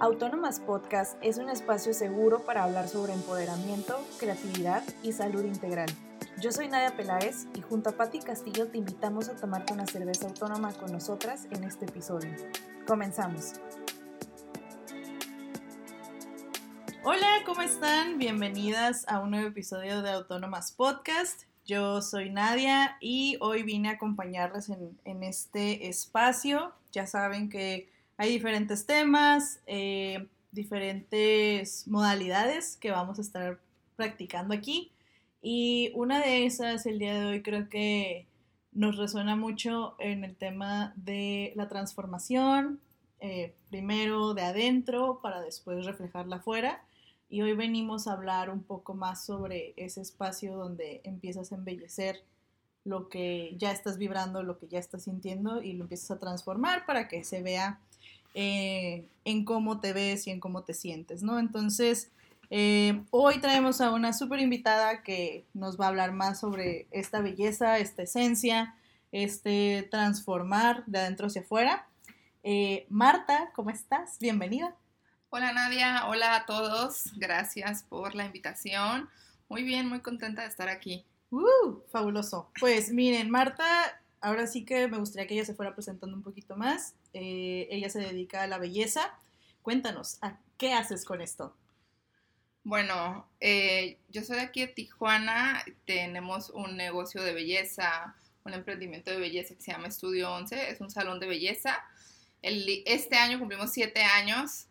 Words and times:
Autónomas 0.00 0.60
Podcast 0.60 1.18
es 1.20 1.36
un 1.36 1.50
espacio 1.50 1.92
seguro 1.92 2.46
para 2.46 2.64
hablar 2.64 2.88
sobre 2.88 3.12
empoderamiento, 3.12 4.02
creatividad 4.18 4.82
y 5.02 5.12
salud 5.12 5.44
integral. 5.44 5.90
Yo 6.40 6.52
soy 6.52 6.68
Nadia 6.68 6.96
Peláez 6.96 7.46
y 7.54 7.60
junto 7.60 7.90
a 7.90 7.92
Patti 7.92 8.20
Castillo 8.20 8.68
te 8.68 8.78
invitamos 8.78 9.28
a 9.28 9.36
tomarte 9.36 9.74
una 9.74 9.86
cerveza 9.86 10.28
autónoma 10.28 10.72
con 10.72 10.90
nosotras 10.90 11.46
en 11.50 11.64
este 11.64 11.84
episodio. 11.84 12.30
Comenzamos. 12.86 13.60
Hola, 17.04 17.42
¿cómo 17.44 17.60
están? 17.60 18.16
Bienvenidas 18.16 19.06
a 19.06 19.18
un 19.18 19.32
nuevo 19.32 19.48
episodio 19.48 20.00
de 20.00 20.12
Autónomas 20.12 20.72
Podcast. 20.72 21.42
Yo 21.66 22.00
soy 22.00 22.30
Nadia 22.30 22.96
y 23.02 23.36
hoy 23.42 23.64
vine 23.64 23.90
a 23.90 23.92
acompañarles 23.92 24.70
en, 24.70 24.98
en 25.04 25.22
este 25.24 25.88
espacio. 25.88 26.72
Ya 26.90 27.06
saben 27.06 27.50
que 27.50 27.99
hay 28.20 28.32
diferentes 28.32 28.84
temas, 28.84 29.62
eh, 29.66 30.28
diferentes 30.52 31.88
modalidades 31.88 32.76
que 32.76 32.90
vamos 32.90 33.18
a 33.18 33.22
estar 33.22 33.58
practicando 33.96 34.52
aquí. 34.52 34.92
Y 35.40 35.90
una 35.94 36.20
de 36.20 36.44
esas 36.44 36.84
el 36.84 36.98
día 36.98 37.18
de 37.18 37.24
hoy 37.24 37.42
creo 37.42 37.70
que 37.70 38.26
nos 38.72 38.98
resuena 38.98 39.36
mucho 39.36 39.96
en 39.98 40.22
el 40.24 40.36
tema 40.36 40.92
de 40.96 41.54
la 41.56 41.68
transformación, 41.68 42.78
eh, 43.20 43.54
primero 43.70 44.34
de 44.34 44.42
adentro 44.42 45.20
para 45.22 45.40
después 45.40 45.86
reflejarla 45.86 46.36
afuera. 46.36 46.84
Y 47.30 47.40
hoy 47.40 47.54
venimos 47.54 48.06
a 48.06 48.12
hablar 48.12 48.50
un 48.50 48.62
poco 48.62 48.92
más 48.92 49.24
sobre 49.24 49.72
ese 49.78 50.02
espacio 50.02 50.58
donde 50.58 51.00
empiezas 51.04 51.52
a 51.52 51.54
embellecer 51.54 52.22
lo 52.84 53.08
que 53.08 53.56
ya 53.56 53.72
estás 53.72 53.96
vibrando, 53.96 54.42
lo 54.42 54.58
que 54.58 54.68
ya 54.68 54.78
estás 54.78 55.04
sintiendo 55.04 55.62
y 55.62 55.72
lo 55.72 55.84
empiezas 55.84 56.10
a 56.10 56.18
transformar 56.18 56.84
para 56.84 57.08
que 57.08 57.24
se 57.24 57.42
vea 57.42 57.80
eh, 58.34 59.08
en 59.24 59.44
cómo 59.44 59.80
te 59.80 59.92
ves 59.92 60.26
y 60.26 60.30
en 60.30 60.40
cómo 60.40 60.62
te 60.62 60.74
sientes, 60.74 61.22
¿no? 61.22 61.38
Entonces, 61.38 62.10
eh, 62.50 63.02
hoy 63.10 63.38
traemos 63.38 63.80
a 63.80 63.90
una 63.90 64.12
súper 64.12 64.40
invitada 64.40 65.02
que 65.02 65.46
nos 65.54 65.80
va 65.80 65.86
a 65.86 65.88
hablar 65.88 66.12
más 66.12 66.40
sobre 66.40 66.88
esta 66.90 67.20
belleza, 67.20 67.78
esta 67.78 68.02
esencia, 68.02 68.74
este 69.12 69.86
transformar 69.90 70.84
de 70.86 70.98
adentro 70.98 71.28
hacia 71.28 71.42
afuera. 71.42 71.86
Eh, 72.42 72.86
Marta, 72.88 73.50
¿cómo 73.54 73.70
estás? 73.70 74.18
Bienvenida. 74.18 74.74
Hola 75.28 75.52
Nadia, 75.52 76.06
hola 76.08 76.34
a 76.34 76.46
todos, 76.46 77.12
gracias 77.16 77.84
por 77.84 78.16
la 78.16 78.24
invitación. 78.24 79.08
Muy 79.48 79.62
bien, 79.62 79.88
muy 79.88 80.00
contenta 80.00 80.42
de 80.42 80.48
estar 80.48 80.68
aquí. 80.68 81.04
Uh, 81.30 81.78
fabuloso. 81.92 82.50
Pues 82.58 82.90
miren, 82.90 83.30
Marta 83.30 83.64
ahora 84.20 84.46
sí 84.46 84.64
que 84.64 84.88
me 84.88 84.98
gustaría 84.98 85.26
que 85.26 85.34
ella 85.34 85.44
se 85.44 85.54
fuera 85.54 85.74
presentando 85.74 86.16
un 86.16 86.22
poquito 86.22 86.56
más. 86.56 86.94
Eh, 87.12 87.68
ella 87.70 87.90
se 87.90 88.00
dedica 88.00 88.42
a 88.42 88.46
la 88.46 88.58
belleza. 88.58 89.18
Cuéntanos, 89.62 90.18
¿a 90.22 90.38
qué 90.58 90.72
haces 90.72 91.04
con 91.04 91.20
esto? 91.20 91.56
Bueno, 92.62 93.26
eh, 93.40 93.98
yo 94.08 94.22
soy 94.22 94.36
de 94.36 94.42
aquí 94.42 94.60
de 94.60 94.68
Tijuana, 94.68 95.64
tenemos 95.86 96.50
un 96.50 96.76
negocio 96.76 97.22
de 97.22 97.32
belleza, 97.32 98.14
un 98.44 98.52
emprendimiento 98.52 99.10
de 99.10 99.18
belleza 99.18 99.54
que 99.54 99.62
se 99.62 99.72
llama 99.72 99.88
Estudio 99.88 100.30
11, 100.32 100.70
es 100.70 100.80
un 100.80 100.90
salón 100.90 101.20
de 101.20 101.26
belleza. 101.26 101.82
este 102.42 103.16
año 103.16 103.38
cumplimos 103.38 103.72
siete 103.72 104.02
años 104.02 104.66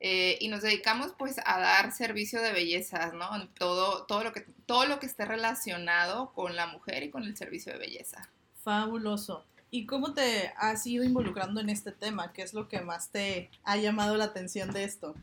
eh, 0.00 0.38
y 0.40 0.48
nos 0.48 0.62
dedicamos 0.62 1.14
pues 1.18 1.36
a 1.44 1.60
dar 1.60 1.92
servicio 1.92 2.40
de 2.42 2.52
belleza, 2.52 3.12
¿no? 3.12 3.48
Todo, 3.50 4.06
todo, 4.06 4.24
lo 4.24 4.32
que, 4.32 4.40
todo 4.66 4.86
lo 4.86 4.98
que 4.98 5.06
esté 5.06 5.24
relacionado 5.24 6.32
con 6.32 6.56
la 6.56 6.66
mujer 6.66 7.04
y 7.04 7.10
con 7.10 7.22
el 7.24 7.36
servicio 7.36 7.72
de 7.72 7.78
belleza. 7.78 8.28
Fabuloso. 8.62 9.44
¿Y 9.70 9.86
cómo 9.86 10.14
te 10.14 10.52
has 10.56 10.86
ido 10.86 11.04
involucrando 11.04 11.60
en 11.60 11.70
este 11.70 11.92
tema? 11.92 12.32
¿Qué 12.32 12.42
es 12.42 12.54
lo 12.54 12.68
que 12.68 12.80
más 12.80 13.10
te 13.10 13.50
ha 13.64 13.76
llamado 13.76 14.16
la 14.16 14.24
atención 14.24 14.72
de 14.72 14.84
esto? 14.84 15.14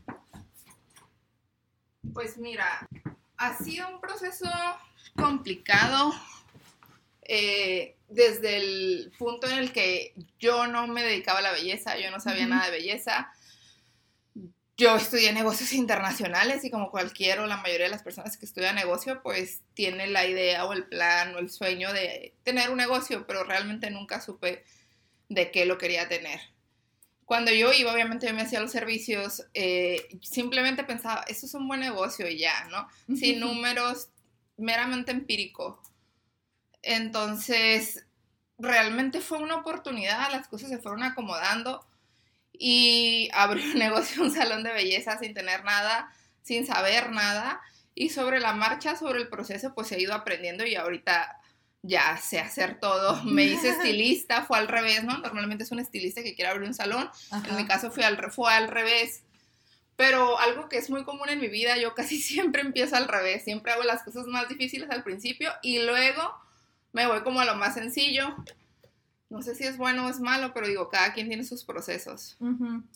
Pues 2.14 2.38
mira, 2.38 2.88
ha 3.36 3.58
sido 3.58 3.88
un 3.88 4.00
proceso 4.00 4.48
complicado 5.14 6.14
eh, 7.22 7.94
desde 8.08 8.56
el 8.56 9.12
punto 9.18 9.46
en 9.46 9.58
el 9.58 9.72
que 9.72 10.14
yo 10.38 10.66
no 10.66 10.86
me 10.86 11.02
dedicaba 11.02 11.40
a 11.40 11.42
la 11.42 11.52
belleza, 11.52 11.98
yo 11.98 12.10
no 12.10 12.20
sabía 12.20 12.46
nada 12.46 12.66
de 12.66 12.70
belleza. 12.70 13.30
Yo 14.78 14.94
estudié 14.94 15.32
negocios 15.32 15.72
internacionales 15.74 16.64
y 16.64 16.70
como 16.70 16.90
cualquier 16.90 17.40
o 17.40 17.46
la 17.46 17.56
mayoría 17.56 17.86
de 17.86 17.92
las 17.92 18.04
personas 18.04 18.38
que 18.38 18.46
estudian 18.46 18.76
negocio, 18.76 19.20
pues 19.22 19.62
tiene 19.74 20.06
la 20.06 20.24
idea 20.24 20.64
o 20.64 20.72
el 20.72 20.86
plan 20.86 21.34
o 21.34 21.38
el 21.38 21.50
sueño 21.50 21.92
de 21.92 22.36
tener 22.44 22.70
un 22.70 22.76
negocio, 22.76 23.26
pero 23.26 23.42
realmente 23.42 23.90
nunca 23.90 24.20
supe 24.20 24.64
de 25.28 25.50
qué 25.50 25.66
lo 25.66 25.78
quería 25.78 26.08
tener. 26.08 26.40
Cuando 27.24 27.52
yo 27.52 27.72
iba, 27.72 27.92
obviamente 27.92 28.26
yo 28.26 28.34
me 28.34 28.42
hacía 28.42 28.60
los 28.60 28.70
servicios, 28.70 29.44
eh, 29.52 30.08
simplemente 30.22 30.84
pensaba, 30.84 31.24
eso 31.28 31.44
es 31.44 31.52
un 31.52 31.68
buen 31.68 31.80
negocio 31.80 32.26
y 32.28 32.38
ya, 32.38 32.64
¿no? 32.70 32.88
Sin 33.16 33.40
números, 33.40 34.08
meramente 34.56 35.10
empírico. 35.10 35.82
Entonces, 36.82 38.06
realmente 38.58 39.20
fue 39.20 39.38
una 39.38 39.56
oportunidad, 39.56 40.30
las 40.30 40.46
cosas 40.46 40.70
se 40.70 40.78
fueron 40.78 41.02
acomodando 41.02 41.84
y 42.58 43.30
abrí 43.32 43.62
un 43.70 43.78
negocio, 43.78 44.22
un 44.22 44.32
salón 44.32 44.62
de 44.62 44.72
belleza 44.72 45.18
sin 45.18 45.34
tener 45.34 45.64
nada, 45.64 46.12
sin 46.42 46.66
saber 46.66 47.10
nada. 47.10 47.60
Y 47.94 48.10
sobre 48.10 48.40
la 48.40 48.52
marcha, 48.52 48.96
sobre 48.96 49.20
el 49.20 49.28
proceso, 49.28 49.74
pues 49.74 49.90
he 49.92 50.00
ido 50.00 50.14
aprendiendo 50.14 50.64
y 50.64 50.76
ahorita 50.76 51.40
ya 51.82 52.16
sé 52.16 52.38
hacer 52.38 52.78
todo. 52.80 53.22
Me 53.24 53.44
hice 53.44 53.68
estilista, 53.70 54.44
fue 54.44 54.58
al 54.58 54.68
revés, 54.68 55.04
¿no? 55.04 55.18
Normalmente 55.18 55.64
es 55.64 55.72
un 55.72 55.80
estilista 55.80 56.22
que 56.22 56.34
quiere 56.34 56.50
abrir 56.50 56.68
un 56.68 56.74
salón. 56.74 57.10
En 57.48 57.56
mi 57.56 57.66
caso 57.66 57.90
fue 57.90 58.04
al, 58.04 58.30
fue 58.30 58.52
al 58.52 58.68
revés. 58.68 59.22
Pero 59.96 60.38
algo 60.38 60.68
que 60.68 60.78
es 60.78 60.90
muy 60.90 61.02
común 61.02 61.28
en 61.28 61.40
mi 61.40 61.48
vida, 61.48 61.76
yo 61.76 61.94
casi 61.94 62.18
siempre 62.22 62.62
empiezo 62.62 62.96
al 62.96 63.08
revés. 63.08 63.44
Siempre 63.44 63.72
hago 63.72 63.82
las 63.82 64.02
cosas 64.02 64.26
más 64.26 64.48
difíciles 64.48 64.90
al 64.90 65.02
principio 65.02 65.50
y 65.62 65.80
luego 65.80 66.34
me 66.92 67.06
voy 67.06 67.22
como 67.22 67.40
a 67.40 67.44
lo 67.44 67.56
más 67.56 67.74
sencillo 67.74 68.36
no 69.30 69.42
sé 69.42 69.54
si 69.54 69.64
es 69.64 69.76
bueno 69.76 70.06
o 70.06 70.10
es 70.10 70.20
malo, 70.20 70.52
pero 70.54 70.66
digo, 70.66 70.88
cada 70.88 71.12
quien 71.12 71.28
tiene 71.28 71.44
sus 71.44 71.64
procesos. 71.64 72.36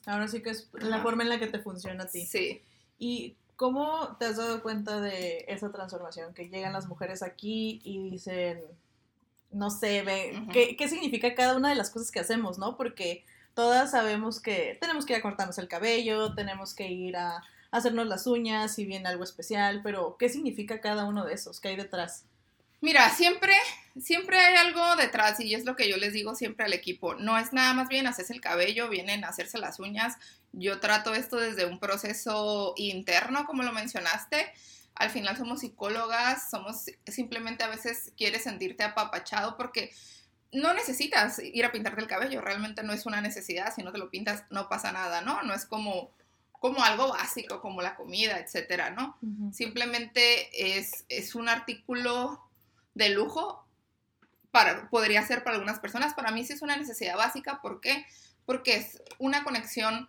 Ahora 0.07 0.29
sí 0.29 0.43
que 0.43 0.51
es 0.51 0.69
la 0.73 1.03
forma 1.03 1.23
en 1.23 1.29
la 1.29 1.39
que 1.39 1.47
te 1.47 1.59
funciona 1.59 2.05
a 2.05 2.07
ti. 2.07 2.25
Sí. 2.25 2.63
¿Y 2.99 3.37
cómo 3.57 4.17
te 4.19 4.27
has 4.27 4.39
dado 4.39 4.63
cuenta 4.63 5.01
de 5.01 5.45
esa 5.49 5.71
transformación? 5.71 6.33
Que 6.33 6.49
llegan 6.49 6.73
las 6.73 6.89
mujeres 6.89 7.23
aquí 7.23 7.81
y 7.85 8.11
dicen, 8.11 8.63
no 9.51 9.71
sé, 9.71 10.03
ve, 10.03 10.43
¿qué, 10.53 10.77
¿qué, 10.77 10.89
significa 10.89 11.35
cada 11.35 11.57
una 11.57 11.69
de 11.69 11.75
las 11.75 11.91
cosas 11.91 12.11
que 12.11 12.21
hacemos, 12.21 12.59
no? 12.59 12.77
Porque 12.77 13.25
todas 13.55 13.91
sabemos 13.91 14.41
que 14.41 14.79
tenemos 14.81 15.05
que 15.05 15.13
ir 15.13 15.19
a 15.19 15.23
cortarnos 15.23 15.59
el 15.59 15.69
cabello, 15.69 16.35
tenemos 16.35 16.75
que 16.75 16.89
ir 16.89 17.17
a 17.17 17.43
hacernos 17.71 18.07
las 18.07 18.27
uñas, 18.27 18.75
si 18.75 18.87
viene 18.87 19.09
algo 19.09 19.25
especial, 19.25 19.81
pero 19.83 20.17
¿qué 20.19 20.29
significa 20.29 20.81
cada 20.81 21.05
uno 21.05 21.25
de 21.25 21.35
esos? 21.35 21.61
¿Qué 21.61 21.69
hay 21.69 21.77
detrás? 21.77 22.25
Mira, 22.83 23.09
siempre, 23.11 23.55
siempre 24.01 24.37
hay 24.39 24.57
algo 24.57 24.97
detrás 24.97 25.39
y 25.39 25.55
es 25.55 25.65
lo 25.65 25.77
que 25.77 25.89
yo 25.89 25.97
les 25.97 26.13
digo 26.13 26.35
siempre 26.35 26.67
al 26.67 26.73
equipo. 26.73 27.15
No 27.15 27.39
es 27.39 27.53
nada 27.53 27.73
más 27.75 27.89
bien 27.89 28.09
hacerse 28.09 28.33
el 28.33 28.41
cabello, 28.41 28.89
vienen 28.89 29.25
a 29.25 29.29
hacerse 29.29 29.57
las 29.59 29.79
uñas. 29.79 30.17
Yo 30.53 30.81
trato 30.81 31.15
esto 31.15 31.37
desde 31.37 31.65
un 31.65 31.79
proceso 31.79 32.75
interno, 32.77 33.47
como 33.47 33.63
lo 33.63 33.73
mencionaste. 33.73 34.53
Al 34.97 35.11
final 35.11 35.37
somos 35.37 35.61
psicólogas, 35.61 36.51
somos 36.51 36.87
simplemente 37.07 37.63
a 37.63 37.69
veces 37.69 38.13
quieres 38.17 38.43
sentirte 38.43 38.83
apapachado 38.83 39.57
porque 39.57 39.93
no 40.51 40.75
necesitas 40.75 41.39
ir 41.39 41.65
a 41.65 41.71
pintarte 41.71 42.01
el 42.01 42.09
cabello, 42.09 42.41
realmente 42.41 42.83
no 42.83 42.93
es 42.93 43.07
una 43.07 43.21
necesidad, 43.21 43.73
si 43.73 43.85
no 43.85 43.93
te 43.93 43.99
lo 43.99 44.11
pintas 44.11 44.43
no 44.51 44.69
pasa 44.69 44.91
nada, 44.91 45.21
¿no? 45.23 45.41
No 45.43 45.55
es 45.55 45.65
como 45.67 46.11
como 46.53 46.85
algo 46.85 47.09
básico, 47.09 47.61
como 47.61 47.83
la 47.83 47.97
comida, 47.97 48.39
etcétera, 48.39 48.91
¿no? 48.91 49.19
Simplemente 49.53 50.77
es, 50.79 51.05
es 51.09 51.35
un 51.35 51.49
artículo 51.49 52.41
de 52.95 53.11
lujo 53.11 53.67
para, 54.51 54.89
podría 54.91 55.27
ser 55.27 55.45
para 55.45 55.57
algunas 55.57 55.81
personas. 55.81 56.15
Para 56.15 56.31
mí 56.31 56.45
sí 56.45 56.53
es 56.53 56.63
una 56.63 56.77
necesidad 56.77 57.17
básica. 57.17 57.61
¿Por 57.63 57.81
qué? 57.81 58.07
Porque 58.45 58.77
es 58.77 59.03
una 59.19 59.45
conexión 59.45 60.09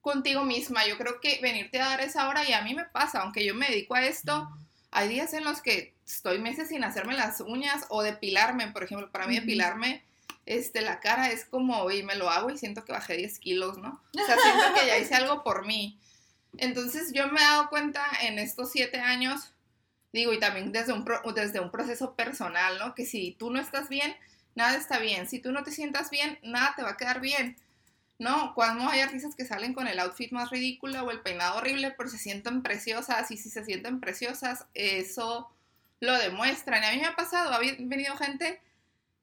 contigo 0.00 0.44
misma. 0.44 0.86
Yo 0.86 0.98
creo 0.98 1.20
que 1.20 1.38
venirte 1.42 1.80
a 1.80 1.90
dar 1.90 2.00
esa 2.00 2.28
hora 2.28 2.48
y 2.48 2.52
a 2.52 2.62
mí 2.62 2.74
me 2.74 2.84
pasa, 2.84 3.20
aunque 3.20 3.44
yo 3.44 3.54
me 3.54 3.68
dedico 3.68 3.94
a 3.94 4.04
esto, 4.04 4.48
hay 4.90 5.08
días 5.08 5.32
en 5.34 5.44
los 5.44 5.60
que 5.60 5.94
estoy 6.06 6.38
meses 6.38 6.68
sin 6.68 6.84
hacerme 6.84 7.14
las 7.14 7.40
uñas 7.40 7.86
o 7.90 8.02
depilarme, 8.02 8.68
por 8.68 8.84
ejemplo, 8.84 9.10
para 9.10 9.26
mí 9.26 9.34
depilarme 9.34 10.02
este, 10.48 10.80
la 10.80 10.98
cara 10.98 11.30
es 11.30 11.44
como, 11.44 11.90
y 11.90 12.02
me 12.02 12.16
lo 12.16 12.30
hago 12.30 12.50
y 12.50 12.56
siento 12.56 12.82
que 12.82 12.92
bajé 12.92 13.18
10 13.18 13.38
kilos, 13.38 13.76
¿no? 13.76 14.02
O 14.14 14.26
sea, 14.26 14.36
siento 14.38 14.74
que 14.74 14.86
ya 14.86 14.98
hice 14.98 15.14
algo 15.14 15.44
por 15.44 15.66
mí. 15.66 15.98
Entonces 16.56 17.12
yo 17.12 17.28
me 17.28 17.38
he 17.38 17.44
dado 17.44 17.68
cuenta 17.68 18.02
en 18.22 18.38
estos 18.38 18.72
siete 18.72 18.98
años 18.98 19.52
Digo, 20.12 20.32
y 20.32 20.38
también 20.38 20.72
desde 20.72 20.92
un, 20.92 21.04
desde 21.34 21.60
un 21.60 21.70
proceso 21.70 22.14
personal, 22.14 22.78
¿no? 22.78 22.94
Que 22.94 23.04
si 23.04 23.32
tú 23.32 23.50
no 23.50 23.60
estás 23.60 23.88
bien, 23.88 24.16
nada 24.54 24.76
está 24.76 24.98
bien. 24.98 25.28
Si 25.28 25.38
tú 25.38 25.52
no 25.52 25.62
te 25.62 25.70
sientas 25.70 26.10
bien, 26.10 26.38
nada 26.42 26.74
te 26.76 26.82
va 26.82 26.90
a 26.90 26.96
quedar 26.96 27.20
bien. 27.20 27.56
¿No? 28.18 28.52
Cuando 28.54 28.88
hay 28.88 28.98
artistas 28.98 29.36
que 29.36 29.44
salen 29.44 29.74
con 29.74 29.86
el 29.86 30.00
outfit 30.00 30.32
más 30.32 30.50
ridículo 30.50 31.04
o 31.04 31.10
el 31.12 31.20
peinado 31.20 31.58
horrible, 31.58 31.94
pero 31.96 32.08
se 32.10 32.18
sienten 32.18 32.62
preciosas 32.62 33.30
y 33.30 33.36
si 33.36 33.48
se 33.48 33.64
sienten 33.64 34.00
preciosas, 34.00 34.66
eso 34.74 35.48
lo 36.00 36.18
demuestran. 36.18 36.82
Y 36.82 36.86
a 36.86 36.92
mí 36.92 36.98
me 36.98 37.06
ha 37.06 37.14
pasado, 37.14 37.52
ha 37.52 37.58
venido 37.60 38.16
gente 38.16 38.60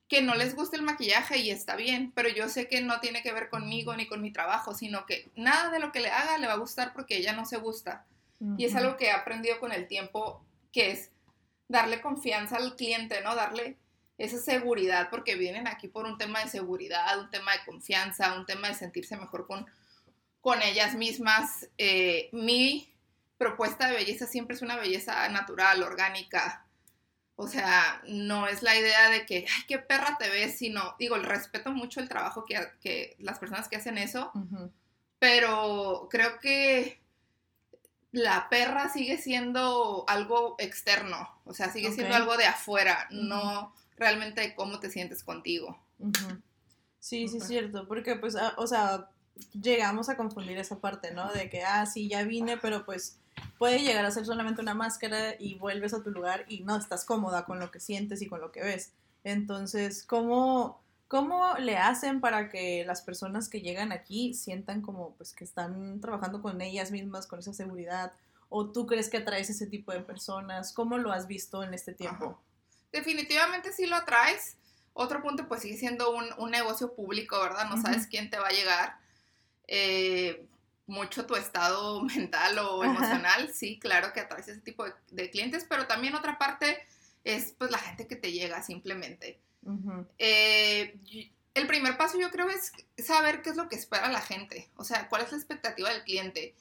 que 0.07 0.21
no 0.21 0.35
les 0.35 0.55
guste 0.55 0.77
el 0.77 0.83
maquillaje 0.83 1.39
y 1.39 1.49
está 1.49 1.75
bien, 1.75 2.11
pero 2.13 2.29
yo 2.29 2.47
sé 2.47 2.67
que 2.67 2.81
no 2.81 2.99
tiene 2.99 3.23
que 3.23 3.33
ver 3.33 3.49
conmigo 3.49 3.95
ni 3.95 4.07
con 4.07 4.21
mi 4.21 4.31
trabajo, 4.31 4.75
sino 4.75 5.05
que 5.05 5.29
nada 5.35 5.71
de 5.71 5.79
lo 5.79 5.91
que 5.91 5.99
le 5.99 6.11
haga 6.11 6.38
le 6.38 6.47
va 6.47 6.53
a 6.53 6.57
gustar 6.57 6.93
porque 6.93 7.17
ella 7.17 7.33
no 7.33 7.45
se 7.45 7.57
gusta. 7.57 8.05
Y 8.57 8.65
es 8.65 8.75
algo 8.75 8.97
que 8.97 9.05
he 9.05 9.11
aprendido 9.11 9.59
con 9.59 9.71
el 9.71 9.88
tiempo, 9.88 10.44
que 10.75 10.92
es 10.92 11.10
darle 11.69 12.01
confianza 12.01 12.57
al 12.57 12.75
cliente, 12.75 13.22
¿no? 13.22 13.33
Darle 13.33 13.77
esa 14.18 14.38
seguridad, 14.38 15.10
porque 15.10 15.36
vienen 15.36 15.68
aquí 15.68 15.88
por 15.88 16.06
un 16.06 16.18
tema 16.18 16.44
de 16.44 16.50
seguridad, 16.50 17.18
un 17.18 17.31
tema 17.31 17.54
de 17.54 17.63
confianza, 17.66 18.33
un 18.38 18.45
tema 18.45 18.68
de 18.68 18.75
sentirse 18.75 19.16
mejor 19.16 19.48
con, 19.48 19.66
con 20.42 20.62
ellas 20.62 20.95
mismas. 20.95 21.69
Eh, 21.77 22.30
mi 22.33 22.94
propuesta 23.38 23.88
de 23.88 23.95
belleza 23.95 24.27
siempre 24.27 24.57
es 24.57 24.62
una 24.62 24.75
belleza 24.75 25.30
natural, 25.30 25.81
orgánica, 25.81 26.66
o 27.38 27.48
sea, 27.48 28.01
no 28.07 28.48
es 28.48 28.62
la 28.62 28.77
idea 28.77 29.10
de 29.10 29.25
que, 29.25 29.45
ay, 29.48 29.63
qué 29.68 29.80
perra 29.80 30.18
te 30.18 30.30
ves, 30.30 30.57
sino, 30.57 30.95
digo, 31.00 31.18
respeto 31.18 31.72
mucho 31.72 32.01
el 32.01 32.10
trabajo 32.10 32.44
que, 32.45 32.60
que 32.81 33.16
las 33.19 33.39
personas 33.39 33.68
que 33.69 33.77
hacen 33.77 33.98
eso, 33.98 34.31
pero 35.19 36.07
creo 36.10 36.39
que 36.39 37.01
la 38.15 38.47
perra 38.50 38.88
sigue 38.88 39.17
siendo 39.17 40.06
algo 40.07 40.56
externo, 40.57 41.29
o 41.44 41.53
sea, 41.53 41.69
sigue 41.69 41.91
siendo 41.91 42.15
algo 42.15 42.38
de 42.38 42.45
afuera, 42.45 43.07
no 43.12 43.73
realmente 43.97 44.56
cómo 44.56 44.79
te 44.79 44.89
sientes 44.89 45.21
contigo. 45.21 45.77
Sí, 47.00 47.27
sí, 47.27 47.38
es 47.38 47.47
cierto, 47.47 47.88
porque 47.88 48.15
pues, 48.15 48.38
ah, 48.38 48.53
o 48.57 48.67
sea, 48.67 49.09
llegamos 49.51 50.07
a 50.07 50.15
confundir 50.15 50.57
esa 50.57 50.79
parte, 50.79 51.12
¿no? 51.12 51.29
De 51.33 51.50
que, 51.50 51.63
ah, 51.63 51.85
sí, 51.85 52.07
ya 52.07 52.23
vine, 52.23 52.57
pero 52.57 52.85
pues 52.85 53.17
puede 53.57 53.79
llegar 53.79 54.06
a 54.06 54.12
ser 54.12 54.25
solamente 54.25 54.62
una 54.62 54.73
máscara 54.73 55.35
y 55.38 55.56
vuelves 55.56 55.94
a 55.94 56.01
tu 56.01 56.09
lugar 56.09 56.45
y 56.47 56.62
no 56.62 56.77
estás 56.77 57.03
cómoda 57.03 57.44
con 57.44 57.59
lo 57.59 57.69
que 57.69 57.81
sientes 57.81 58.21
y 58.21 58.27
con 58.27 58.39
lo 58.39 58.53
que 58.53 58.62
ves. 58.62 58.94
Entonces, 59.25 60.03
¿cómo, 60.03 60.79
cómo 61.07 61.55
le 61.57 61.77
hacen 61.77 62.21
para 62.21 62.49
que 62.49 62.83
las 62.85 63.01
personas 63.01 63.49
que 63.49 63.61
llegan 63.61 63.91
aquí 63.91 64.33
sientan 64.33 64.81
como 64.81 65.15
pues 65.15 65.33
que 65.33 65.43
están 65.43 66.01
trabajando 66.01 66.41
con 66.41 66.61
ellas 66.61 66.91
mismas, 66.91 67.27
con 67.27 67.39
esa 67.39 67.53
seguridad? 67.53 68.13
¿O 68.49 68.71
tú 68.71 68.85
crees 68.85 69.09
que 69.09 69.17
atraes 69.17 69.49
ese 69.49 69.67
tipo 69.67 69.91
de 69.91 70.01
personas? 70.01 70.73
¿Cómo 70.73 70.97
lo 70.97 71.11
has 71.11 71.27
visto 71.27 71.63
en 71.63 71.73
este 71.73 71.93
tiempo? 71.93 72.39
Definitivamente 72.91 73.73
sí 73.73 73.85
lo 73.85 73.95
atraes. 73.95 74.57
Otro 74.93 75.21
punto 75.21 75.47
pues 75.47 75.61
sigue 75.61 75.77
siendo 75.77 76.11
un, 76.11 76.25
un 76.37 76.51
negocio 76.51 76.93
público, 76.93 77.39
¿verdad? 77.39 77.69
No 77.69 77.81
sabes 77.81 78.07
quién 78.07 78.29
te 78.29 78.37
va 78.37 78.47
a 78.47 78.51
llegar. 78.51 78.97
Eh, 79.67 80.47
mucho 80.87 81.25
tu 81.25 81.35
estado 81.35 82.01
mental 82.15 82.57
o 82.59 82.83
emocional, 82.83 83.51
sí, 83.53 83.79
claro 83.79 84.13
que 84.13 84.21
atraes 84.21 84.47
ese 84.47 84.61
tipo 84.61 84.85
de, 85.11 85.29
clientes, 85.29 85.65
pero 85.67 85.87
también 85.87 86.15
otra 86.15 86.37
parte 86.37 86.77
es 87.23 87.53
pues 87.57 87.71
la 87.71 87.79
gente 87.79 88.07
que 88.07 88.15
te 88.15 88.31
llega 88.31 88.61
simplemente. 88.61 89.39
Eh, 90.17 90.97
el 91.53 91.67
primer 91.67 91.97
paso 91.97 92.19
yo 92.19 92.29
creo 92.31 92.50
es 92.50 92.71
saber 93.03 93.41
qué 93.41 93.50
es 93.50 93.56
lo 93.56 93.67
que 93.69 93.75
espera 93.75 94.09
la 94.09 94.21
gente, 94.21 94.69
o 94.75 94.83
sea, 94.83 95.09
cuál 95.09 95.23
es 95.23 95.31
la 95.31 95.38
expectativa 95.38 95.89
del 95.89 96.03
cliente. 96.03 96.56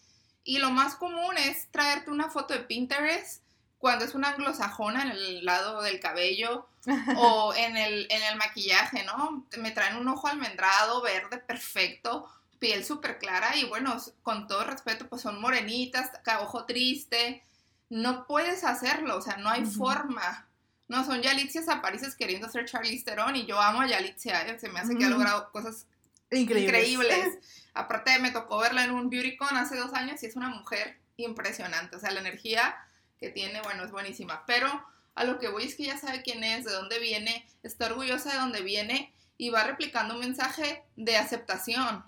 Y 0.44 0.58
lo 0.58 0.70
más 0.70 0.94
común 0.94 1.36
es 1.38 1.68
traerte 1.70 2.10
una 2.10 2.30
foto 2.30 2.54
de 2.54 2.60
Pinterest 2.60 3.42
cuando 3.78 4.04
es 4.04 4.14
una 4.14 4.30
anglosajona 4.30 5.02
en 5.02 5.10
el 5.10 5.44
lado 5.44 5.82
del 5.82 6.00
cabello 6.00 6.66
o 7.16 7.54
en 7.54 7.76
el, 7.76 8.06
en 8.10 8.22
el 8.22 8.36
maquillaje, 8.36 9.04
¿no? 9.04 9.46
Me 9.58 9.70
traen 9.70 9.96
un 9.96 10.08
ojo 10.08 10.28
almendrado, 10.28 11.02
verde, 11.02 11.38
perfecto 11.38 12.28
piel 12.64 12.82
súper 12.82 13.18
clara 13.18 13.56
y 13.56 13.64
bueno, 13.64 13.94
con 14.22 14.46
todo 14.46 14.64
respeto, 14.64 15.06
pues 15.06 15.20
son 15.20 15.38
morenitas, 15.38 16.10
ojo 16.40 16.64
triste, 16.64 17.44
no 17.90 18.26
puedes 18.26 18.64
hacerlo, 18.64 19.18
o 19.18 19.20
sea, 19.20 19.36
no 19.36 19.50
hay 19.50 19.66
forma. 19.66 20.48
No, 20.88 21.04
son 21.04 21.22
Yalitsias 21.22 21.68
Aparices 21.68 22.14
queriendo 22.14 22.48
ser 22.48 22.66
Charlize 22.66 23.04
Theron 23.04 23.36
y 23.36 23.46
yo 23.46 23.60
amo 23.60 23.80
a 23.80 23.86
Yalitzia, 23.86 24.46
¿eh? 24.46 24.58
se 24.58 24.68
me 24.68 24.80
hace 24.80 24.96
que 24.96 25.04
ha 25.04 25.10
logrado 25.10 25.50
cosas 25.50 25.86
increíbles. 26.30 27.38
Aparte, 27.72 28.18
me 28.18 28.30
tocó 28.30 28.58
verla 28.58 28.84
en 28.84 28.90
un 28.90 29.08
BeautyCon 29.08 29.56
hace 29.56 29.76
dos 29.76 29.94
años 29.94 30.22
y 30.22 30.26
es 30.26 30.36
una 30.36 30.50
mujer 30.50 30.98
impresionante, 31.16 31.96
o 31.96 32.00
sea, 32.00 32.10
la 32.10 32.20
energía 32.20 32.76
que 33.18 33.30
tiene, 33.30 33.62
bueno, 33.62 33.84
es 33.84 33.90
buenísima, 33.90 34.44
pero 34.46 34.84
a 35.14 35.24
lo 35.24 35.38
que 35.38 35.48
voy 35.48 35.64
es 35.64 35.74
que 35.74 35.84
ya 35.84 35.98
sabe 35.98 36.22
quién 36.22 36.42
es, 36.44 36.64
de 36.64 36.72
dónde 36.72 36.98
viene, 36.98 37.46
está 37.62 37.86
orgullosa 37.86 38.32
de 38.32 38.38
dónde 38.38 38.62
viene 38.62 39.12
y 39.36 39.50
va 39.50 39.64
replicando 39.64 40.14
un 40.14 40.20
mensaje 40.20 40.84
de 40.96 41.16
aceptación. 41.16 42.04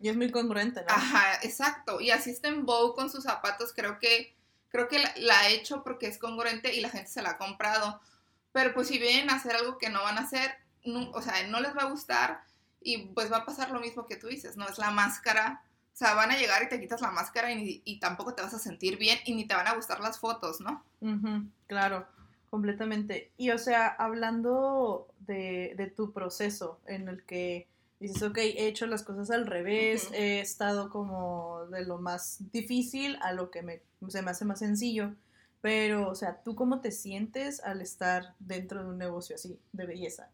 Y 0.00 0.08
es 0.08 0.16
muy 0.16 0.30
congruente, 0.30 0.80
¿no? 0.80 0.86
Ajá, 0.88 1.38
exacto. 1.42 2.00
Y 2.00 2.10
así 2.10 2.30
está 2.30 2.48
en 2.48 2.64
Vogue 2.64 2.94
con 2.94 3.10
sus 3.10 3.24
zapatos, 3.24 3.72
creo 3.74 3.98
que, 3.98 4.34
creo 4.68 4.88
que 4.88 4.98
la, 5.16 5.38
ha 5.38 5.48
hecho 5.48 5.82
porque 5.84 6.06
es 6.06 6.18
congruente 6.18 6.74
y 6.74 6.80
la 6.80 6.90
gente 6.90 7.10
se 7.10 7.22
la 7.22 7.30
ha 7.30 7.38
comprado. 7.38 8.00
Pero 8.54 8.72
pues 8.72 8.86
si 8.86 8.98
vienen 9.00 9.30
a 9.30 9.34
hacer 9.34 9.56
algo 9.56 9.78
que 9.78 9.90
no 9.90 10.00
van 10.04 10.16
a 10.16 10.20
hacer, 10.20 10.54
o 11.12 11.20
sea, 11.20 11.44
no 11.48 11.60
les 11.60 11.76
va 11.76 11.82
a 11.82 11.90
gustar 11.90 12.44
y 12.80 13.06
pues 13.08 13.32
va 13.32 13.38
a 13.38 13.44
pasar 13.44 13.72
lo 13.72 13.80
mismo 13.80 14.06
que 14.06 14.14
tú 14.14 14.28
dices, 14.28 14.56
¿no? 14.56 14.68
Es 14.68 14.78
la 14.78 14.92
máscara. 14.92 15.64
O 15.92 15.96
sea, 15.96 16.14
van 16.14 16.30
a 16.30 16.38
llegar 16.38 16.62
y 16.62 16.68
te 16.68 16.80
quitas 16.80 17.00
la 17.00 17.10
máscara 17.10 17.50
y, 17.52 17.82
y 17.84 17.98
tampoco 17.98 18.32
te 18.32 18.42
vas 18.42 18.54
a 18.54 18.60
sentir 18.60 18.96
bien 18.96 19.18
y 19.24 19.34
ni 19.34 19.44
te 19.44 19.56
van 19.56 19.66
a 19.66 19.74
gustar 19.74 19.98
las 19.98 20.20
fotos, 20.20 20.60
¿no? 20.60 20.84
claro. 21.66 22.06
Completamente. 22.48 23.32
Y 23.36 23.50
o 23.50 23.58
sea, 23.58 23.88
hablando 23.88 25.08
de, 25.26 25.92
tu 25.96 26.12
proceso 26.12 26.78
en 26.86 27.08
el 27.08 27.24
que 27.24 27.66
dices, 27.98 28.22
ok, 28.22 28.38
he 28.38 28.68
hecho 28.68 28.86
las 28.86 29.02
cosas 29.02 29.32
al 29.32 29.48
revés, 29.48 30.10
he 30.12 30.38
estado 30.38 30.90
como 30.90 31.66
de 31.72 31.84
lo 31.84 31.98
más 31.98 32.38
difícil 32.52 33.18
a 33.22 33.32
lo 33.32 33.50
que 33.50 33.62
me, 33.62 33.82
se 34.06 34.22
me 34.22 34.30
hace 34.30 34.44
más 34.44 34.60
sencillo. 34.60 35.12
Pero, 35.64 36.10
o 36.10 36.14
sea, 36.14 36.42
¿tú 36.44 36.54
cómo 36.54 36.82
te 36.82 36.90
sientes 36.90 37.64
al 37.64 37.80
estar 37.80 38.34
dentro 38.38 38.82
de 38.82 38.90
un 38.90 38.98
negocio 38.98 39.34
así, 39.34 39.58
de 39.72 39.86
belleza? 39.86 40.28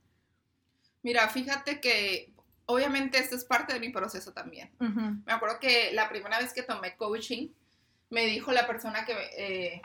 Mira, 1.05 1.29
fíjate 1.29 1.81
que 1.81 2.33
obviamente 2.67 3.17
esto 3.19 3.37
es 3.37 3.45
parte 3.45 3.73
de 3.73 3.79
mi 3.79 3.91
proceso 3.91 4.33
también. 4.33 4.73
Me 4.81 5.33
acuerdo 5.33 5.61
que 5.61 5.93
la 5.93 6.09
primera 6.09 6.41
vez 6.41 6.53
que 6.53 6.65
tomé 6.65 6.97
coaching, 6.97 7.47
me 8.09 8.27
dijo 8.27 8.51
la 8.51 8.67
persona 8.67 9.05
que, 9.05 9.15
eh, 9.37 9.83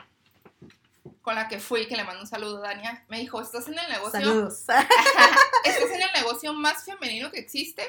con 1.22 1.36
la 1.36 1.46
que 1.46 1.60
fui, 1.60 1.86
que 1.86 1.96
le 1.96 2.02
mando 2.02 2.22
un 2.22 2.26
saludo, 2.26 2.60
Dania, 2.60 3.04
me 3.08 3.20
dijo, 3.20 3.40
estás 3.40 3.68
en 3.68 3.78
el 3.78 3.88
negocio... 3.88 4.18
Saludos. 4.18 4.58
estás 5.64 5.90
en 5.92 6.02
el 6.02 6.12
negocio 6.12 6.54
más 6.54 6.84
femenino 6.84 7.30
que 7.30 7.38
existe 7.38 7.84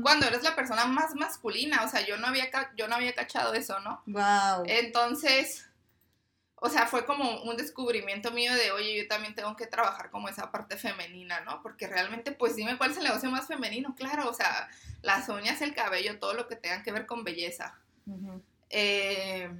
cuando 0.00 0.28
eres 0.28 0.44
la 0.44 0.54
persona 0.54 0.86
más 0.86 1.16
masculina. 1.16 1.82
O 1.82 1.88
sea, 1.88 2.06
yo 2.06 2.18
no 2.18 2.28
había, 2.28 2.48
yo 2.76 2.86
no 2.86 2.94
había 2.94 3.16
cachado 3.16 3.52
eso, 3.54 3.80
¿no? 3.80 4.00
Wow. 4.06 4.62
Entonces, 4.66 5.66
o 6.60 6.68
sea, 6.68 6.86
fue 6.86 7.04
como 7.06 7.42
un 7.42 7.56
descubrimiento 7.56 8.30
mío 8.30 8.54
de, 8.54 8.70
oye, 8.72 9.02
yo 9.02 9.08
también 9.08 9.34
tengo 9.34 9.56
que 9.56 9.66
trabajar 9.66 10.10
como 10.10 10.28
esa 10.28 10.50
parte 10.50 10.76
femenina, 10.76 11.40
¿no? 11.40 11.62
Porque 11.62 11.86
realmente, 11.86 12.32
pues 12.32 12.54
dime 12.54 12.76
cuál 12.76 12.90
es 12.90 12.98
el 12.98 13.04
negocio 13.04 13.30
más 13.30 13.46
femenino, 13.46 13.94
claro, 13.96 14.28
o 14.28 14.34
sea, 14.34 14.68
las 15.02 15.28
uñas, 15.28 15.62
el 15.62 15.74
cabello, 15.74 16.18
todo 16.18 16.34
lo 16.34 16.48
que 16.48 16.56
tenga 16.56 16.82
que 16.82 16.92
ver 16.92 17.06
con 17.06 17.24
belleza. 17.24 17.78
eh, 18.68 19.50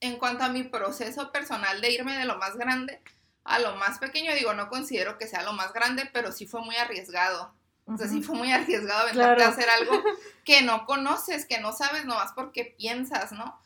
en 0.00 0.16
cuanto 0.16 0.44
a 0.44 0.48
mi 0.48 0.62
proceso 0.62 1.32
personal 1.32 1.80
de 1.80 1.92
irme 1.92 2.16
de 2.16 2.24
lo 2.24 2.38
más 2.38 2.56
grande 2.56 3.00
a 3.48 3.58
lo 3.58 3.76
más 3.76 3.98
pequeño, 3.98 4.34
digo, 4.34 4.52
no 4.52 4.68
considero 4.68 5.16
que 5.16 5.26
sea 5.26 5.42
lo 5.42 5.54
más 5.54 5.72
grande, 5.72 6.08
pero 6.12 6.32
sí 6.32 6.46
fue 6.46 6.60
muy 6.62 6.76
arriesgado. 6.76 7.54
O 7.86 7.96
sea, 7.96 8.06
sí 8.06 8.20
fue 8.20 8.36
muy 8.36 8.52
arriesgado 8.52 9.00
aventarte 9.00 9.42
a 9.42 9.48
hacer 9.48 9.68
algo 9.70 9.92
que 10.44 10.60
no 10.60 10.84
conoces, 10.84 11.46
que 11.46 11.58
no 11.58 11.72
sabes 11.72 12.04
nomás 12.04 12.32
porque 12.34 12.74
piensas, 12.76 13.32
¿no? 13.32 13.58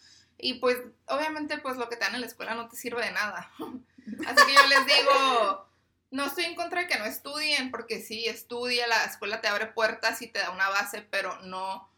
Y 0.45 0.55
pues, 0.55 0.77
obviamente, 1.07 1.59
pues 1.59 1.77
lo 1.77 1.89
que 1.89 1.95
te 1.95 2.05
dan 2.05 2.17
en 2.17 2.21
la 2.21 2.27
escuela 2.27 2.57
no 2.57 2.69
te 2.69 2.75
sirve 2.75 3.01
de 3.05 3.13
nada. 3.13 3.53
Así 3.59 4.47
que 4.47 4.55
yo 4.55 4.67
les 4.67 4.87
digo, 4.87 5.69
no 6.11 6.27
estoy 6.27 6.47
en 6.47 6.57
contra 6.57 6.81
de 6.81 6.89
que 6.89 6.99
no 6.99 7.05
estudien, 7.05 7.71
porque 7.71 8.03
sí, 8.03 8.27
estudia, 8.27 8.89
la 8.89 9.05
escuela 9.05 9.41
te 9.41 9.47
abre 9.47 9.69
puertas 9.69 10.21
y 10.21 10.27
te 10.27 10.41
da 10.41 10.51
una 10.51 10.69
base, 10.69 11.01
pero 11.01 11.41
no, 11.43 11.89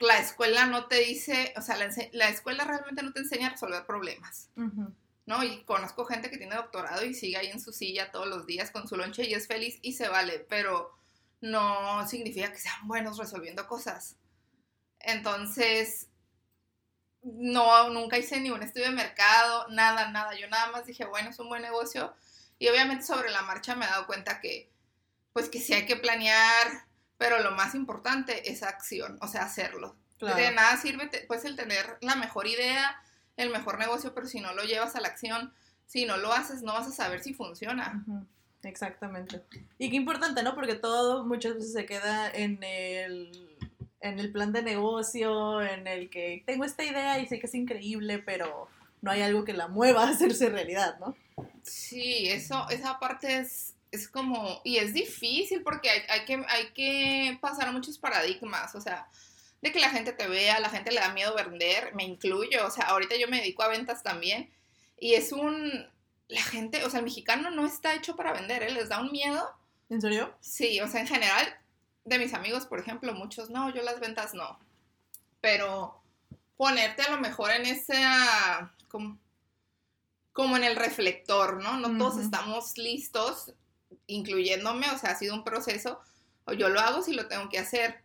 la 0.00 0.18
escuela 0.18 0.64
no 0.64 0.86
te 0.86 1.00
dice, 1.00 1.52
o 1.54 1.60
sea, 1.60 1.76
la, 1.76 2.28
escuela 2.30 2.64
realmente 2.64 3.02
no 3.02 3.12
te 3.12 3.20
enseña 3.20 3.48
a 3.48 3.50
resolver 3.50 3.84
problemas. 3.84 4.48
¿No? 5.26 5.44
Y 5.44 5.62
conozco 5.64 6.06
gente 6.06 6.30
que 6.30 6.38
tiene 6.38 6.56
doctorado 6.56 7.04
y 7.04 7.12
sigue 7.12 7.36
ahí 7.36 7.48
en 7.48 7.60
su 7.60 7.72
silla 7.72 8.10
todos 8.10 8.26
los 8.26 8.46
días 8.46 8.70
con 8.70 8.88
su 8.88 8.96
lonche 8.96 9.28
y 9.28 9.34
es 9.34 9.46
feliz 9.46 9.78
y 9.82 9.92
se 9.92 10.08
vale, 10.08 10.46
pero 10.48 10.96
no 11.42 12.08
significa 12.08 12.50
que 12.50 12.58
sean 12.58 12.88
buenos 12.88 13.18
resolviendo 13.18 13.66
cosas. 13.66 14.16
Entonces, 14.98 16.08
no, 17.22 17.90
nunca 17.90 18.18
hice 18.18 18.40
ni 18.40 18.50
un 18.50 18.62
estudio 18.62 18.86
de 18.86 18.96
mercado, 18.96 19.66
nada, 19.68 20.10
nada. 20.10 20.34
Yo 20.34 20.48
nada 20.48 20.70
más 20.72 20.86
dije, 20.86 21.04
bueno, 21.04 21.30
es 21.30 21.38
un 21.38 21.48
buen 21.48 21.62
negocio. 21.62 22.14
Y 22.58 22.68
obviamente 22.68 23.04
sobre 23.04 23.30
la 23.30 23.42
marcha 23.42 23.74
me 23.74 23.84
he 23.84 23.88
dado 23.88 24.06
cuenta 24.06 24.40
que, 24.40 24.70
pues 25.32 25.48
que 25.48 25.60
sí 25.60 25.72
hay 25.72 25.86
que 25.86 25.96
planear, 25.96 26.86
pero 27.16 27.40
lo 27.40 27.52
más 27.52 27.74
importante 27.74 28.50
es 28.50 28.62
acción, 28.62 29.18
o 29.20 29.28
sea, 29.28 29.42
hacerlo. 29.42 29.96
De 30.20 30.52
nada 30.52 30.76
sirve, 30.76 31.10
pues, 31.26 31.44
el 31.44 31.56
tener 31.56 31.98
la 32.00 32.14
mejor 32.14 32.46
idea, 32.46 33.02
el 33.36 33.50
mejor 33.50 33.78
negocio, 33.78 34.14
pero 34.14 34.28
si 34.28 34.40
no 34.40 34.52
lo 34.54 34.62
llevas 34.62 34.94
a 34.94 35.00
la 35.00 35.08
acción, 35.08 35.52
si 35.86 36.06
no 36.06 36.16
lo 36.16 36.32
haces, 36.32 36.62
no 36.62 36.74
vas 36.74 36.86
a 36.86 36.92
saber 36.92 37.22
si 37.24 37.34
funciona. 37.34 38.04
Exactamente. 38.62 39.42
Y 39.78 39.90
qué 39.90 39.96
importante, 39.96 40.44
¿no? 40.44 40.54
Porque 40.54 40.76
todo 40.76 41.24
muchas 41.24 41.54
veces 41.54 41.72
se 41.72 41.86
queda 41.86 42.30
en 42.30 42.62
el, 42.62 43.51
en 44.02 44.18
el 44.18 44.32
plan 44.32 44.52
de 44.52 44.62
negocio, 44.62 45.62
en 45.62 45.86
el 45.86 46.10
que 46.10 46.42
tengo 46.46 46.64
esta 46.64 46.84
idea 46.84 47.18
y 47.18 47.26
sé 47.26 47.38
que 47.38 47.46
es 47.46 47.54
increíble, 47.54 48.18
pero 48.18 48.68
no 49.00 49.10
hay 49.10 49.22
algo 49.22 49.44
que 49.44 49.52
la 49.52 49.68
mueva 49.68 50.04
a 50.04 50.10
hacerse 50.10 50.48
realidad, 50.48 50.98
¿no? 50.98 51.16
Sí, 51.62 52.28
eso, 52.28 52.68
esa 52.70 52.98
parte 52.98 53.38
es 53.38 53.74
es 53.92 54.08
como, 54.08 54.60
y 54.64 54.78
es 54.78 54.94
difícil 54.94 55.62
porque 55.62 55.90
hay, 55.90 56.00
hay, 56.08 56.24
que, 56.24 56.42
hay 56.48 56.68
que 56.74 57.38
pasar 57.40 57.70
muchos 57.72 57.98
paradigmas, 57.98 58.74
o 58.74 58.80
sea, 58.80 59.06
de 59.60 59.70
que 59.70 59.80
la 59.80 59.90
gente 59.90 60.12
te 60.12 60.26
vea, 60.26 60.58
la 60.60 60.70
gente 60.70 60.90
le 60.90 61.00
da 61.00 61.12
miedo 61.12 61.34
vender, 61.36 61.94
me 61.94 62.04
incluyo, 62.04 62.66
o 62.66 62.70
sea, 62.70 62.86
ahorita 62.86 63.16
yo 63.16 63.28
me 63.28 63.36
dedico 63.36 63.62
a 63.62 63.68
ventas 63.68 64.02
también, 64.02 64.50
y 64.98 65.12
es 65.12 65.30
un, 65.30 65.86
la 66.28 66.42
gente, 66.42 66.84
o 66.84 66.90
sea, 66.90 67.00
el 67.00 67.04
mexicano 67.04 67.50
no 67.50 67.66
está 67.66 67.94
hecho 67.94 68.16
para 68.16 68.32
vender, 68.32 68.62
¿eh? 68.62 68.70
les 68.70 68.88
da 68.88 68.98
un 68.98 69.12
miedo. 69.12 69.46
¿En 69.90 70.00
serio? 70.00 70.34
Sí, 70.40 70.80
o 70.80 70.88
sea, 70.88 71.02
en 71.02 71.06
general, 71.06 71.54
de 72.04 72.18
mis 72.18 72.34
amigos, 72.34 72.66
por 72.66 72.80
ejemplo, 72.80 73.12
muchos, 73.14 73.50
no, 73.50 73.70
yo 73.70 73.82
las 73.82 74.00
ventas 74.00 74.34
no, 74.34 74.58
pero 75.40 76.02
ponerte 76.56 77.02
a 77.02 77.10
lo 77.10 77.18
mejor 77.18 77.50
en 77.50 77.66
esa, 77.66 78.74
como, 78.88 79.18
como 80.32 80.56
en 80.56 80.64
el 80.64 80.76
reflector, 80.76 81.62
¿no? 81.62 81.76
No 81.76 81.96
todos 81.98 82.22
estamos 82.22 82.76
listos, 82.78 83.52
incluyéndome, 84.06 84.90
o 84.90 84.98
sea, 84.98 85.10
ha 85.10 85.18
sido 85.18 85.34
un 85.34 85.44
proceso, 85.44 86.00
o 86.44 86.52
yo 86.52 86.68
lo 86.68 86.80
hago 86.80 87.02
si 87.02 87.12
lo 87.12 87.28
tengo 87.28 87.48
que 87.48 87.58
hacer, 87.58 88.02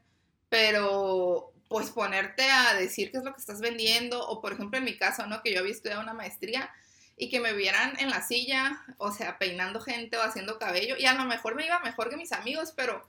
pero 0.49 1.53
pues 1.69 1.89
ponerte 1.89 2.49
a 2.49 2.73
decir 2.75 3.11
qué 3.11 3.17
es 3.17 3.23
lo 3.23 3.33
que 3.33 3.41
estás 3.41 3.59
vendiendo, 3.59 4.25
o 4.27 4.41
por 4.41 4.53
ejemplo 4.53 4.77
en 4.77 4.85
mi 4.85 4.97
caso, 4.97 5.25
¿no? 5.27 5.41
Que 5.41 5.53
yo 5.53 5.59
había 5.59 5.73
estudiado 5.73 6.01
una 6.01 6.13
maestría 6.13 6.69
y 7.17 7.29
que 7.29 7.39
me 7.39 7.53
vieran 7.53 7.99
en 7.99 8.09
la 8.09 8.21
silla, 8.21 8.83
o 8.97 9.11
sea, 9.11 9.37
peinando 9.37 9.81
gente 9.81 10.17
o 10.17 10.21
haciendo 10.21 10.59
cabello, 10.59 10.95
y 10.97 11.05
a 11.05 11.13
lo 11.13 11.25
mejor 11.25 11.55
me 11.55 11.65
iba 11.65 11.79
mejor 11.79 12.09
que 12.09 12.17
mis 12.17 12.31
amigos, 12.31 12.73
pero 12.75 13.07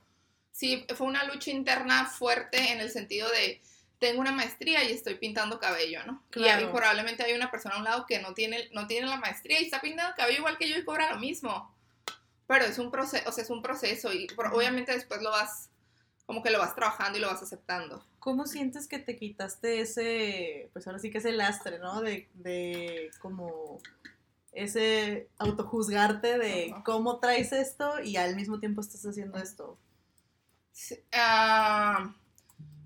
sí, 0.51 0.85
fue 0.95 1.07
una 1.07 1.23
lucha 1.23 1.51
interna 1.51 2.05
fuerte 2.05 2.71
en 2.71 2.81
el 2.81 2.91
sentido 2.91 3.29
de, 3.29 3.61
tengo 3.99 4.21
una 4.21 4.31
maestría 4.31 4.83
y 4.83 4.93
estoy 4.93 5.15
pintando 5.15 5.59
cabello, 5.59 6.03
¿no? 6.05 6.23
Y, 6.35 6.65
probablemente 6.67 7.23
hay 7.23 7.33
una 7.33 7.51
persona 7.51 7.75
a 7.75 7.79
un 7.79 7.83
lado 7.83 8.05
que 8.05 8.19
no 8.19 8.33
tiene, 8.33 8.69
no 8.71 8.87
tiene 8.87 9.07
la 9.07 9.17
maestría 9.17 9.59
y 9.59 9.65
está 9.65 9.81
pintando 9.81 10.15
cabello 10.15 10.39
igual 10.39 10.57
que 10.57 10.69
yo 10.69 10.77
y 10.77 10.85
cobra 10.85 11.13
lo 11.13 11.19
mismo. 11.19 11.75
Pero 12.47 12.65
es 12.65 12.79
un 12.79 12.89
proceso, 12.89 13.29
o 13.29 13.31
sea, 13.31 13.43
es 13.43 13.49
un 13.49 13.61
proceso 13.61 14.11
y 14.11 14.27
obviamente 14.37 14.93
después 14.93 15.21
lo 15.21 15.29
vas, 15.29 15.69
como 16.25 16.41
que 16.41 16.49
lo 16.49 16.59
vas 16.59 16.75
trabajando 16.75 17.17
y 17.17 17.21
lo 17.21 17.27
vas 17.27 17.43
aceptando. 17.43 18.03
¿Cómo 18.19 18.47
sientes 18.47 18.87
que 18.87 18.99
te 18.99 19.17
quitaste 19.17 19.81
ese, 19.81 20.69
pues 20.73 20.87
ahora 20.87 20.99
sí 20.99 21.11
que 21.11 21.19
ese 21.19 21.33
lastre, 21.33 21.77
¿no? 21.77 22.01
De, 22.01 22.29
de 22.33 23.11
como 23.19 23.79
ese 24.53 25.27
autojuzgarte 25.37 26.37
de 26.37 26.73
cómo 26.85 27.19
traes 27.19 27.51
esto 27.51 28.01
y 28.01 28.15
al 28.15 28.35
mismo 28.35 28.59
tiempo 28.59 28.81
estás 28.81 29.05
haciendo 29.05 29.37
esto. 29.37 29.77
Ah... 31.13 32.13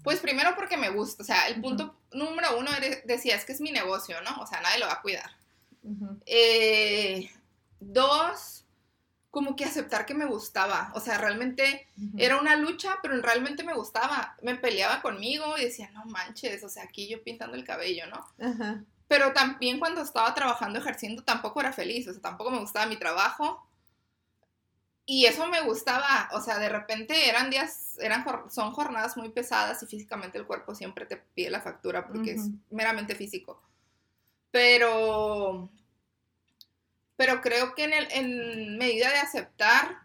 Pues 0.04 0.20
primero 0.20 0.54
porque 0.56 0.76
me 0.76 0.90
gusta, 0.90 1.24
o 1.24 1.26
sea, 1.26 1.48
el 1.48 1.62
punto 1.62 1.96
número 2.12 2.58
uno 2.58 2.70
decía, 3.06 3.38
es 3.38 3.46
que 3.46 3.54
es 3.54 3.62
mi 3.62 3.72
negocio, 3.72 4.22
¿no? 4.22 4.42
O 4.42 4.46
sea, 4.46 4.60
nadie 4.60 4.80
lo 4.80 4.88
va 4.88 4.96
a 4.96 5.02
cuidar. 5.02 5.32
Eh, 6.26 7.32
dos, 7.80 8.66
como 9.32 9.56
que 9.56 9.64
aceptar 9.64 10.06
que 10.06 10.14
me 10.14 10.26
gustaba, 10.26 10.92
o 10.94 11.00
sea, 11.00 11.18
realmente 11.18 11.88
era 12.18 12.38
una 12.38 12.58
lucha, 12.58 12.98
pero 13.02 13.20
realmente 13.22 13.64
me 13.64 13.74
gustaba, 13.74 14.36
me 14.42 14.56
peleaba 14.56 15.02
conmigo 15.02 15.58
y 15.58 15.64
decía, 15.64 15.90
no 15.92 16.04
manches, 16.06 16.64
o 16.66 16.70
sea, 16.70 16.84
aquí 16.84 17.08
yo 17.08 17.24
pintando 17.24 17.56
el 17.56 17.64
cabello, 17.64 18.06
¿no? 18.08 18.28
Pero 19.08 19.32
también 19.32 19.80
cuando 19.80 20.02
estaba 20.02 20.34
trabajando, 20.34 20.80
ejerciendo, 20.80 21.24
tampoco 21.24 21.62
era 21.62 21.72
feliz, 21.72 22.10
o 22.10 22.12
sea, 22.12 22.22
tampoco 22.22 22.52
me 22.52 22.60
gustaba 22.60 22.88
mi 22.88 22.98
trabajo, 22.98 23.66
y 25.06 25.26
eso 25.26 25.48
me 25.48 25.62
gustaba, 25.62 26.30
o 26.32 26.42
sea, 26.42 26.60
de 26.60 26.70
repente 26.70 27.28
eran 27.28 27.50
días, 27.50 27.98
eran, 28.00 28.26
son 28.50 28.72
jornadas 28.72 29.18
muy 29.18 29.30
pesadas 29.30 29.84
y 29.84 29.86
físicamente 29.86 30.38
el 30.38 30.46
cuerpo 30.46 30.76
siempre 30.76 31.06
te 31.06 31.18
pide 31.18 31.50
la 31.50 31.62
factura 31.62 32.08
porque 32.08 32.32
es 32.32 32.44
meramente 32.70 33.14
físico. 33.14 33.62
Pero, 34.50 35.70
pero 37.18 37.42
creo 37.42 37.76
que 37.76 37.84
en, 37.84 37.94
el, 37.94 38.08
en 38.12 38.78
medida 38.78 39.10
de 39.10 39.18
aceptar 39.18 40.04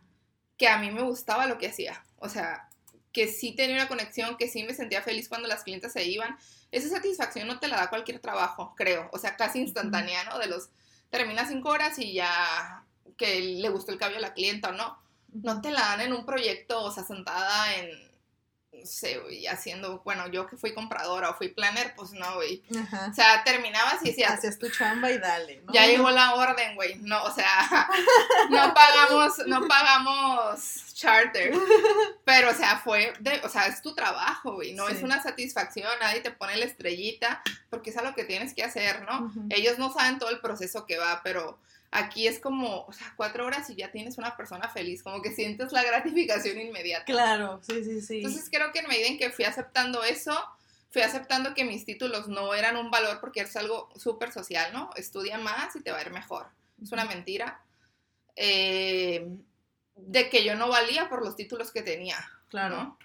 que 0.57 0.69
a 0.69 0.79
mí 0.79 0.91
me 0.91 1.03
gustaba 1.03 1.47
lo 1.47 1.59
que 1.59 1.69
hacía, 1.69 2.05
o 2.17 2.29
sea, 2.29 2.69
que 3.13 3.29
sí 3.29 3.55
tenía 3.55 3.77
una 3.77 3.89
conexión, 3.89 4.37
que 4.37 4.49
sí 4.49 4.65
me 4.65 4.75
sentía 4.75 5.03
feliz 5.03 5.29
cuando 5.29 5.47
las 5.47 5.63
clientes 5.63 5.93
se 5.93 6.05
iban, 6.05 6.37
esa 6.73 6.89
satisfacción 6.89 7.47
no 7.47 7.61
te 7.61 7.69
la 7.69 7.77
da 7.77 7.91
cualquier 7.91 8.19
trabajo, 8.19 8.75
creo, 8.77 9.09
o 9.13 9.19
sea, 9.19 9.37
casi 9.37 9.61
instantánea, 9.61 10.25
¿no? 10.25 10.39
De 10.39 10.49
los, 10.49 10.71
termina 11.11 11.47
cinco 11.47 11.69
horas 11.71 11.99
y 12.01 12.15
ya 12.15 12.85
que 13.17 13.41
le 13.41 13.69
gustó 13.69 13.93
el 13.93 13.99
cabello 13.99 14.19
a 14.19 14.23
la 14.23 14.35
clienta 14.35 14.71
o 14.71 14.73
no. 14.73 14.99
No 15.33 15.61
te 15.61 15.71
la 15.71 15.81
dan 15.81 16.01
en 16.01 16.13
un 16.13 16.25
proyecto, 16.25 16.83
o 16.83 16.91
sea, 16.91 17.05
sentada 17.05 17.75
en, 17.75 18.09
no 18.79 18.87
sé, 18.87 19.19
güey, 19.19 19.47
haciendo, 19.47 20.01
bueno, 20.05 20.29
yo 20.29 20.47
que 20.47 20.57
fui 20.57 20.73
compradora 20.73 21.31
o 21.31 21.35
fui 21.35 21.49
planner, 21.49 21.95
pues 21.97 22.13
no, 22.13 22.37
güey. 22.37 22.63
O 23.11 23.15
sea, 23.15 23.43
terminabas 23.45 24.03
y 24.03 24.11
decías... 24.11 24.33
Hacías 24.33 24.59
tu 24.59 24.71
chamba 24.71 25.11
y 25.11 25.19
dale, 25.19 25.63
¿no? 25.65 25.73
Ya 25.73 25.87
llegó 25.87 26.11
la 26.11 26.35
orden, 26.35 26.75
güey. 26.75 26.97
No, 26.97 27.23
o 27.25 27.31
sea, 27.31 27.89
no 28.51 28.75
pagamos, 28.75 29.39
no 29.47 29.67
pagamos 29.67 30.95
charter. 30.95 31.53
Pero, 32.25 32.51
o 32.51 32.55
sea, 32.55 32.79
fue, 32.79 33.13
de, 33.21 33.41
o 33.45 33.49
sea, 33.49 33.67
es 33.67 33.83
tu 33.83 33.95
trabajo, 33.95 34.55
güey. 34.55 34.75
No 34.75 34.89
es 34.89 35.03
una 35.03 35.23
satisfacción, 35.23 35.91
nadie 36.01 36.21
te 36.21 36.31
pone 36.31 36.57
la 36.57 36.65
estrellita, 36.65 37.43
porque 37.71 37.91
es 37.91 37.97
algo 37.97 38.15
que 38.15 38.25
tienes 38.25 38.55
que 38.55 38.65
hacer, 38.65 39.03
¿no? 39.03 39.33
Ellos 39.51 39.79
no 39.79 39.93
saben 39.93 40.19
todo 40.19 40.31
el 40.31 40.41
proceso 40.41 40.87
que 40.87 40.99
va, 40.99 41.21
pero 41.23 41.59
Aquí 41.91 42.27
es 42.27 42.39
como, 42.39 42.85
o 42.85 42.93
sea, 42.93 43.15
cuatro 43.17 43.47
horas 43.47 43.71
y 43.71 43.75
ya 43.75 43.91
tienes 43.91 44.19
una 44.19 44.37
persona 44.37 44.69
feliz, 44.69 45.03
como 45.03 45.23
que 45.23 45.33
sientes 45.33 45.73
la 45.73 45.83
gratificación 45.83 46.61
inmediata. 46.61 47.07
Claro, 47.07 47.61
sí, 47.63 47.83
sí, 47.83 48.03
sí. 48.03 48.17
Entonces 48.19 48.49
creo 48.51 48.73
que 48.73 48.81
en 48.81 48.89
medida 48.89 49.07
en 49.07 49.19
que 49.19 49.31
fui 49.31 49.47
aceptando 49.47 50.05
eso, 50.05 50.37
fui 50.91 51.03
aceptando 51.03 51.55
que 51.55 51.65
mis 51.65 51.87
títulos 51.87 52.29
no 52.29 52.53
eran 52.53 52.77
un 52.77 52.91
valor 52.91 53.21
porque 53.21 53.41
es 53.41 53.57
algo 53.57 53.89
súper 53.97 54.33
social, 54.33 54.73
¿no? 54.73 54.91
Estudia 54.97 55.39
más 55.39 55.75
y 55.77 55.81
te 55.81 55.91
va 55.91 55.99
a 55.99 56.03
ir 56.03 56.11
mejor. 56.11 56.47
Es 56.83 56.93
una 56.93 57.07
mentira. 57.07 57.63
Eh, 58.37 59.27
de 59.97 60.31
que 60.31 60.45
yo 60.45 60.55
no 60.55 60.69
valía 60.69 61.09
por 61.09 61.25
los 61.25 61.37
títulos 61.37 61.73
que 61.73 61.83
tenía. 61.83 62.19
Claro. 62.51 62.97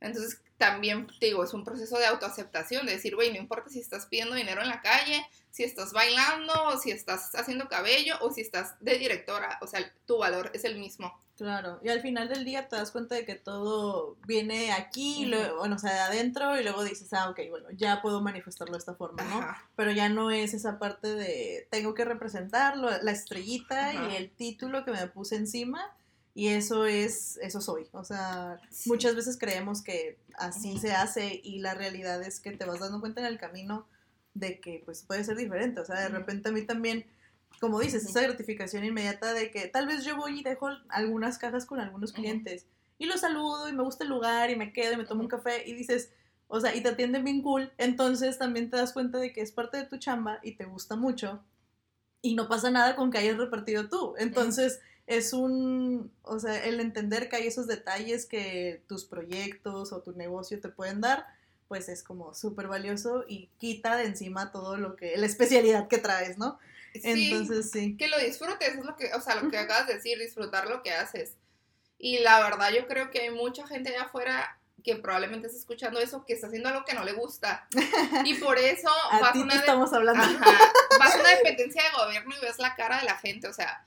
Entonces 0.00 0.40
también, 0.58 1.06
te 1.20 1.26
digo, 1.26 1.44
es 1.44 1.54
un 1.54 1.64
proceso 1.64 1.98
de 1.98 2.06
autoaceptación, 2.06 2.84
de 2.84 2.92
decir, 2.92 3.14
güey, 3.14 3.32
no 3.32 3.38
importa 3.38 3.70
si 3.70 3.78
estás 3.78 4.06
pidiendo 4.06 4.34
dinero 4.34 4.60
en 4.60 4.68
la 4.68 4.82
calle, 4.82 5.24
si 5.50 5.62
estás 5.62 5.92
bailando, 5.92 6.52
o 6.66 6.76
si 6.76 6.90
estás 6.90 7.34
haciendo 7.36 7.68
cabello, 7.68 8.16
o 8.20 8.32
si 8.32 8.40
estás 8.40 8.74
de 8.80 8.98
directora, 8.98 9.58
o 9.62 9.68
sea, 9.68 9.80
tu 10.04 10.18
valor 10.18 10.50
es 10.54 10.64
el 10.64 10.78
mismo. 10.78 11.16
Claro, 11.36 11.78
y 11.84 11.88
al 11.88 12.00
final 12.00 12.28
del 12.28 12.44
día 12.44 12.68
te 12.68 12.74
das 12.74 12.90
cuenta 12.90 13.14
de 13.14 13.24
que 13.24 13.36
todo 13.36 14.16
viene 14.26 14.72
aquí, 14.72 15.32
bueno, 15.56 15.76
o 15.76 15.78
sea, 15.78 15.94
de 15.94 16.00
adentro, 16.00 16.58
y 16.58 16.64
luego 16.64 16.82
dices, 16.82 17.12
ah, 17.12 17.30
ok, 17.30 17.38
bueno, 17.48 17.68
ya 17.70 18.02
puedo 18.02 18.20
manifestarlo 18.20 18.72
de 18.72 18.78
esta 18.78 18.94
forma, 18.94 19.22
¿no? 19.22 19.46
Pero 19.76 19.92
ya 19.92 20.08
no 20.08 20.32
es 20.32 20.54
esa 20.54 20.80
parte 20.80 21.14
de, 21.14 21.68
tengo 21.70 21.94
que 21.94 22.04
representarlo, 22.04 22.90
la 23.00 23.12
estrellita 23.12 23.94
y 23.94 24.16
el 24.16 24.30
título 24.30 24.84
que 24.84 24.90
me 24.90 25.06
puse 25.06 25.36
encima, 25.36 25.94
y 26.38 26.50
eso 26.50 26.86
es, 26.86 27.36
eso 27.42 27.60
soy. 27.60 27.88
O 27.90 28.04
sea, 28.04 28.60
muchas 28.86 29.16
veces 29.16 29.36
creemos 29.40 29.82
que 29.82 30.20
así 30.34 30.78
se 30.78 30.92
hace 30.92 31.40
y 31.42 31.58
la 31.58 31.74
realidad 31.74 32.22
es 32.22 32.38
que 32.38 32.52
te 32.52 32.64
vas 32.64 32.78
dando 32.78 33.00
cuenta 33.00 33.20
en 33.20 33.26
el 33.26 33.40
camino 33.40 33.88
de 34.34 34.60
que 34.60 34.80
pues 34.84 35.02
puede 35.02 35.24
ser 35.24 35.36
diferente. 35.36 35.80
O 35.80 35.84
sea, 35.84 35.98
de 35.98 36.10
repente 36.10 36.50
a 36.50 36.52
mí 36.52 36.62
también, 36.62 37.04
como 37.60 37.80
dices, 37.80 38.04
esa 38.04 38.22
gratificación 38.22 38.84
inmediata 38.84 39.34
de 39.34 39.50
que 39.50 39.66
tal 39.66 39.88
vez 39.88 40.04
yo 40.04 40.16
voy 40.16 40.38
y 40.38 40.44
dejo 40.44 40.68
algunas 40.90 41.38
cajas 41.38 41.66
con 41.66 41.80
algunos 41.80 42.12
clientes 42.12 42.66
y 42.98 43.06
los 43.06 43.22
saludo 43.22 43.68
y 43.68 43.72
me 43.72 43.82
gusta 43.82 44.04
el 44.04 44.10
lugar 44.10 44.48
y 44.50 44.54
me 44.54 44.72
quedo 44.72 44.92
y 44.92 44.96
me 44.96 45.06
tomo 45.06 45.22
un 45.22 45.28
café 45.28 45.68
y 45.68 45.74
dices, 45.74 46.12
o 46.46 46.60
sea, 46.60 46.72
y 46.72 46.82
te 46.82 46.90
atienden 46.90 47.24
bien 47.24 47.42
cool, 47.42 47.72
entonces 47.78 48.38
también 48.38 48.70
te 48.70 48.76
das 48.76 48.92
cuenta 48.92 49.18
de 49.18 49.32
que 49.32 49.40
es 49.40 49.50
parte 49.50 49.76
de 49.76 49.86
tu 49.86 49.98
chamba 49.98 50.38
y 50.44 50.52
te 50.52 50.66
gusta 50.66 50.94
mucho 50.94 51.42
y 52.22 52.36
no 52.36 52.46
pasa 52.46 52.70
nada 52.70 52.94
con 52.94 53.10
que 53.10 53.18
hayas 53.18 53.38
repartido 53.38 53.88
tú. 53.88 54.14
Entonces 54.18 54.78
es 55.08 55.32
un, 55.32 56.12
o 56.22 56.38
sea, 56.38 56.62
el 56.64 56.80
entender 56.80 57.30
que 57.30 57.36
hay 57.36 57.46
esos 57.46 57.66
detalles 57.66 58.26
que 58.26 58.82
tus 58.86 59.06
proyectos 59.06 59.90
o 59.92 60.02
tu 60.02 60.12
negocio 60.12 60.60
te 60.60 60.68
pueden 60.68 61.00
dar, 61.00 61.26
pues 61.66 61.88
es 61.88 62.02
como 62.02 62.34
súper 62.34 62.68
valioso 62.68 63.24
y 63.26 63.48
quita 63.58 63.96
de 63.96 64.04
encima 64.04 64.52
todo 64.52 64.76
lo 64.76 64.96
que, 64.96 65.16
la 65.16 65.24
especialidad 65.24 65.88
que 65.88 65.96
traes, 65.96 66.36
¿no? 66.36 66.58
Entonces, 66.92 67.70
sí. 67.70 67.96
Que 67.96 68.08
lo 68.08 68.18
disfrutes, 68.18 68.68
es 68.68 68.84
lo 68.84 68.96
que, 68.96 69.10
o 69.14 69.20
sea, 69.22 69.40
lo 69.40 69.50
que 69.50 69.56
acabas 69.56 69.86
de 69.86 69.94
decir, 69.94 70.18
disfrutar 70.18 70.68
lo 70.68 70.82
que 70.82 70.92
haces. 70.92 71.36
Y 71.98 72.18
la 72.18 72.40
verdad, 72.40 72.70
yo 72.70 72.86
creo 72.86 73.10
que 73.10 73.22
hay 73.22 73.30
mucha 73.30 73.66
gente 73.66 73.88
allá 73.88 74.02
afuera 74.02 74.58
que 74.84 74.96
probablemente 74.96 75.46
está 75.46 75.58
escuchando 75.58 76.00
eso, 76.00 76.26
que 76.26 76.34
está 76.34 76.48
haciendo 76.48 76.68
algo 76.68 76.84
que 76.84 76.94
no 76.94 77.04
le 77.04 77.14
gusta. 77.14 77.66
Y 78.24 78.34
por 78.34 78.58
eso 78.58 78.90
a 79.10 79.32
ti 79.32 79.40
una 79.40 79.54
estamos 79.54 79.90
hablando. 79.94 80.22
vas 80.98 81.14
a 81.14 81.20
una 81.20 81.30
dependencia 81.36 81.82
de 81.82 82.04
gobierno 82.04 82.34
y 82.36 82.44
ves 82.44 82.58
la 82.58 82.74
cara 82.74 82.98
de 82.98 83.04
la 83.04 83.16
gente, 83.16 83.48
o 83.48 83.54
sea, 83.54 83.82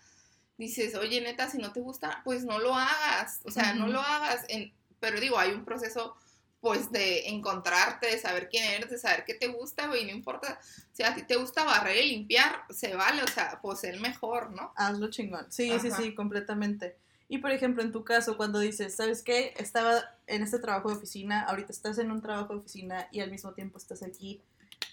dices, 0.58 0.96
oye, 0.96 1.22
neta, 1.22 1.50
si 1.50 1.58
no 1.58 1.72
te 1.72 1.82
gusta, 1.82 2.22
pues 2.24 2.44
no 2.44 2.60
lo 2.60 2.76
hagas, 2.76 3.42
o 3.44 3.52
sea, 3.52 3.74
no 3.74 3.88
lo 3.88 4.00
hagas, 4.00 4.46
en, 4.50 4.74
pero 5.00 5.20
digo, 5.20 5.40
hay 5.40 5.52
un 5.52 5.66
proceso 5.66 6.16
pues 6.60 6.92
de 6.92 7.30
encontrarte, 7.30 8.06
de 8.06 8.20
saber 8.20 8.48
quién 8.48 8.64
eres, 8.66 8.92
de 8.92 9.00
saber 9.00 9.26
qué 9.26 9.34
te 9.34 9.48
gusta, 9.48 9.88
güey, 9.88 10.06
no 10.06 10.12
importa, 10.12 10.60
si 10.94 11.02
a 11.02 11.16
ti 11.16 11.24
te 11.24 11.36
gusta 11.36 11.64
barrer 11.64 12.06
y 12.06 12.10
limpiar, 12.12 12.66
se 12.70 12.96
vale, 12.96 13.24
o 13.24 13.28
sea, 13.28 13.60
pues 13.62 13.84
el 13.84 14.00
mejor, 14.00 14.52
¿no? 14.52 14.72
Hazlo 14.76 15.10
chingón, 15.10 15.52
sí, 15.52 15.72
sí, 15.80 15.90
sí, 15.90 16.14
completamente. 16.14 16.96
Y 17.28 17.40
por 17.40 17.52
ejemplo, 17.52 17.82
en 17.82 17.92
tu 17.92 18.04
caso, 18.04 18.38
cuando 18.38 18.60
dices, 18.60 18.94
¿sabes 18.94 19.24
qué? 19.24 19.54
Estaba 19.58 20.04
en 20.28 20.44
este 20.44 20.60
trabajo 20.60 20.90
de 20.90 20.96
oficina, 20.96 21.44
ahorita 21.44 21.72
estás 21.72 21.98
en 21.98 22.12
un 22.12 22.22
trabajo 22.22 22.54
de 22.54 22.60
oficina 22.60 23.08
y 23.10 23.22
al 23.22 23.32
mismo 23.32 23.54
tiempo 23.54 23.78
estás 23.78 24.04
aquí. 24.04 24.42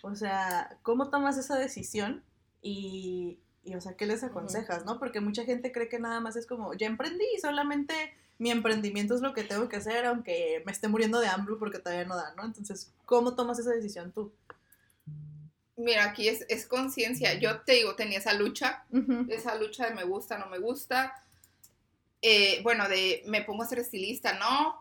O 0.02 0.14
sea, 0.14 0.78
¿cómo 0.82 1.10
tomas 1.10 1.36
esa 1.36 1.58
decisión? 1.58 2.22
Y 2.62 3.40
y, 3.64 3.74
o 3.74 3.80
sea, 3.80 3.94
¿qué 3.94 4.06
les 4.06 4.24
aconsejas, 4.24 4.84
no? 4.84 4.98
Porque 4.98 5.20
mucha 5.20 5.44
gente 5.44 5.72
cree 5.72 5.88
que 5.88 5.98
nada 5.98 6.20
más 6.20 6.36
es 6.36 6.46
como, 6.46 6.74
ya 6.74 6.86
emprendí, 6.86 7.26
solamente 7.40 7.94
mi 8.38 8.50
emprendimiento 8.50 9.14
es 9.14 9.20
lo 9.20 9.34
que 9.34 9.44
tengo 9.44 9.68
que 9.68 9.76
hacer, 9.76 10.06
aunque 10.06 10.62
me 10.64 10.72
esté 10.72 10.88
muriendo 10.88 11.20
de 11.20 11.28
hambre 11.28 11.56
porque 11.58 11.78
todavía 11.78 12.04
no 12.04 12.16
da, 12.16 12.34
¿no? 12.36 12.44
Entonces, 12.44 12.92
¿cómo 13.04 13.34
tomas 13.34 13.58
esa 13.58 13.70
decisión 13.70 14.12
tú? 14.12 14.32
Mira, 15.76 16.04
aquí 16.04 16.28
es, 16.28 16.44
es 16.48 16.66
conciencia. 16.66 17.34
Yo 17.34 17.60
te 17.60 17.72
digo, 17.72 17.94
tenía 17.94 18.18
esa 18.18 18.32
lucha, 18.32 18.84
esa 19.28 19.54
lucha 19.54 19.88
de 19.88 19.94
me 19.94 20.04
gusta, 20.04 20.38
no 20.38 20.46
me 20.46 20.58
gusta. 20.58 21.24
Eh, 22.20 22.60
bueno, 22.64 22.88
de 22.88 23.22
me 23.26 23.42
pongo 23.42 23.62
a 23.62 23.66
ser 23.66 23.78
estilista, 23.78 24.32
no. 24.38 24.76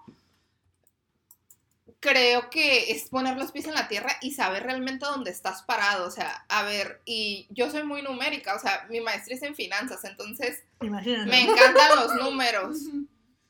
Creo 1.99 2.49
que 2.49 2.91
es 2.91 3.09
poner 3.09 3.37
los 3.37 3.51
pies 3.51 3.65
en 3.65 3.73
la 3.73 3.87
tierra 3.87 4.17
y 4.21 4.31
saber 4.31 4.63
realmente 4.63 5.05
dónde 5.05 5.31
estás 5.31 5.63
parado. 5.63 6.07
O 6.07 6.11
sea, 6.11 6.45
a 6.47 6.63
ver, 6.63 7.01
y 7.05 7.47
yo 7.49 7.71
soy 7.71 7.83
muy 7.83 8.01
numérica, 8.03 8.55
o 8.55 8.59
sea, 8.59 8.85
mi 8.89 9.01
maestría 9.01 9.37
es 9.37 9.43
en 9.43 9.55
finanzas, 9.55 10.03
entonces 10.03 10.63
me 10.79 11.41
encantan 11.41 11.95
los 11.95 12.15
números. 12.15 12.77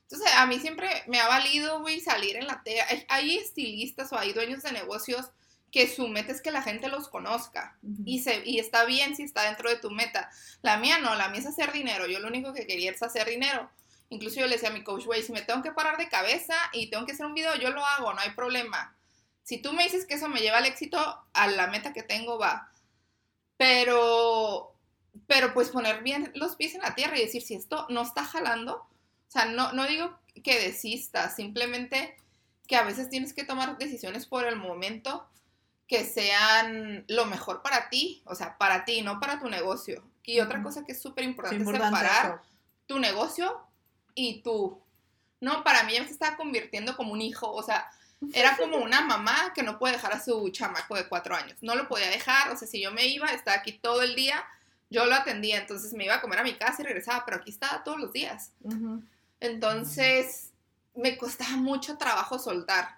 Entonces, 0.09 0.31
a 0.37 0.45
mí 0.45 0.59
siempre 0.59 0.89
me 1.07 1.19
ha 1.19 1.27
valido, 1.27 1.81
güey, 1.81 1.99
salir 1.99 2.37
en 2.37 2.47
la 2.47 2.63
tela. 2.63 2.85
Hay 3.09 3.37
estilistas 3.37 4.13
o 4.13 4.17
hay 4.17 4.31
dueños 4.31 4.63
de 4.63 4.71
negocios 4.71 5.25
que 5.71 5.93
su 5.93 6.07
meta 6.07 6.31
es 6.31 6.41
que 6.41 6.51
la 6.51 6.61
gente 6.61 6.87
los 6.87 7.09
conozca 7.09 7.77
y, 8.05 8.19
se, 8.19 8.41
y 8.45 8.59
está 8.59 8.85
bien 8.85 9.17
si 9.17 9.23
está 9.23 9.43
dentro 9.43 9.69
de 9.69 9.75
tu 9.75 9.91
meta. 9.91 10.29
La 10.61 10.77
mía 10.77 10.99
no, 10.99 11.13
la 11.15 11.27
mía 11.27 11.41
es 11.41 11.45
hacer 11.45 11.73
dinero. 11.73 12.07
Yo 12.07 12.19
lo 12.19 12.29
único 12.29 12.53
que 12.53 12.65
quería 12.65 12.91
es 12.91 13.03
hacer 13.03 13.27
dinero. 13.27 13.69
Incluso 14.09 14.39
yo 14.39 14.47
le 14.47 14.53
decía 14.53 14.69
a 14.69 14.73
mi 14.73 14.83
coach, 14.83 15.05
güey, 15.05 15.21
si 15.21 15.31
me 15.31 15.41
tengo 15.41 15.61
que 15.61 15.71
parar 15.71 15.97
de 15.97 16.07
cabeza 16.07 16.55
y 16.71 16.89
tengo 16.89 17.05
que 17.05 17.11
hacer 17.11 17.25
un 17.25 17.33
video, 17.33 17.55
yo 17.55 17.71
lo 17.71 17.85
hago, 17.85 18.13
no 18.13 18.21
hay 18.21 18.31
problema. 18.31 18.95
Si 19.43 19.57
tú 19.57 19.73
me 19.73 19.83
dices 19.83 20.05
que 20.05 20.15
eso 20.15 20.29
me 20.29 20.39
lleva 20.39 20.57
al 20.57 20.65
éxito, 20.65 20.97
a 21.33 21.47
la 21.47 21.67
meta 21.67 21.93
que 21.93 22.03
tengo 22.03 22.37
va. 22.37 22.71
Pero, 23.57 24.73
pero 25.25 25.53
pues 25.53 25.69
poner 25.69 26.03
bien 26.03 26.31
los 26.35 26.55
pies 26.55 26.75
en 26.75 26.81
la 26.81 26.95
tierra 26.95 27.17
y 27.17 27.21
decir, 27.21 27.41
si 27.41 27.55
esto 27.55 27.85
no 27.89 28.01
está 28.01 28.23
jalando, 28.23 28.75
o 28.75 29.31
sea, 29.31 29.45
no, 29.45 29.73
no 29.73 29.85
digo 29.87 30.17
que 30.43 30.59
desistas, 30.59 31.35
simplemente 31.35 32.15
que 32.67 32.75
a 32.75 32.83
veces 32.83 33.09
tienes 33.09 33.33
que 33.33 33.43
tomar 33.43 33.77
decisiones 33.77 34.25
por 34.25 34.45
el 34.45 34.57
momento 34.57 35.27
que 35.87 36.03
sean 36.03 37.05
lo 37.07 37.25
mejor 37.25 37.61
para 37.61 37.89
ti, 37.89 38.21
o 38.25 38.35
sea, 38.35 38.57
para 38.57 38.85
ti, 38.85 39.01
no 39.01 39.19
para 39.19 39.39
tu 39.39 39.49
negocio. 39.49 40.03
Y 40.23 40.41
otra 40.41 40.61
cosa 40.61 40.85
que 40.85 40.91
es 40.91 41.01
súper 41.01 41.23
importante 41.23 41.63
es 41.63 41.69
separar 41.69 42.41
tu 42.85 42.99
negocio 42.99 43.66
y 44.17 44.41
tú. 44.41 44.81
No, 45.39 45.63
para 45.63 45.83
mí 45.83 45.93
ya 45.93 46.03
se 46.03 46.11
estaba 46.11 46.35
convirtiendo 46.35 46.97
como 46.97 47.13
un 47.13 47.21
hijo, 47.21 47.49
o 47.51 47.61
sea, 47.63 47.89
era 48.33 48.57
como 48.57 48.77
una 48.77 49.01
mamá 49.01 49.53
que 49.53 49.63
no 49.63 49.77
puede 49.77 49.93
dejar 49.93 50.13
a 50.13 50.23
su 50.23 50.49
chamaco 50.49 50.95
de 50.95 51.07
cuatro 51.07 51.35
años. 51.35 51.57
No 51.61 51.75
lo 51.75 51.87
podía 51.87 52.09
dejar, 52.09 52.51
o 52.51 52.57
sea, 52.57 52.67
si 52.67 52.81
yo 52.81 52.91
me 52.91 53.05
iba, 53.05 53.27
estaba 53.27 53.57
aquí 53.57 53.73
todo 53.73 54.01
el 54.01 54.15
día, 54.15 54.43
yo 54.89 55.05
lo 55.05 55.13
atendía, 55.13 55.59
entonces 55.59 55.93
me 55.93 56.05
iba 56.05 56.15
a 56.15 56.21
comer 56.21 56.39
a 56.39 56.43
mi 56.43 56.55
casa 56.55 56.81
y 56.81 56.85
regresaba, 56.85 57.23
pero 57.25 57.37
aquí 57.37 57.51
estaba 57.51 57.83
todos 57.83 57.99
los 57.99 58.11
días. 58.11 58.51
Entonces, 59.39 60.51
me 60.95 61.15
costaba 61.17 61.57
mucho 61.57 61.97
trabajo 61.97 62.39
soltar. 62.39 62.97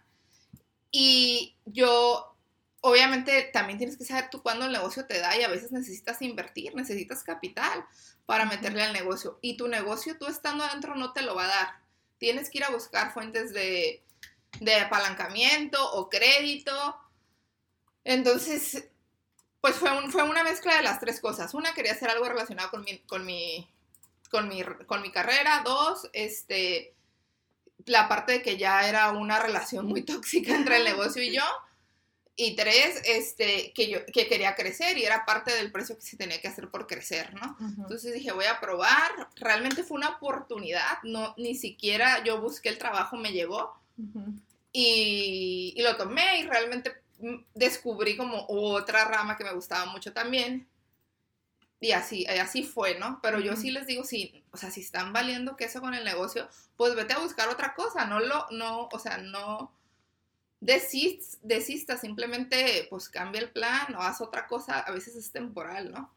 Y 0.92 1.56
yo 1.66 2.34
obviamente 2.82 3.50
también 3.52 3.78
tienes 3.78 3.98
que 3.98 4.06
saber 4.06 4.30
tú 4.30 4.42
cuándo 4.42 4.66
el 4.66 4.72
negocio 4.72 5.06
te 5.06 5.20
da 5.20 5.36
y 5.38 5.44
a 5.44 5.50
veces 5.50 5.74
necesitas 5.74 6.22
invertir, 6.22 6.74
necesitas 6.76 7.24
capital 7.24 7.86
para 8.30 8.46
meterle 8.46 8.84
al 8.84 8.94
negocio. 8.94 9.40
Y 9.42 9.58
tu 9.58 9.68
negocio 9.68 10.16
tú 10.20 10.28
estando 10.28 10.64
adentro 10.64 10.94
no 10.94 11.14
te 11.14 11.24
lo 11.24 11.34
va 11.34 11.46
a 11.46 11.48
dar. 11.48 11.80
Tienes 12.20 12.52
que 12.52 12.60
ir 12.60 12.64
a 12.64 12.70
buscar 12.70 13.12
fuentes 13.12 13.54
de, 13.54 14.04
apalancamiento 14.86 15.84
o 15.94 16.12
crédito. 16.12 16.96
Entonces, 18.04 18.88
pues 19.62 19.78
fue, 19.78 19.90
fue 20.12 20.22
una 20.22 20.44
mezcla 20.44 20.76
de 20.76 20.84
las 20.84 21.00
tres 21.00 21.20
cosas. 21.22 21.56
Una, 21.56 21.74
quería 21.74 21.94
hacer 21.94 22.12
algo 22.12 22.30
relacionado 22.30 22.70
con 22.70 22.84
mi, 22.84 23.00
con 23.00 23.26
mi, 23.26 23.68
con 24.30 24.48
mi, 24.48 24.62
con 24.86 25.02
mi 25.02 25.12
carrera. 25.12 25.64
Dos, 25.66 26.08
este, 26.14 26.94
la 27.86 28.08
parte 28.08 28.34
de 28.34 28.42
que 28.44 28.58
ya 28.58 28.88
era 28.88 29.10
una 29.10 29.40
relación 29.40 29.88
muy 29.88 30.02
tóxica 30.06 30.54
entre 30.54 30.78
el 30.78 30.84
negocio 30.84 31.24
y 31.24 31.36
yo. 31.36 31.44
Y 32.42 32.56
tres, 32.56 33.02
este, 33.04 33.74
que 33.74 33.90
yo 33.90 34.06
que 34.06 34.30
quería 34.30 34.56
crecer 34.56 34.98
y 34.98 35.04
era 35.04 35.26
parte 35.26 35.54
del 35.54 35.74
precio 35.74 35.98
que 35.98 36.02
se 36.04 36.16
tenía 36.16 36.40
que 36.40 36.48
hacer 36.48 36.70
por 36.70 36.88
crecer, 36.88 37.34
¿no? 37.34 37.58
Entonces 37.60 38.14
dije, 38.14 38.32
voy 38.32 38.46
a 38.46 38.62
probar. 38.62 39.12
Realmente 39.36 39.84
fue 39.84 39.98
una 39.98 40.12
oportunidad, 40.12 41.04
no, 41.04 41.36
ni 41.38 41.54
siquiera 41.54 42.24
yo 42.24 42.40
busqué 42.40 42.70
el 42.70 42.78
trabajo, 42.78 43.18
me 43.18 43.34
llegó. 43.34 43.78
y, 44.72 45.74
y, 45.76 45.82
lo 45.82 45.98
tomé 45.98 46.40
y 46.40 46.44
realmente 46.44 46.94
mm, 47.20 47.36
descubrí 47.56 48.16
como 48.16 48.46
otra 48.48 49.04
rama 49.04 49.36
que 49.36 49.44
me 49.44 49.52
gustaba 49.52 49.88
mucho 49.88 50.14
también. 50.14 50.66
Y 51.82 51.92
así, 51.92 52.26
así 52.26 52.64
fue, 52.64 52.98
¿no? 53.00 53.20
Pero 53.22 53.42
yo 53.42 53.58
sí 53.58 53.70
les 53.70 53.86
digo, 53.86 54.06
sí, 54.06 54.46
o 54.52 54.58
sea, 54.58 54.72
si 54.72 54.80
están 54.80 55.12
valiendo 55.12 55.58
queso 55.58 55.82
con 55.82 55.94
el 55.94 56.06
negocio, 56.06 56.48
pues 56.78 56.96
vete 56.96 57.16
a 57.16 57.20
buscar 57.20 57.50
otra 57.50 57.74
cosa, 57.74 58.06
no 58.06 58.22
lo, 58.22 58.48
no, 58.52 58.88
o 58.94 59.00
sea, 59.00 59.18
no 59.18 59.74
desist, 60.62 61.42
desista, 61.42 61.98
simplemente 61.98 62.88
pues 62.90 63.10
cambia 63.10 63.42
el 63.42 63.50
plan 63.50 63.96
o 63.96 64.02
haz 64.02 64.22
otra 64.22 64.48
cosa, 64.48 64.80
a 64.80 64.92
veces 64.92 65.16
es 65.16 65.32
temporal, 65.32 65.92
¿no? 65.92 66.12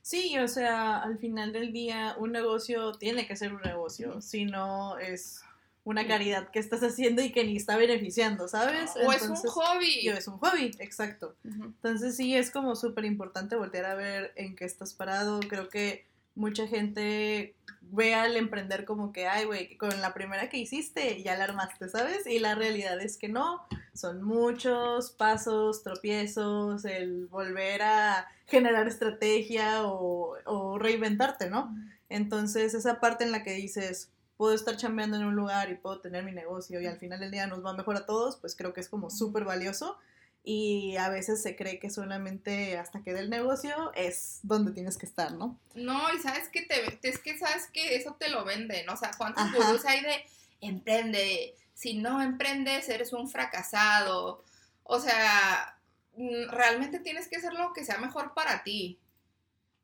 Sí, 0.00 0.36
o 0.38 0.48
sea, 0.48 1.00
al 1.00 1.18
final 1.18 1.52
del 1.52 1.72
día 1.72 2.16
un 2.18 2.32
negocio 2.32 2.92
tiene 2.92 3.26
que 3.26 3.36
ser 3.36 3.52
un 3.52 3.62
negocio, 3.62 4.20
si 4.20 4.44
no 4.44 4.98
es 4.98 5.42
una 5.84 6.06
caridad 6.06 6.50
que 6.50 6.60
estás 6.60 6.82
haciendo 6.82 7.22
y 7.22 7.32
que 7.32 7.44
ni 7.44 7.56
está 7.56 7.76
beneficiando, 7.76 8.46
¿sabes? 8.46 8.92
O 9.04 9.12
es 9.12 9.22
un 9.22 9.36
hobby. 9.36 10.08
O 10.10 10.12
es 10.12 10.28
un 10.28 10.38
hobby, 10.38 10.70
exacto. 10.78 11.34
Entonces 11.44 12.16
sí, 12.16 12.36
es 12.36 12.50
como 12.50 12.76
súper 12.76 13.04
importante 13.04 13.56
voltear 13.56 13.86
a 13.86 13.94
ver 13.94 14.32
en 14.36 14.54
qué 14.54 14.64
estás 14.64 14.94
parado. 14.94 15.40
Creo 15.40 15.68
que 15.68 16.04
mucha 16.34 16.66
gente 16.66 17.54
ve 17.92 18.14
al 18.14 18.36
emprender 18.36 18.84
como 18.84 19.12
que, 19.12 19.26
ay, 19.26 19.44
güey, 19.44 19.76
con 19.76 20.00
la 20.00 20.14
primera 20.14 20.48
que 20.48 20.56
hiciste 20.56 21.22
ya 21.22 21.36
la 21.36 21.44
armaste, 21.44 21.88
¿sabes? 21.88 22.26
Y 22.26 22.38
la 22.38 22.54
realidad 22.54 23.00
es 23.00 23.18
que 23.18 23.28
no, 23.28 23.66
son 23.92 24.22
muchos 24.22 25.10
pasos, 25.10 25.82
tropiezos, 25.82 26.86
el 26.86 27.26
volver 27.26 27.82
a 27.82 28.26
generar 28.46 28.88
estrategia 28.88 29.82
o, 29.84 30.78
reinventarte, 30.78 31.50
¿no? 31.50 31.74
Entonces, 32.08 32.74
esa 32.74 32.98
parte 32.98 33.24
en 33.24 33.32
la 33.32 33.42
que 33.42 33.52
dices, 33.52 34.10
puedo 34.38 34.54
estar 34.54 34.76
chambeando 34.76 35.18
en 35.18 35.24
un 35.24 35.36
lugar 35.36 35.70
y 35.70 35.74
puedo 35.74 36.00
tener 36.00 36.24
mi 36.24 36.32
negocio 36.32 36.80
y 36.80 36.86
al 36.86 36.96
final 36.96 37.20
del 37.20 37.30
día 37.30 37.46
nos 37.46 37.64
va 37.64 37.74
mejor 37.74 37.96
a 37.96 38.06
todos, 38.06 38.36
pues 38.36 38.56
creo 38.56 38.72
que 38.72 38.80
es 38.80 38.88
como 38.88 39.10
súper 39.10 39.44
valioso 39.44 39.98
y 40.44 40.96
a 40.96 41.08
veces 41.08 41.40
se 41.40 41.54
cree 41.54 41.78
que 41.78 41.88
solamente 41.88 42.76
hasta 42.76 43.02
que 43.02 43.12
dé 43.12 43.20
el 43.20 43.30
negocio 43.30 43.92
es 43.94 44.40
donde 44.42 44.72
tienes 44.72 44.98
que 44.98 45.06
estar, 45.06 45.32
¿no? 45.32 45.58
No, 45.74 46.12
y 46.12 46.18
sabes 46.18 46.48
que 46.48 46.62
te, 46.62 46.98
es 47.08 47.18
que 47.20 47.38
sabes 47.38 47.68
que 47.72 47.94
eso 47.94 48.16
te 48.18 48.28
lo 48.28 48.44
venden, 48.44 48.88
o 48.88 48.96
sea, 48.96 49.12
¿cuántos 49.16 49.52
gurús 49.52 49.84
hay 49.84 50.00
de 50.00 50.24
emprende? 50.60 51.54
Si 51.74 51.94
no 51.94 52.20
emprendes, 52.22 52.88
eres 52.88 53.12
un 53.12 53.28
fracasado. 53.28 54.42
O 54.84 55.00
sea, 55.00 55.78
mm, 56.16 56.48
realmente 56.50 56.98
tienes 56.98 57.28
que 57.28 57.36
hacer 57.36 57.52
lo 57.54 57.72
que 57.72 57.84
sea 57.84 57.98
mejor 57.98 58.34
para 58.34 58.62
ti. 58.64 58.98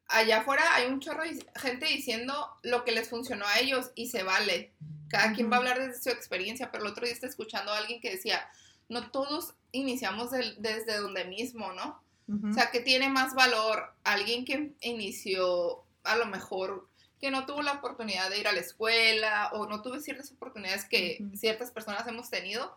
Allá 0.08 0.38
afuera 0.40 0.62
hay 0.74 0.86
un 0.86 1.00
chorro 1.00 1.22
de 1.22 1.44
gente 1.56 1.86
diciendo 1.86 2.56
lo 2.62 2.84
que 2.84 2.92
les 2.92 3.08
funcionó 3.08 3.46
a 3.46 3.58
ellos 3.58 3.90
y 3.94 4.08
se 4.08 4.22
vale. 4.22 4.72
Cada 5.08 5.32
quien 5.32 5.50
va 5.50 5.56
a 5.56 5.58
hablar 5.58 5.78
desde 5.78 6.02
su 6.02 6.10
experiencia, 6.10 6.70
pero 6.70 6.84
el 6.84 6.90
otro 6.90 7.04
día 7.04 7.12
está 7.12 7.26
escuchando 7.26 7.72
a 7.72 7.78
alguien 7.78 8.00
que 8.00 8.10
decía, 8.10 8.48
no 8.88 9.11
todos 9.11 9.55
iniciamos 9.72 10.31
desde 10.31 10.98
donde 10.98 11.24
mismo, 11.24 11.72
¿no? 11.72 12.03
O 12.51 12.53
sea, 12.53 12.70
que 12.70 12.81
tiene 12.81 13.09
más 13.09 13.35
valor 13.35 13.94
alguien 14.05 14.44
que 14.44 14.74
inició 14.83 15.83
a 16.05 16.16
lo 16.16 16.27
mejor 16.27 16.87
que 17.20 17.31
no 17.31 17.46
tuvo 17.46 17.62
la 17.62 17.72
oportunidad 17.72 18.29
de 18.29 18.38
ir 18.38 18.46
a 18.46 18.53
la 18.53 18.61
escuela 18.61 19.51
o 19.55 19.66
no 19.66 19.81
tuvo 19.81 19.98
ciertas 19.98 20.31
oportunidades 20.31 20.85
que 20.85 21.24
ciertas 21.35 21.70
personas 21.70 22.07
hemos 22.07 22.29
tenido. 22.29 22.77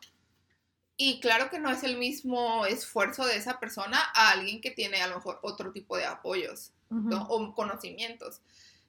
Y 0.96 1.20
claro 1.20 1.50
que 1.50 1.60
no 1.60 1.70
es 1.70 1.84
el 1.84 1.98
mismo 1.98 2.66
esfuerzo 2.66 3.26
de 3.26 3.36
esa 3.36 3.60
persona 3.60 4.00
a 4.14 4.32
alguien 4.32 4.62
que 4.62 4.72
tiene 4.72 5.02
a 5.02 5.08
lo 5.08 5.16
mejor 5.16 5.40
otro 5.42 5.72
tipo 5.72 5.98
de 5.98 6.06
apoyos 6.06 6.72
o 6.90 7.54
conocimientos. 7.54 8.42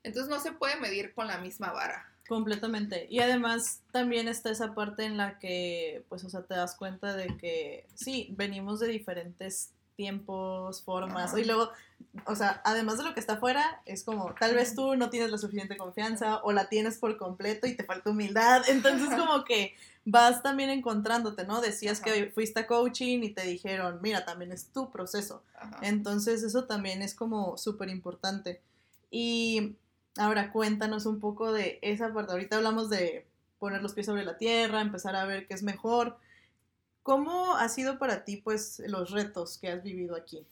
Entonces 0.03 0.31
no 0.31 0.41
se 0.41 0.53
puede 0.53 0.77
medir 0.77 1.15
con 1.15 1.27
la 1.27 1.39
misma 1.39 1.73
vara. 1.73 2.12
Completamente. 2.29 3.07
Y 3.11 3.21
además 3.21 3.81
también 3.91 4.29
está 4.29 4.51
esa 4.51 4.75
parte 4.75 5.05
en 5.05 5.17
la 5.17 5.39
que, 5.39 6.05
pues, 6.09 6.25
o 6.25 6.31
sea, 6.31 6.43
te 6.43 6.55
das 6.55 6.77
cuenta 6.77 7.15
de 7.15 7.37
que 7.37 7.87
sí, 7.95 8.33
venimos 8.37 8.81
de 8.81 8.89
diferentes 8.89 9.73
tiempos, 9.97 10.83
formas. 10.83 11.37
Y 11.37 11.45
luego, 11.45 11.71
o 12.27 12.35
sea, 12.35 12.61
además 12.65 12.99
de 12.99 13.05
lo 13.05 13.15
que 13.15 13.21
está 13.21 13.35
afuera, 13.35 13.83
es 13.87 14.05
como, 14.05 14.35
tal 14.39 14.55
vez 14.55 14.75
tú 14.75 14.97
no 14.97 15.11
tienes 15.11 15.31
la 15.31 15.39
suficiente 15.39 15.77
confianza 15.77 16.41
o 16.43 16.53
la 16.53 16.69
tienes 16.69 16.99
por 16.99 17.17
completo 17.17 17.67
y 17.67 17.77
te 17.77 17.85
falta 17.85 18.11
humildad. 18.11 18.63
Entonces, 18.69 19.09
como 19.11 19.45
que 19.45 19.75
vas 20.05 20.43
también 20.43 20.71
encontrándote, 20.71 21.45
¿no? 21.45 21.61
Decías 21.61 22.01
que 22.01 22.31
fuiste 22.31 22.61
a 22.61 22.67
coaching 22.67 23.23
y 23.23 23.31
te 23.31 23.43
dijeron, 23.43 23.99
mira, 24.03 24.25
también 24.25 24.53
es 24.53 24.67
tu 24.67 24.91
proceso. 24.91 25.43
Entonces, 25.81 26.43
eso 26.43 26.65
también 26.65 27.03
es 27.03 27.15
como 27.15 27.57
súper 27.57 27.89
importante. 27.89 28.61
Y 29.11 29.77
Ahora 30.17 30.53
cuéntanos 30.53 31.07
un 31.07 31.21
poco 31.21 31.53
de 31.53 31.79
esa 31.83 32.13
parte. 32.13 32.33
Ahorita 32.33 32.57
hablamos 32.57 32.91
de 32.91 33.27
poner 33.59 33.83
los 33.83 33.95
pies 33.95 34.07
sobre 34.07 34.25
la 34.25 34.39
tierra, 34.39 34.81
empezar 34.81 35.17
a 35.17 35.25
ver 35.25 35.47
qué 35.47 35.55
es 35.55 35.63
mejor. 35.63 36.19
¿Cómo 37.03 37.57
ha 37.57 37.69
sido 37.69 37.99
para 37.99 38.25
ti, 38.25 38.37
pues, 38.37 38.81
los 38.87 39.11
retos 39.11 39.59
que 39.59 39.69
has 39.69 39.83
vivido 39.83 40.15
aquí? 40.17 40.47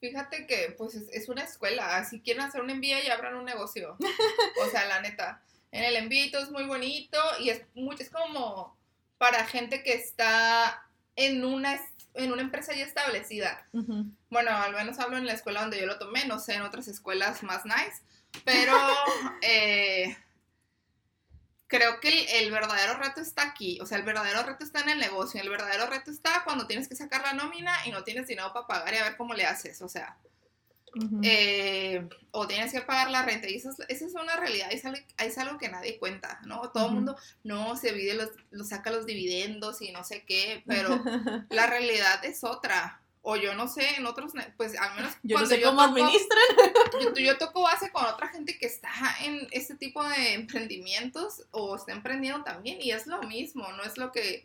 Fíjate 0.00 0.48
que 0.48 0.74
pues 0.76 0.96
es, 0.96 1.28
una 1.28 1.44
escuela, 1.44 2.04
si 2.04 2.20
quieren 2.20 2.42
hacer 2.42 2.60
un 2.60 2.66
MBA 2.66 3.04
y 3.04 3.08
abran 3.08 3.36
un 3.36 3.44
negocio. 3.44 3.96
O 4.60 4.70
sea, 4.70 4.84
la 4.86 5.00
neta, 5.00 5.42
en 5.70 5.84
el 5.84 6.30
todo 6.32 6.42
es 6.42 6.50
muy 6.50 6.64
bonito 6.64 7.18
y 7.40 7.50
es, 7.50 7.62
muy, 7.74 7.96
es 7.98 8.10
como 8.10 8.76
para 9.18 9.46
gente 9.46 9.82
que 9.84 9.94
está 9.94 10.84
en 11.14 11.44
una, 11.44 11.80
en 12.14 12.32
una 12.32 12.42
empresa 12.42 12.74
ya 12.74 12.84
establecida. 12.84 13.66
Ujú. 13.72 14.06
Bueno, 14.32 14.50
al 14.50 14.72
menos 14.72 14.98
hablo 14.98 15.18
en 15.18 15.26
la 15.26 15.34
escuela 15.34 15.60
donde 15.60 15.78
yo 15.78 15.84
lo 15.84 15.98
tomé, 15.98 16.24
no 16.24 16.38
sé 16.38 16.54
en 16.54 16.62
otras 16.62 16.88
escuelas 16.88 17.42
más 17.42 17.66
nice, 17.66 18.02
pero 18.46 18.72
eh, 19.42 20.16
creo 21.66 22.00
que 22.00 22.08
el, 22.08 22.44
el 22.44 22.50
verdadero 22.50 22.94
reto 22.94 23.20
está 23.20 23.42
aquí, 23.42 23.78
o 23.82 23.84
sea, 23.84 23.98
el 23.98 24.04
verdadero 24.04 24.42
reto 24.42 24.64
está 24.64 24.80
en 24.80 24.88
el 24.88 24.98
negocio, 25.00 25.38
el 25.38 25.50
verdadero 25.50 25.86
reto 25.86 26.10
está 26.10 26.44
cuando 26.44 26.66
tienes 26.66 26.88
que 26.88 26.96
sacar 26.96 27.20
la 27.20 27.34
nómina 27.34 27.76
y 27.84 27.90
no 27.90 28.04
tienes 28.04 28.26
dinero 28.26 28.54
para 28.54 28.66
pagar 28.66 28.94
y 28.94 28.96
a 28.96 29.04
ver 29.04 29.18
cómo 29.18 29.34
le 29.34 29.44
haces, 29.44 29.82
o 29.82 29.88
sea, 29.90 30.16
eh, 31.22 32.08
o 32.30 32.46
tienes 32.46 32.72
que 32.72 32.80
pagar 32.80 33.10
la 33.10 33.22
renta 33.22 33.50
y 33.50 33.56
es, 33.56 33.66
esa 33.66 34.06
es 34.06 34.14
una 34.14 34.36
realidad, 34.36 34.72
es 34.72 34.86
algo, 34.86 34.98
es 35.18 35.36
algo 35.36 35.58
que 35.58 35.68
nadie 35.68 35.98
cuenta, 35.98 36.40
¿no? 36.46 36.70
Todo 36.70 36.86
el 36.88 36.94
mundo, 36.94 37.18
no, 37.44 37.76
se 37.76 37.92
divide 37.92 38.14
los, 38.14 38.30
los 38.50 38.70
saca 38.70 38.90
los 38.90 39.04
dividendos 39.04 39.82
y 39.82 39.92
no 39.92 40.04
sé 40.04 40.24
qué, 40.24 40.62
pero 40.66 40.88
la 41.50 41.66
realidad 41.66 42.24
es 42.24 42.44
otra. 42.44 43.01
O 43.24 43.36
yo 43.36 43.54
no 43.54 43.68
sé, 43.68 43.96
en 43.96 44.04
otros, 44.06 44.32
pues 44.56 44.76
al 44.76 44.96
menos 44.96 45.12
yo 45.22 45.38
no 45.38 45.46
cuando 45.46 45.48
sé 45.54 45.62
cómo 45.62 45.80
toco- 45.82 45.92
administran. 45.92 46.38
yo, 47.00 47.14
yo 47.14 47.38
toco 47.38 47.62
base 47.62 47.90
con 47.92 48.04
otra 48.04 48.28
gente 48.28 48.58
que 48.58 48.66
está 48.66 48.90
en 49.20 49.46
este 49.52 49.76
tipo 49.76 50.02
de 50.08 50.34
emprendimientos 50.34 51.44
o 51.52 51.76
está 51.76 51.92
emprendiendo 51.92 52.42
también 52.42 52.82
y 52.82 52.90
es 52.90 53.06
lo 53.06 53.22
mismo, 53.22 53.70
no 53.72 53.84
es 53.84 53.96
lo 53.96 54.10
que, 54.10 54.44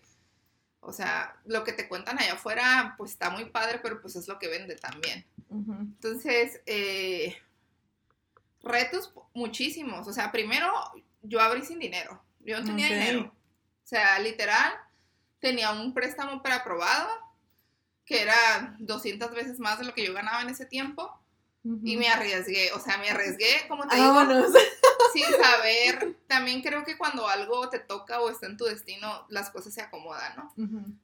o 0.80 0.94
sea, 0.94 1.36
lo 1.46 1.64
que 1.64 1.74
te 1.74 1.88
cuentan 1.88 2.20
allá 2.20 2.34
afuera, 2.34 2.94
pues 3.00 3.12
está 3.12 3.32
muy 3.32 3.46
padre, 3.46 3.80
pero 3.82 4.00
pues 4.00 4.16
es 4.16 4.28
lo 4.28 4.38
que 4.38 4.48
vende 4.48 4.76
también. 4.76 5.26
Entonces, 5.50 6.62
eh, 6.68 7.36
retos 8.64 9.12
muchísimos. 9.34 10.08
O 10.08 10.14
sea, 10.14 10.32
primero 10.32 10.72
yo 11.22 11.40
abrí 11.42 11.64
sin 11.66 11.80
dinero. 11.80 12.22
Yo 12.42 12.60
no 12.60 12.66
tenía 12.66 12.88
dinero. 12.88 13.22
O 13.84 13.88
sea, 13.88 14.20
literal, 14.20 14.74
tenía 15.40 15.72
un 15.72 15.94
préstamo 15.94 16.42
preaprobado 16.44 17.10
que 18.08 18.22
era 18.22 18.76
200 18.80 19.32
veces 19.32 19.60
más 19.60 19.78
de 19.78 19.86
lo 19.86 19.94
que 19.94 20.06
yo 20.06 20.14
ganaba 20.14 20.42
en 20.42 20.50
ese 20.50 20.66
tiempo 20.66 21.20
y 21.84 21.98
me 21.98 22.08
arriesgué. 22.08 22.72
O 22.72 22.80
sea, 22.80 22.98
me 22.98 23.10
arriesgué, 23.10 23.68
como 23.68 23.86
te 23.86 23.98
digo, 23.98 24.08
Vámonos. 24.08 24.54
sin 25.14 25.26
saber. 25.26 26.16
También 26.26 26.62
creo 26.62 26.86
que 26.86 26.98
cuando 26.98 27.28
algo 27.28 27.68
te 27.70 27.80
toca 27.80 28.22
o 28.22 28.30
está 28.30 28.46
en 28.46 28.56
tu 28.56 28.64
destino, 28.64 29.26
las 29.30 29.50
cosas 29.50 29.74
se 29.74 29.82
acomodan, 29.82 30.34
¿no? 30.38 30.54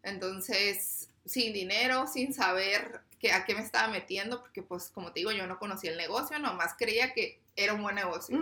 Entonces, 0.02 1.10
sin 1.26 1.52
dinero, 1.52 2.08
sin 2.08 2.34
saber 2.34 3.02
que, 3.20 3.34
a 3.34 3.44
qué 3.44 3.54
me 3.54 3.62
estaba 3.62 3.90
metiendo, 3.90 4.40
porque 4.40 4.64
pues 4.64 4.90
como 4.90 5.12
te 5.12 5.20
digo, 5.20 5.34
yo 5.34 5.46
no 5.46 5.60
conocía 5.60 5.92
el 5.92 5.98
negocio, 5.98 6.40
nomás 6.40 6.76
creía 6.78 7.14
que 7.14 7.42
era 7.58 7.74
un 7.74 7.84
buen 7.84 7.96
negocio. 7.96 8.40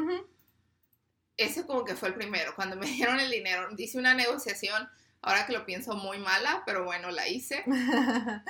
Ese 1.35 1.65
como 1.65 1.83
que 1.83 1.95
fue 1.95 2.09
el 2.09 2.15
primero. 2.15 2.53
Cuando 2.55 2.75
me 2.75 2.85
dieron 2.85 3.19
el 3.19 3.31
dinero, 3.31 3.69
hice 3.75 3.97
una 3.97 4.13
negociación, 4.13 4.87
ahora 5.21 5.45
que 5.45 5.53
lo 5.53 5.65
pienso 5.65 5.95
muy 5.95 6.17
mala, 6.17 6.63
pero 6.65 6.83
bueno, 6.83 7.11
la 7.11 7.27
hice. 7.27 7.63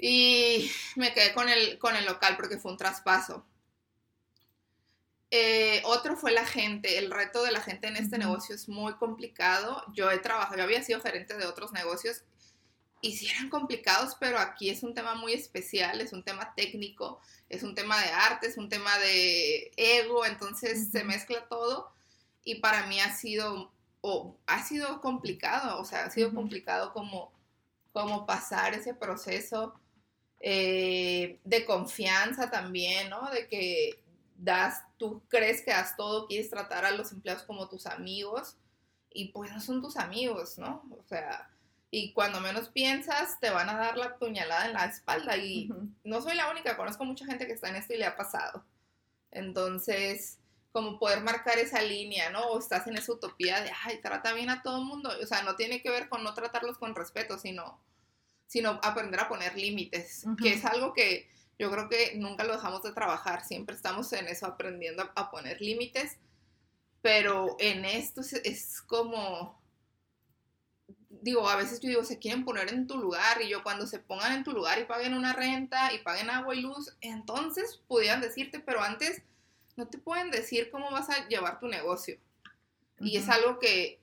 Y 0.00 0.70
me 0.94 1.12
quedé 1.12 1.34
con 1.34 1.48
el, 1.48 1.76
con 1.78 1.96
el 1.96 2.06
local 2.06 2.36
porque 2.36 2.58
fue 2.58 2.70
un 2.70 2.78
traspaso. 2.78 3.44
Eh, 5.30 5.82
otro 5.84 6.16
fue 6.16 6.30
la 6.30 6.46
gente. 6.46 6.98
El 6.98 7.10
reto 7.10 7.42
de 7.42 7.50
la 7.50 7.60
gente 7.60 7.88
en 7.88 7.96
este 7.96 8.16
negocio 8.16 8.54
es 8.54 8.68
muy 8.68 8.94
complicado. 8.94 9.82
Yo 9.92 10.10
he 10.10 10.18
trabajado, 10.18 10.56
yo 10.56 10.62
había 10.62 10.84
sido 10.84 11.00
gerente 11.00 11.36
de 11.36 11.46
otros 11.46 11.72
negocios 11.72 12.22
y 13.00 13.16
sí 13.16 13.28
eran 13.28 13.48
complicados, 13.48 14.16
pero 14.18 14.38
aquí 14.38 14.70
es 14.70 14.82
un 14.82 14.94
tema 14.94 15.14
muy 15.14 15.32
especial, 15.32 16.00
es 16.00 16.12
un 16.12 16.24
tema 16.24 16.54
técnico, 16.56 17.20
es 17.48 17.62
un 17.62 17.74
tema 17.74 18.00
de 18.00 18.10
arte, 18.10 18.48
es 18.48 18.56
un 18.56 18.68
tema 18.68 18.96
de 18.98 19.70
ego, 19.76 20.26
entonces 20.26 20.90
se 20.90 21.04
mezcla 21.04 21.46
todo 21.48 21.92
y 22.42 22.56
para 22.56 22.86
mí 22.86 22.98
ha 23.00 23.14
sido, 23.14 23.72
o 24.00 24.36
ha 24.46 24.62
sido 24.64 25.00
complicado, 25.00 25.80
o 25.80 25.84
sea, 25.84 26.04
ha 26.06 26.10
sido 26.10 26.34
complicado 26.34 26.92
como, 26.92 27.32
como 27.92 28.26
pasar 28.26 28.74
ese 28.74 28.94
proceso 28.94 29.74
eh, 30.40 31.40
de 31.44 31.64
confianza 31.64 32.50
también, 32.50 33.10
¿no? 33.10 33.30
De 33.30 33.48
que 33.48 34.02
das, 34.36 34.84
tú 34.96 35.22
crees 35.28 35.62
que 35.62 35.72
das 35.72 35.96
todo, 35.96 36.26
quieres 36.26 36.48
tratar 36.48 36.84
a 36.84 36.92
los 36.92 37.10
empleados 37.12 37.42
como 37.42 37.68
tus 37.68 37.86
amigos 37.86 38.56
y 39.12 39.32
pues 39.32 39.50
no 39.52 39.60
son 39.60 39.82
tus 39.82 39.96
amigos, 39.96 40.58
¿no? 40.58 40.84
O 40.96 41.02
sea, 41.08 41.50
y 41.90 42.12
cuando 42.12 42.40
menos 42.40 42.68
piensas 42.68 43.40
te 43.40 43.50
van 43.50 43.68
a 43.68 43.78
dar 43.78 43.96
la 43.96 44.16
puñalada 44.16 44.66
en 44.66 44.74
la 44.74 44.84
espalda 44.84 45.36
y 45.36 45.70
Ujú. 45.70 45.88
no 46.04 46.20
soy 46.20 46.36
la 46.36 46.50
única, 46.50 46.76
conozco 46.76 47.04
mucha 47.04 47.26
gente 47.26 47.46
que 47.46 47.54
está 47.54 47.70
en 47.70 47.76
esto 47.76 47.94
y 47.94 47.98
le 47.98 48.06
ha 48.06 48.16
pasado. 48.16 48.64
Entonces, 49.30 50.38
como 50.78 50.96
poder 50.96 51.22
marcar 51.22 51.58
esa 51.58 51.82
línea, 51.82 52.30
¿no? 52.30 52.40
O 52.50 52.58
estás 52.60 52.86
en 52.86 52.96
esa 52.96 53.10
utopía 53.10 53.60
de, 53.62 53.72
ay, 53.82 54.00
trata 54.00 54.32
bien 54.32 54.48
a 54.48 54.62
todo 54.62 54.78
el 54.78 54.84
mundo. 54.84 55.10
O 55.20 55.26
sea, 55.26 55.42
no 55.42 55.56
tiene 55.56 55.82
que 55.82 55.90
ver 55.90 56.08
con 56.08 56.22
no 56.22 56.34
tratarlos 56.34 56.78
con 56.78 56.94
respeto, 56.94 57.36
sino, 57.36 57.82
sino 58.46 58.78
aprender 58.84 59.18
a 59.18 59.28
poner 59.28 59.56
límites, 59.56 60.22
Ujú. 60.24 60.36
que 60.36 60.52
es 60.52 60.64
algo 60.64 60.92
que 60.92 61.28
yo 61.58 61.68
creo 61.72 61.88
que 61.88 62.14
nunca 62.14 62.44
lo 62.44 62.52
dejamos 62.52 62.84
de 62.84 62.92
trabajar, 62.92 63.44
siempre 63.44 63.74
estamos 63.74 64.12
en 64.12 64.28
eso 64.28 64.46
aprendiendo 64.46 65.02
a, 65.02 65.12
a 65.16 65.32
poner 65.32 65.60
límites, 65.60 66.16
pero 67.02 67.56
en 67.58 67.84
esto 67.84 68.20
es, 68.20 68.34
es 68.34 68.80
como, 68.80 69.60
digo, 71.08 71.48
a 71.48 71.56
veces 71.56 71.80
yo 71.80 71.88
digo, 71.88 72.04
se 72.04 72.20
quieren 72.20 72.44
poner 72.44 72.72
en 72.72 72.86
tu 72.86 72.98
lugar 72.98 73.42
y 73.42 73.48
yo 73.48 73.64
cuando 73.64 73.88
se 73.88 73.98
pongan 73.98 74.32
en 74.32 74.44
tu 74.44 74.52
lugar 74.52 74.78
y 74.78 74.84
paguen 74.84 75.14
una 75.14 75.32
renta 75.32 75.92
y 75.92 75.98
paguen 76.04 76.30
agua 76.30 76.54
y 76.54 76.60
luz, 76.60 76.96
entonces 77.00 77.82
pudieran 77.88 78.20
decirte, 78.20 78.60
pero 78.60 78.80
antes 78.80 79.22
no 79.78 79.86
te 79.86 79.96
pueden 79.96 80.32
decir 80.32 80.70
cómo 80.70 80.90
vas 80.90 81.08
a 81.08 81.28
llevar 81.28 81.60
tu 81.60 81.68
negocio. 81.68 82.18
Y 83.00 83.16
es 83.16 83.28
algo 83.28 83.60
que, 83.60 84.00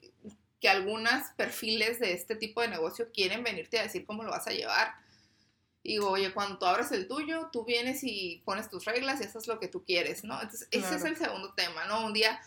que 0.62 0.70
algunos 0.70 1.28
perfiles 1.36 2.00
de 2.00 2.14
este 2.14 2.38
tipo 2.38 2.62
de 2.62 2.70
negocio 2.70 3.12
quieren 3.14 3.44
venirte 3.44 3.78
a 3.78 3.84
decir 3.84 4.06
cómo 4.06 4.24
lo 4.24 4.32
vas 4.32 4.48
a 4.48 4.52
llevar. 4.52 4.96
Y 5.84 5.94
digo, 5.94 6.10
oye, 6.10 6.34
cuando 6.34 6.58
tú 6.58 6.66
abres 6.66 6.94
el 6.94 7.10
tuyo, 7.10 7.50
tú 7.52 7.66
vienes 7.66 8.00
y 8.04 8.42
pones 8.46 8.70
tus 8.70 8.86
reglas 8.86 9.20
y 9.20 9.26
haces 9.26 9.48
lo 9.48 9.60
que 9.60 9.68
tú 9.68 9.84
quieres, 9.84 10.24
¿no? 10.24 10.42
Entonces, 10.42 10.70
ese 10.72 10.96
es 10.96 11.04
el 11.04 11.18
segundo 11.18 11.54
tema, 11.54 11.84
¿no? 11.86 12.06
Un 12.06 12.14
día 12.14 12.40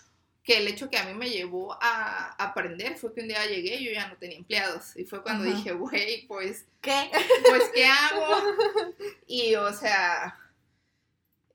que 0.43 0.57
el 0.57 0.67
hecho 0.67 0.89
que 0.89 0.97
a 0.97 1.05
mí 1.05 1.13
me 1.13 1.29
llevó 1.29 1.77
a 1.83 2.35
aprender 2.43 2.97
fue 2.97 3.13
que 3.13 3.21
un 3.21 3.29
día 3.29 3.45
llegué 3.45 3.77
y 3.77 3.85
yo 3.85 3.93
ya 3.93 4.09
no 4.09 4.17
tenía 4.17 4.39
empleados. 4.39 4.97
Y 4.97 5.05
fue 5.05 5.23
cuando 5.23 5.45
Ajá. 5.45 5.55
dije, 5.55 5.73
güey, 5.73 6.27
pues, 6.27 6.65
¿Qué? 6.81 7.11
pues, 7.47 7.65
¿qué 7.75 7.85
hago? 7.85 8.27
Y, 9.27 9.55
o 9.57 9.71
sea, 9.75 10.35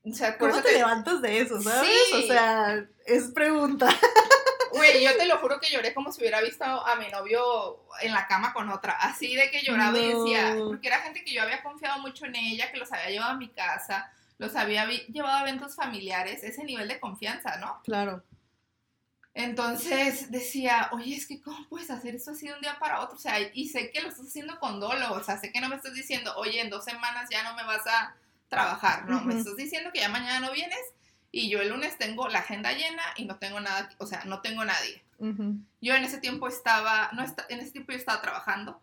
o 0.06 0.13
sea, 0.13 0.38
¿Cómo 0.38 0.52
eso 0.52 0.62
te 0.62 0.70
te- 0.70 0.78
levantas 0.78 1.22
de 1.22 1.39
eso, 1.39 1.62
sabes? 1.62 1.89
Sí. 2.10 2.13
O 2.16 2.28
sea, 2.28 2.86
es 3.06 3.26
pregunta. 3.32 3.89
Güey, 4.72 5.04
yo 5.04 5.16
te 5.18 5.26
lo 5.28 5.38
juro 5.38 5.60
que 5.60 5.70
lloré 5.70 5.94
como 5.94 6.12
si 6.12 6.20
hubiera 6.22 6.42
visto 6.42 6.63
a 6.63 6.96
mi 6.96 7.08
novio 7.10 7.86
en 8.02 8.12
la 8.12 8.28
cama 8.28 8.54
con 8.54 8.70
otra. 8.70 8.94
Así 8.94 9.36
de 9.36 9.52
que 9.52 9.62
lloraba 9.62 9.98
y 10.00 10.13
decía, 10.13 10.56
porque 10.66 10.88
era 10.88 11.00
gente 11.02 11.24
que 11.24 11.32
yo 11.34 11.44
había 11.44 11.62
confiado 11.62 12.00
mucho 12.00 12.26
en 12.26 12.36
ella, 12.36 12.72
que 12.72 12.78
los 12.80 12.92
había 12.92 13.12
llevado 13.12 13.34
a 13.34 13.38
mi 13.38 13.50
casa, 13.50 14.12
los 14.39 14.56
había 14.56 14.88
llevado 14.88 15.38
a 15.38 15.42
eventos 15.42 15.76
familiares, 15.76 16.44
ese 16.44 16.63
nivel 16.63 16.88
de 16.88 17.00
confianza, 17.00 17.58
¿no? 17.58 17.82
Claro. 17.84 18.24
Entonces 19.36 20.30
decía, 20.32 20.89
oye, 20.92 21.16
es 21.16 21.26
que 21.28 21.42
¿cómo 21.42 21.68
puedes 21.68 21.89
hacer 21.89 22.13
esto 22.16 22.32
así 22.32 22.48
de 22.48 22.54
un 22.54 22.62
día 22.62 22.78
para 22.80 23.00
otro? 23.02 23.16
O 23.16 23.20
sea, 23.20 23.36
y 23.54 23.68
sé 23.70 23.89
que 23.92 24.02
lo 24.02 24.10
estás 24.10 24.28
haciendo 24.28 24.60
con 24.60 24.80
dolo, 24.80 25.13
o 25.13 25.24
sea, 25.24 25.39
sé 25.39 25.52
que 25.52 25.60
no 25.60 25.70
me 25.70 25.76
estás 25.76 25.94
diciendo, 25.94 26.34
oye, 26.38 26.62
en 26.62 26.70
dos 26.70 26.86
semanas 26.86 27.30
ya 27.32 27.44
no 27.44 27.56
me 27.56 27.63
vas 27.63 27.86
a 27.88 28.16
trabajar, 28.54 29.06
no, 29.10 29.22
me 29.22 29.34
Ujú. 29.34 29.39
estás 29.39 29.56
diciendo 29.58 29.92
que 29.94 30.00
ya 30.00 30.10
mañana 30.10 30.39
no 30.46 30.54
vienes 30.54 30.80
y 31.32 31.50
yo 31.50 31.62
el 31.62 31.70
lunes 31.70 31.98
tengo 31.98 32.28
la 32.30 32.39
agenda 32.39 32.72
llena 32.74 33.02
y 33.18 33.26
no 33.26 33.38
tengo 33.38 33.60
nada, 33.60 33.89
o 33.98 34.06
sea, 34.06 34.24
no 34.26 34.42
tengo 34.42 34.63
nadie. 34.66 35.04
Ujú. 35.18 35.56
Yo 35.82 35.96
en 35.96 36.04
ese 36.04 36.20
tiempo 36.20 36.48
estaba, 36.48 37.10
no 37.13 37.24
esta- 37.24 37.46
en 37.50 37.60
ese 37.60 37.72
tiempo 37.72 37.92
yo 37.92 37.98
estaba 37.98 38.22
trabajando 38.22 38.82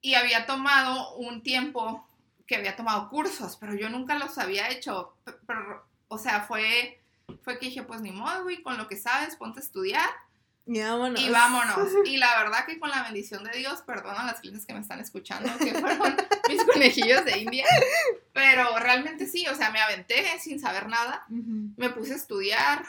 y 0.00 0.14
había 0.14 0.46
tomado 0.46 1.14
un 1.16 1.42
tiempo 1.42 2.06
que 2.46 2.56
había 2.56 2.74
tomado 2.76 3.08
cursos, 3.08 3.56
pero 3.56 3.74
yo 3.74 3.88
nunca 3.88 4.18
los 4.18 4.36
había 4.38 4.68
hecho. 4.70 5.14
Pero, 5.46 5.86
o 6.08 6.18
sea, 6.18 6.42
fue, 6.42 7.00
fue 7.42 7.58
que 7.58 7.66
dije, 7.66 7.82
pues 7.82 8.00
ni 8.00 8.10
modo, 8.10 8.42
güey, 8.42 8.62
con 8.62 8.76
lo 8.78 8.88
que 8.88 8.96
sabes, 8.96 9.36
ponte 9.36 9.60
a 9.60 9.62
estudiar 9.62 10.08
Y 10.66 10.80
vámonos. 10.80 11.20
y 11.20 11.30
vámonos. 11.30 11.88
Y 12.06 12.16
la 12.16 12.36
verdad 12.42 12.66
que 12.66 12.78
con 12.78 12.90
la 12.90 13.02
bendición 13.02 13.44
de 13.44 13.58
Dios, 13.58 13.82
perdón 13.82 14.16
a 14.16 14.26
las 14.26 14.40
clientes 14.40 14.64
que 14.64 14.74
me 14.74 14.80
están 14.80 15.00
escuchando, 15.00 15.50
que 15.58 15.74
fueron 15.74 16.16
mis 16.48 16.64
conejillos 16.64 17.24
de 17.24 17.38
India, 17.38 17.66
pero 18.32 18.78
realmente 18.78 19.26
sí, 19.26 19.46
o 19.48 19.54
sea, 19.54 19.70
me 19.70 19.80
aventé 19.80 20.38
sin 20.38 20.60
saber 20.60 20.88
nada 20.88 21.26
me 21.28 21.90
puse 21.90 22.12
a 22.12 22.16
estudiar, 22.16 22.84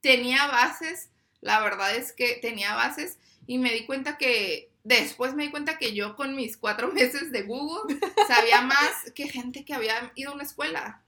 tenía 0.00 0.46
bases, 0.48 1.10
la 1.40 1.60
verdad 1.60 1.94
es 1.94 2.12
que 2.12 2.38
tenía 2.40 2.74
bases 2.74 3.18
y 3.46 3.58
me 3.58 3.72
di 3.72 3.86
cuenta 3.86 4.18
que 4.18 4.70
después 4.84 5.34
me 5.34 5.44
di 5.44 5.50
cuenta 5.50 5.78
que 5.78 5.94
yo 5.94 6.16
con 6.16 6.34
mis 6.34 6.56
cuatro 6.56 6.88
meses 6.92 7.30
de 7.30 7.42
Google 7.42 7.98
sabía 8.26 8.62
más 8.62 9.12
que 9.14 9.28
gente 9.28 9.64
que 9.64 9.74
había 9.74 10.12
ido 10.14 10.32
a 10.32 10.34
una 10.34 10.44
escuela. 10.44 11.02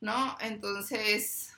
¿no? 0.00 0.36
Entonces, 0.40 1.52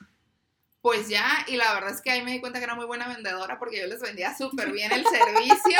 pues 0.83 1.07
ya, 1.07 1.45
y 1.47 1.55
la 1.55 1.73
verdad 1.73 1.91
es 1.91 2.01
que 2.01 2.11
ahí 2.11 2.21
me 2.23 2.33
di 2.33 2.41
cuenta 2.41 2.59
que 2.59 2.65
era 2.65 2.75
muy 2.75 2.85
buena 2.85 3.07
vendedora 3.07 3.57
porque 3.57 3.79
yo 3.79 3.87
les 3.87 4.01
vendía 4.01 4.35
súper 4.35 4.73
bien 4.73 4.91
el 4.91 5.05
servicio. 5.05 5.79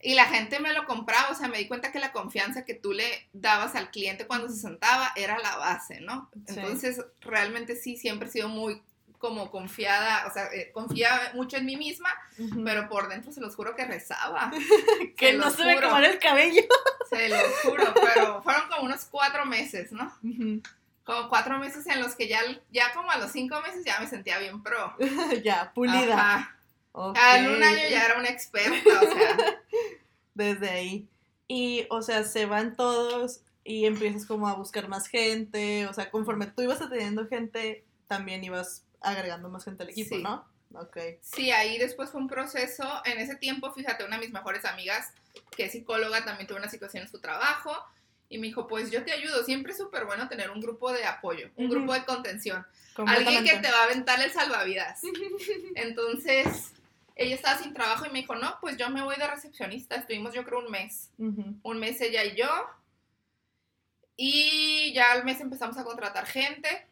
Y 0.00 0.14
la 0.14 0.26
gente 0.26 0.60
me 0.60 0.72
lo 0.72 0.86
compraba, 0.86 1.30
o 1.30 1.34
sea, 1.34 1.48
me 1.48 1.58
di 1.58 1.66
cuenta 1.66 1.90
que 1.90 1.98
la 1.98 2.12
confianza 2.12 2.64
que 2.64 2.74
tú 2.74 2.92
le 2.92 3.28
dabas 3.32 3.74
al 3.74 3.90
cliente 3.90 4.28
cuando 4.28 4.48
se 4.48 4.60
sentaba 4.60 5.10
era 5.16 5.40
la 5.40 5.56
base, 5.56 6.00
¿no? 6.02 6.30
Sí. 6.46 6.54
Entonces, 6.54 7.04
realmente 7.20 7.74
sí, 7.74 7.96
siempre 7.96 8.28
he 8.28 8.30
sido 8.30 8.48
muy 8.48 8.80
como 9.18 9.50
confiada, 9.50 10.24
o 10.28 10.32
sea, 10.32 10.52
eh, 10.52 10.70
confiaba 10.72 11.32
mucho 11.34 11.56
en 11.56 11.66
mí 11.66 11.76
misma, 11.76 12.10
pero 12.64 12.88
por 12.88 13.08
dentro 13.08 13.32
se 13.32 13.40
los 13.40 13.56
juro 13.56 13.74
que 13.74 13.86
rezaba. 13.86 14.52
que 15.16 15.32
se 15.32 15.36
no 15.36 15.50
se 15.50 15.64
me 15.64 15.80
quemara 15.80 16.06
el 16.06 16.20
cabello. 16.20 16.62
Se 17.10 17.28
los 17.28 17.42
juro, 17.64 17.92
pero 17.94 18.40
fueron 18.42 18.68
como 18.68 18.82
unos 18.82 19.04
cuatro 19.06 19.46
meses, 19.46 19.90
¿no? 19.90 20.12
Como 21.06 21.28
cuatro 21.28 21.58
meses 21.58 21.86
en 21.86 22.00
los 22.02 22.16
que 22.16 22.26
ya, 22.26 22.40
ya 22.72 22.92
como 22.92 23.10
a 23.12 23.16
los 23.18 23.30
cinco 23.30 23.60
meses 23.62 23.84
ya 23.84 24.00
me 24.00 24.08
sentía 24.08 24.38
bien 24.40 24.62
pro. 24.62 24.92
ya, 25.44 25.72
pulida. 25.72 26.14
Ajá. 26.14 26.56
Ok. 26.92 27.16
En 27.36 27.48
un 27.48 27.62
año 27.62 27.88
ya 27.88 28.06
era 28.06 28.18
una 28.18 28.28
experta, 28.28 29.00
o 29.00 29.14
sea. 29.14 29.60
Desde 30.34 30.68
ahí. 30.68 31.08
Y, 31.46 31.86
o 31.90 32.02
sea, 32.02 32.24
se 32.24 32.46
van 32.46 32.74
todos 32.74 33.40
y 33.62 33.86
empiezas 33.86 34.26
como 34.26 34.48
a 34.48 34.54
buscar 34.54 34.88
más 34.88 35.06
gente. 35.06 35.86
O 35.86 35.94
sea, 35.94 36.10
conforme 36.10 36.46
tú 36.48 36.62
ibas 36.62 36.82
atendiendo 36.82 37.28
gente, 37.28 37.84
también 38.08 38.42
ibas 38.42 38.82
agregando 39.00 39.48
más 39.48 39.64
gente 39.64 39.84
al 39.84 39.90
equipo, 39.90 40.16
Sí. 40.16 40.22
¿no? 40.22 40.44
Ok. 40.74 40.96
Sí, 41.20 41.52
ahí 41.52 41.78
después 41.78 42.10
fue 42.10 42.20
un 42.20 42.26
proceso. 42.26 42.84
En 43.04 43.18
ese 43.18 43.36
tiempo, 43.36 43.72
fíjate, 43.72 44.04
una 44.04 44.16
de 44.16 44.22
mis 44.24 44.32
mejores 44.32 44.64
amigas, 44.64 45.12
que 45.56 45.66
es 45.66 45.72
psicóloga, 45.72 46.24
también 46.24 46.48
tuvo 46.48 46.58
una 46.58 46.68
situación 46.68 47.04
en 47.04 47.08
su 47.08 47.20
trabajo. 47.20 47.72
Y 48.28 48.38
me 48.38 48.48
dijo, 48.48 48.66
pues 48.66 48.90
yo 48.90 49.04
te 49.04 49.12
ayudo. 49.12 49.44
Siempre 49.44 49.72
es 49.72 49.78
súper 49.78 50.04
bueno 50.04 50.28
tener 50.28 50.50
un 50.50 50.60
grupo 50.60 50.92
de 50.92 51.04
apoyo, 51.04 51.50
un 51.56 51.66
Ujú. 51.66 51.74
grupo 51.74 51.94
de 51.94 52.04
contención. 52.04 52.66
Alguien 53.06 53.44
que 53.44 53.56
te 53.58 53.70
va 53.70 53.80
a 53.80 53.84
aventar 53.84 54.20
el 54.20 54.32
salvavidas. 54.32 55.00
Entonces, 55.74 56.72
ella 57.14 57.34
estaba 57.34 57.58
sin 57.58 57.72
trabajo 57.74 58.06
y 58.06 58.10
me 58.10 58.20
dijo, 58.20 58.34
no, 58.34 58.58
pues 58.60 58.76
yo 58.76 58.90
me 58.90 59.02
voy 59.02 59.16
de 59.16 59.26
recepcionista. 59.26 59.96
Estuvimos 59.96 60.34
yo 60.34 60.44
creo 60.44 60.58
un 60.58 60.70
mes. 60.70 61.10
Ujú. 61.18 61.56
Un 61.62 61.78
mes 61.78 62.00
ella 62.00 62.24
y 62.24 62.34
yo. 62.36 62.48
Y 64.16 64.92
ya 64.94 65.12
al 65.12 65.24
mes 65.24 65.40
empezamos 65.40 65.76
a 65.76 65.84
contratar 65.84 66.26
gente. 66.26 66.86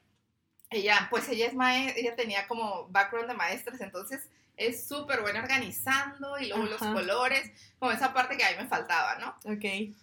Ella, 0.71 1.07
pues 1.11 1.29
ella 1.29 1.47
es 1.47 1.55
maestra, 1.55 2.01
ella 2.01 2.17
tenía 2.17 2.47
como 2.47 2.89
background 2.89 3.29
de 3.29 3.35
maestras, 3.35 3.81
entonces 3.81 4.29
es 4.57 4.87
súper 4.89 5.21
buena 5.21 5.41
organizando 5.41 6.39
y 6.39 6.49
luego 6.49 6.65
los 6.65 6.83
Ajá. 6.83 6.93
colores, 6.93 7.51
como 7.79 7.93
esa 7.93 8.13
parte 8.13 8.37
que 8.37 8.45
a 8.45 8.51
mí 8.51 8.57
me 8.59 8.67
faltaba, 8.67 9.17
¿no? 9.17 9.29
Ok. 9.53 9.95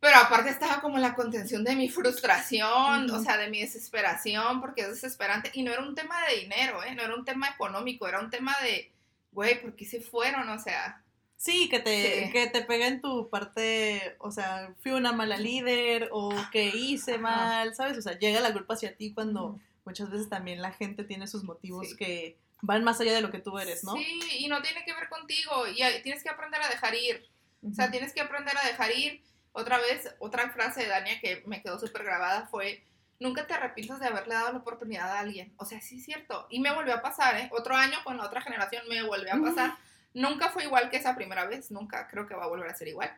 Pero 0.00 0.16
aparte 0.16 0.50
estaba 0.50 0.80
como 0.80 0.98
la 0.98 1.14
contención 1.14 1.64
de 1.64 1.74
mi 1.74 1.88
frustración, 1.88 3.10
o 3.10 3.22
sea, 3.22 3.36
de 3.36 3.50
mi 3.50 3.60
desesperación, 3.60 4.60
porque 4.60 4.82
es 4.82 4.88
desesperante. 4.88 5.50
Y 5.54 5.62
no 5.62 5.72
era 5.72 5.82
un 5.82 5.94
tema 5.94 6.16
de 6.28 6.36
dinero, 6.40 6.82
¿eh? 6.84 6.94
No 6.94 7.02
era 7.02 7.14
un 7.14 7.24
tema 7.24 7.48
económico, 7.48 8.06
era 8.06 8.20
un 8.20 8.30
tema 8.30 8.54
de, 8.62 8.92
güey, 9.32 9.60
¿por 9.60 9.74
qué 9.74 9.84
se 9.84 10.00
fueron? 10.00 10.48
O 10.50 10.58
sea, 10.58 11.02
Sí, 11.40 11.68
que 11.68 11.78
te, 11.78 12.24
Sí. 12.26 12.32
que 12.32 12.48
te 12.48 12.62
pega 12.62 12.88
en 12.88 13.00
tu 13.00 13.28
parte, 13.30 14.16
o 14.18 14.32
sea, 14.32 14.74
fui 14.82 14.90
una 14.90 15.12
mala 15.12 15.36
líder 15.36 16.08
o 16.10 16.34
que 16.50 16.66
hice 16.66 17.12
Ajá. 17.12 17.20
mal, 17.20 17.74
¿sabes? 17.76 17.96
O 17.96 18.02
sea, 18.02 18.18
llega 18.18 18.40
la 18.40 18.52
culpa 18.52 18.74
hacia 18.74 18.96
ti 18.96 19.14
cuando 19.14 19.60
muchas 19.84 20.10
veces 20.10 20.28
también 20.28 20.60
la 20.60 20.72
gente 20.72 21.04
tiene 21.04 21.28
sus 21.28 21.44
motivos 21.44 21.90
Sí. 21.90 21.96
que 21.96 22.36
van 22.60 22.82
más 22.82 23.00
allá 23.00 23.12
de 23.14 23.20
lo 23.20 23.30
que 23.30 23.38
tú 23.38 23.56
eres, 23.56 23.84
¿no? 23.84 23.94
sí, 23.94 24.20
y 24.40 24.48
no 24.48 24.60
tiene 24.62 24.84
que 24.84 24.92
ver 24.92 25.08
contigo, 25.08 25.68
y 25.68 25.76
tienes 26.02 26.24
que 26.24 26.28
aprender 26.28 26.60
a 26.60 26.68
dejar 26.68 26.94
ir. 26.96 27.24
O 27.68 27.72
sea, 27.72 27.88
tienes 27.88 28.12
que 28.12 28.20
aprender 28.20 28.56
a 28.58 28.66
dejar 28.66 28.90
ir. 28.96 29.22
Otra 29.52 29.78
vez, 29.78 30.14
otra 30.18 30.50
frase 30.50 30.82
de 30.82 30.88
Dania 30.88 31.20
que 31.20 31.42
me 31.46 31.62
quedó 31.62 31.78
súper 31.78 32.04
grabada 32.04 32.46
fue, 32.48 32.84
nunca 33.20 33.46
te 33.46 33.54
arrepientas 33.54 34.00
de 34.00 34.06
haberle 34.06 34.34
dado 34.34 34.52
la 34.52 34.58
oportunidad 34.58 35.10
a 35.10 35.20
alguien. 35.20 35.52
O 35.56 35.64
sea, 35.64 35.80
sí 35.80 35.98
es 35.98 36.04
cierto. 36.04 36.46
Y 36.50 36.60
me 36.60 36.72
volvió 36.72 36.94
a 36.94 37.02
pasar, 37.02 37.36
¿eh? 37.36 37.50
Otro 37.52 37.74
año 37.74 37.98
con 38.04 38.16
la 38.16 38.24
otra 38.24 38.40
generación 38.40 38.84
me 38.88 39.02
volvió 39.02 39.32
a 39.34 39.40
pasar. 39.40 39.76
Nunca 40.14 40.50
fue 40.50 40.64
igual 40.64 40.90
que 40.90 40.96
esa 40.96 41.14
primera 41.14 41.44
vez, 41.44 41.70
nunca 41.70 42.08
creo 42.08 42.26
que 42.26 42.34
va 42.34 42.44
a 42.44 42.48
volver 42.48 42.70
a 42.70 42.74
ser 42.74 42.88
igual. 42.88 43.16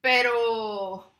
Pero, 0.00 1.14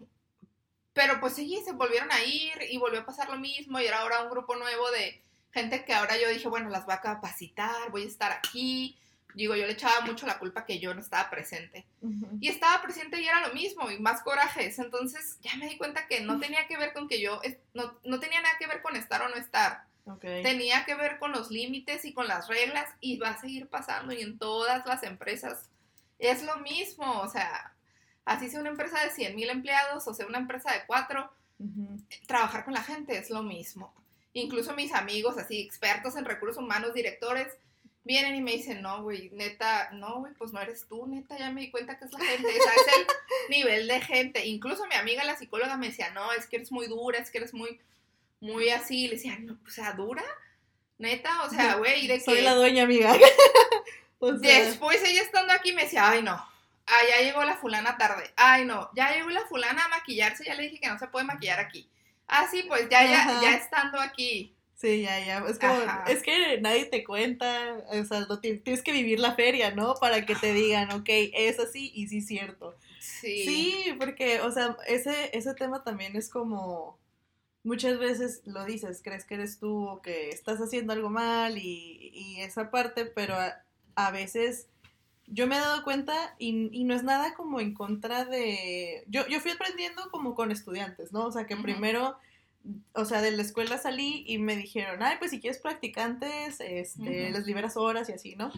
pero 0.93 1.21
pues 1.21 1.35
sí, 1.35 1.63
se 1.65 1.73
volvieron 1.73 2.13
a 2.13 2.23
ir 2.23 2.53
y 2.71 2.79
volvió 2.79 3.01
a 3.01 3.07
pasar 3.07 3.31
lo 3.31 3.39
mismo 3.39 3.81
y 3.81 3.87
era 3.87 4.01
ahora 4.01 4.23
un 4.23 4.31
grupo 4.31 4.57
nuevo 4.57 4.91
de 4.91 5.23
gente 5.53 5.85
que 5.85 5.95
ahora 5.95 6.17
yo 6.19 6.29
dije, 6.29 6.49
bueno, 6.49 6.69
las 6.69 6.85
voy 6.85 6.95
a 6.95 7.01
capacitar, 7.01 7.91
voy 7.91 8.03
a 8.03 8.09
estar 8.09 8.33
aquí. 8.33 8.99
Digo, 9.35 9.57
yo 9.57 9.67
le 9.67 9.73
echaba 9.73 10.01
mucho 10.07 10.27
la 10.27 10.39
culpa 10.39 10.65
que 10.65 10.79
yo 10.79 10.95
no 10.95 11.01
estaba 11.01 11.29
presente. 11.29 11.85
Ujú. 12.01 12.39
Y 12.41 12.49
estaba 12.49 12.81
presente 12.83 13.21
y 13.21 13.27
era 13.27 13.47
lo 13.47 13.53
mismo, 13.53 13.91
y 13.91 13.99
más 13.99 14.23
corajes. 14.23 14.79
Entonces 14.79 15.39
ya 15.43 15.57
me 15.57 15.69
di 15.69 15.77
cuenta 15.77 16.07
que 16.07 16.21
no 16.21 16.39
tenía 16.39 16.67
que 16.69 16.77
ver 16.77 16.93
con 16.93 17.09
que 17.09 17.21
yo, 17.21 17.41
no, 17.75 17.99
no 18.05 18.21
tenía 18.21 18.41
nada 18.41 18.55
que 18.59 18.67
ver 18.67 18.81
con 18.81 18.97
estar 18.97 19.23
o 19.23 19.29
no 19.29 19.37
estar. 19.37 19.85
Ok. 20.07 20.21
Tenía 20.21 20.85
que 20.85 20.95
ver 20.95 21.19
con 21.19 21.33
los 21.33 21.51
límites 21.51 22.05
y 22.05 22.13
con 22.13 22.29
las 22.29 22.47
reglas 22.49 22.89
y 23.01 23.17
va 23.19 23.31
a 23.31 23.41
seguir 23.41 23.69
pasando 23.69 24.13
y 24.13 24.21
en 24.23 24.39
todas 24.39 24.87
las 24.87 25.03
empresas 25.03 25.69
es 26.19 26.43
lo 26.43 26.59
mismo. 26.59 27.21
O 27.21 27.29
sea, 27.29 27.75
así 28.25 28.49
sea 28.51 28.61
una 28.61 28.71
empresa 28.71 29.03
de 29.03 29.11
100 29.11 29.35
mil 29.35 29.51
empleados 29.51 30.07
o 30.07 30.15
sea 30.15 30.27
una 30.27 30.39
empresa 30.39 30.73
de 30.73 30.87
cuatro, 30.87 31.33
Ujú. 31.59 31.99
trabajar 32.27 32.65
con 32.65 32.75
la 32.75 32.83
gente 32.83 33.17
es 33.17 33.31
lo 33.31 33.43
mismo. 33.43 33.95
Incluso 34.33 34.75
mis 34.75 34.93
amigos, 34.93 35.39
así 35.39 35.61
expertos 35.61 36.17
en 36.17 36.25
recursos 36.25 36.63
humanos, 36.63 36.93
directores, 36.93 37.57
vienen 38.05 38.37
y 38.37 38.43
me 38.43 38.53
dicen, 38.53 38.83
no, 38.83 39.03
güey, 39.03 39.31
neta, 39.33 39.91
no, 39.93 40.21
güey, 40.21 40.35
pues 40.35 40.53
no 40.53 40.61
eres 40.61 40.87
tú, 40.87 41.07
neta, 41.07 41.37
ya 41.39 41.51
me 41.51 41.63
di 41.63 41.71
cuenta 41.71 41.99
que 41.99 42.05
es 42.05 42.13
la 42.13 42.21
gente, 42.21 42.49
o 42.49 42.63
sea, 42.63 42.73
es 42.73 42.99
el 42.99 43.07
nivel 43.49 43.89
de 43.89 44.01
gente. 44.01 44.47
Incluso 44.47 44.87
mi 44.87 44.95
amiga, 44.95 45.25
la 45.25 45.37
psicóloga, 45.37 45.77
me 45.77 45.89
decía, 45.89 46.11
no, 46.11 46.33
es 46.33 46.47
que 46.47 46.57
eres 46.57 46.71
muy 46.71 46.87
dura, 46.87 47.19
es 47.19 47.31
que 47.31 47.39
eres 47.39 47.55
muy, 47.55 47.81
muy 48.41 48.69
así. 48.69 49.09
Le 49.09 49.17
decía, 49.17 49.37
no, 49.39 49.59
o 49.67 49.71
sea, 49.71 49.93
dura, 49.93 50.25
neta, 50.99 51.43
o 51.45 51.51
sea, 51.51 51.75
güey, 51.79 52.07
de 52.07 52.19
que... 52.19 52.25
Soy 52.25 52.43
la 52.43 52.55
dueña, 52.55 52.85
amiga. 52.85 53.17
O 54.21 54.39
sea, 54.39 54.65
Después 54.65 55.03
ella 55.05 55.21
estando 55.21 55.53
aquí 55.53 55.75
me 55.75 55.83
decía, 55.83 56.09
ay 56.09 56.23
no, 56.23 56.33
ah, 56.33 57.01
ya 57.11 57.23
llegó 57.23 57.45
la 57.45 57.59
fulana 57.59 57.99
tarde, 57.99 58.33
ay 58.37 58.65
no, 58.65 58.89
ya 58.95 59.13
llegó 59.13 59.29
la 59.29 59.45
fulana 59.45 59.85
a 59.85 59.89
maquillarse, 59.89 60.45
ya 60.45 60.55
le 60.55 60.63
dije 60.63 60.81
que 60.81 60.89
no 60.89 60.99
se 60.99 61.09
puede 61.09 61.27
maquillar 61.27 61.61
aquí. 61.61 61.91
Ah, 62.27 62.49
sí, 62.51 62.65
pues 62.67 62.89
ya, 62.89 63.05
ya, 63.05 63.21
Ajá. 63.21 63.43
ya 63.43 63.55
estando 63.55 64.01
aquí. 64.01 64.54
Sí, 64.85 65.01
ya, 65.01 65.19
ya. 65.25 65.39
Es 65.49 65.59
como, 65.59 65.75
es 66.07 66.23
que 66.23 66.61
nadie 66.61 66.85
te 66.85 67.05
cuenta, 67.05 67.83
o 67.91 68.05
sea, 68.05 68.27
tienes 68.43 68.83
que 68.83 68.93
vivir 68.93 69.19
la 69.19 69.35
feria, 69.35 69.75
¿no? 69.75 69.95
Para 69.95 70.27
que 70.27 70.35
te 70.35 70.53
digan, 70.53 70.93
ok, 70.93 71.09
es 71.09 71.59
así 71.59 71.91
y 71.95 72.09
sí 72.09 72.19
es 72.19 72.27
cierto. 72.27 72.77
Sí. 73.01 73.45
Sí, 73.47 73.95
porque, 73.99 74.43
o 74.43 74.53
sea, 74.53 74.77
ese, 74.87 75.31
ese 75.33 75.55
tema 75.55 75.83
también 75.85 76.17
es 76.17 76.29
como, 76.29 76.99
muchas 77.63 77.99
veces 77.99 78.43
lo 78.45 78.67
dices, 78.67 79.01
crees 79.03 79.25
que 79.25 79.37
eres 79.37 79.59
tú 79.59 79.89
o 79.89 80.03
que 80.03 80.29
estás 80.29 80.59
haciendo 80.61 80.93
algo 80.93 81.09
mal 81.09 81.57
y, 81.57 82.11
y 82.13 82.41
esa 82.43 82.71
parte, 82.71 83.07
pero 83.07 83.37
a, 83.37 83.65
a 83.95 84.11
veces 84.11 84.69
yo 85.27 85.47
me 85.47 85.57
he 85.57 85.61
dado 85.61 85.83
cuenta 85.83 86.35
y, 86.39 86.69
y 86.79 86.85
no 86.85 86.95
es 86.95 87.05
nada 87.05 87.33
como 87.33 87.59
en 87.59 87.73
contra 87.73 88.27
de... 88.27 89.03
Yo, 89.07 89.27
yo 89.29 89.41
fui 89.41 89.53
aprendiendo 89.53 90.11
como 90.11 90.35
con 90.35 90.51
estudiantes, 90.51 91.11
¿no? 91.11 91.25
O 91.25 91.33
sea, 91.33 91.47
que 91.47 91.57
primero, 91.57 92.19
o 92.95 93.05
sea, 93.05 93.21
de 93.23 93.31
la 93.31 93.43
escuela 93.43 93.79
salí 93.79 94.25
y 94.27 94.39
me 94.39 94.57
dijeron, 94.57 95.03
ay, 95.03 95.17
pues 95.19 95.31
si 95.31 95.41
quieres 95.41 95.61
practicantes, 95.61 96.61
este, 96.61 97.31
les 97.31 97.47
liberas 97.47 97.77
horas 97.77 98.09
y 98.09 98.13
así, 98.13 98.37
¿no? 98.37 98.51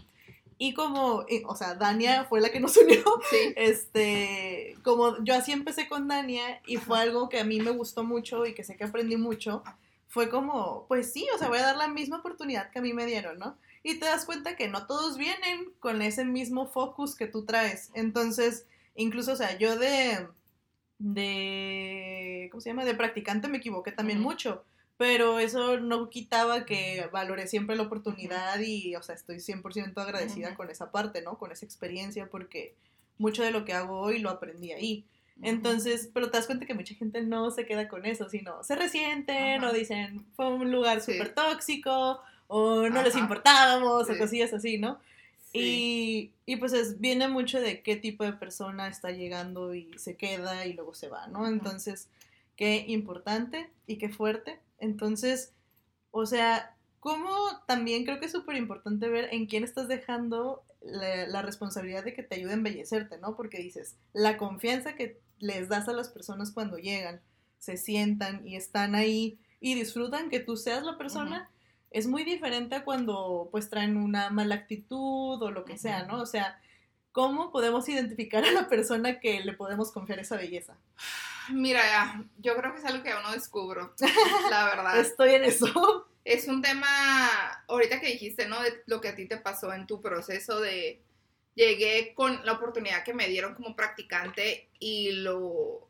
Y 0.58 0.72
como, 0.72 1.24
y, 1.28 1.42
o 1.46 1.54
sea, 1.54 1.74
Dania 1.74 2.24
fue 2.24 2.40
la 2.40 2.50
que 2.50 2.60
nos 2.60 2.76
unió, 2.78 3.02
Sí. 3.30 3.52
este, 3.56 4.76
como 4.82 5.22
yo 5.24 5.34
así 5.34 5.52
empecé 5.52 5.88
con 5.88 6.08
Dania 6.08 6.60
y 6.66 6.76
fue 6.76 6.98
algo 6.98 7.28
que 7.28 7.40
a 7.40 7.44
mí 7.44 7.60
me 7.60 7.72
gustó 7.72 8.04
mucho 8.04 8.46
y 8.46 8.54
que 8.54 8.64
sé 8.64 8.76
que 8.76 8.84
aprendí 8.84 9.16
mucho, 9.16 9.62
fue 10.08 10.30
como, 10.30 10.86
pues 10.88 11.12
sí, 11.12 11.26
o 11.34 11.38
sea, 11.38 11.48
voy 11.48 11.58
a 11.58 11.62
dar 11.66 11.76
la 11.76 11.88
misma 11.88 12.18
oportunidad 12.18 12.70
que 12.70 12.78
a 12.78 12.82
mí 12.82 12.92
me 12.94 13.06
dieron, 13.06 13.38
¿no? 13.38 13.58
Y 13.82 13.98
te 13.98 14.06
das 14.06 14.24
cuenta 14.24 14.56
que 14.56 14.68
no 14.68 14.86
todos 14.86 15.18
vienen 15.18 15.72
con 15.78 16.00
ese 16.00 16.24
mismo 16.24 16.66
focus 16.66 17.14
que 17.14 17.26
tú 17.26 17.44
traes. 17.44 17.90
Entonces, 17.94 18.66
incluso, 18.94 19.32
o 19.32 19.36
sea, 19.36 19.58
yo 19.58 19.78
de, 19.78 20.26
de, 20.98 22.48
¿cómo 22.50 22.60
se 22.60 22.70
llama? 22.70 22.84
De 22.84 22.94
practicante 22.94 23.48
me 23.48 23.58
equivoqué 23.58 23.92
también 23.92 24.20
Ujú. 24.20 24.28
mucho. 24.30 24.64
Pero 24.98 25.38
eso 25.38 25.78
no 25.78 26.08
quitaba 26.08 26.64
que 26.64 27.06
valoré 27.12 27.46
siempre 27.48 27.76
la 27.76 27.82
oportunidad 27.82 28.58
y, 28.60 28.96
o 28.96 29.02
sea, 29.02 29.14
estoy 29.14 29.40
100% 29.40 29.98
agradecida 30.00 30.48
Ujú. 30.48 30.56
con 30.56 30.70
esa 30.70 30.90
parte, 30.90 31.20
¿no? 31.20 31.36
Con 31.36 31.52
esa 31.52 31.66
experiencia, 31.66 32.28
porque 32.30 32.74
mucho 33.18 33.42
de 33.42 33.50
lo 33.50 33.66
que 33.66 33.74
hago 33.74 34.00
hoy 34.00 34.20
lo 34.20 34.30
aprendí 34.30 34.72
ahí. 34.72 35.04
Entonces, 35.42 36.08
pero 36.14 36.30
te 36.30 36.38
das 36.38 36.46
cuenta 36.46 36.64
que 36.64 36.72
mucha 36.72 36.94
gente 36.94 37.20
no 37.20 37.50
se 37.50 37.66
queda 37.66 37.88
con 37.88 38.06
eso, 38.06 38.30
sino 38.30 38.64
se 38.64 38.74
resienten 38.74 39.62
o 39.64 39.72
dicen, 39.74 40.24
fue 40.34 40.48
un 40.48 40.72
lugar 40.72 41.02
Sí. 41.02 41.12
súper 41.12 41.34
tóxico 41.34 42.20
o 42.46 42.88
no 42.88 43.02
les 43.02 43.14
importábamos 43.16 44.08
o 44.08 44.12
Sí. 44.14 44.18
cosillas 44.18 44.54
así, 44.54 44.78
¿no? 44.78 44.98
Sí. 45.58 46.32
Y, 46.46 46.52
y 46.52 46.56
pues 46.56 46.72
es, 46.72 47.00
viene 47.00 47.28
mucho 47.28 47.60
de 47.60 47.82
qué 47.82 47.96
tipo 47.96 48.24
de 48.24 48.32
persona 48.32 48.88
está 48.88 49.10
llegando 49.10 49.74
y 49.74 49.90
se 49.98 50.16
queda 50.16 50.66
y 50.66 50.72
luego 50.72 50.94
se 50.94 51.08
va, 51.08 51.26
¿no? 51.26 51.46
Entonces, 51.46 52.08
qué 52.56 52.84
importante 52.88 53.70
y 53.86 53.98
qué 53.98 54.08
fuerte. 54.08 54.60
Entonces, 54.78 55.52
o 56.10 56.26
sea, 56.26 56.76
como 57.00 57.30
también 57.66 58.04
creo 58.04 58.18
que 58.18 58.26
es 58.26 58.32
súper 58.32 58.56
importante 58.56 59.08
ver 59.08 59.28
en 59.32 59.46
quién 59.46 59.64
estás 59.64 59.88
dejando 59.88 60.64
la, 60.82 61.26
la 61.26 61.42
responsabilidad 61.42 62.04
de 62.04 62.14
que 62.14 62.22
te 62.22 62.36
ayude 62.36 62.52
a 62.52 62.54
embellecerte, 62.54 63.18
¿no? 63.18 63.36
Porque 63.36 63.58
dices, 63.58 63.96
la 64.12 64.36
confianza 64.36 64.94
que 64.94 65.20
les 65.38 65.68
das 65.68 65.88
a 65.88 65.92
las 65.92 66.08
personas 66.08 66.50
cuando 66.50 66.78
llegan, 66.78 67.20
se 67.58 67.76
sientan 67.76 68.46
y 68.46 68.56
están 68.56 68.94
ahí 68.94 69.38
y 69.60 69.74
disfrutan 69.74 70.30
que 70.30 70.40
tú 70.40 70.56
seas 70.56 70.84
la 70.84 70.98
persona, 70.98 71.50
es 71.96 72.06
muy 72.06 72.24
diferente 72.24 72.74
a 72.74 72.84
cuando 72.84 73.48
pues 73.50 73.70
traen 73.70 73.96
una 73.96 74.28
mala 74.28 74.54
actitud 74.54 75.40
o 75.40 75.50
lo 75.50 75.64
que 75.64 75.78
sea, 75.78 76.02
¿no? 76.02 76.20
O 76.20 76.26
sea, 76.26 76.60
¿cómo 77.10 77.50
podemos 77.50 77.88
identificar 77.88 78.44
a 78.44 78.50
la 78.50 78.68
persona 78.68 79.18
que 79.18 79.40
le 79.40 79.54
podemos 79.54 79.90
confiar 79.92 80.18
esa 80.18 80.36
belleza? 80.36 80.76
Mira, 81.48 82.22
yo 82.36 82.54
creo 82.54 82.74
que 82.74 82.80
es 82.80 82.84
algo 82.84 83.02
que 83.02 83.12
aún 83.12 83.22
no 83.22 83.32
descubro, 83.32 83.94
la 84.50 84.66
verdad. 84.66 84.98
Estoy 84.98 85.36
en 85.36 85.44
eso. 85.44 86.06
Es 86.22 86.48
un 86.48 86.60
tema, 86.60 86.86
ahorita 87.66 87.98
que 87.98 88.08
dijiste, 88.08 88.46
¿no? 88.46 88.60
De 88.60 88.82
lo 88.84 89.00
que 89.00 89.08
a 89.08 89.16
ti 89.16 89.26
te 89.26 89.38
pasó 89.38 89.72
en 89.72 89.86
tu 89.86 90.02
proceso 90.02 90.60
de, 90.60 91.00
llegué 91.54 92.12
con 92.14 92.44
la 92.44 92.52
oportunidad 92.52 93.04
que 93.04 93.14
me 93.14 93.26
dieron 93.26 93.54
como 93.54 93.74
practicante 93.74 94.68
y 94.78 95.12
lo, 95.12 95.88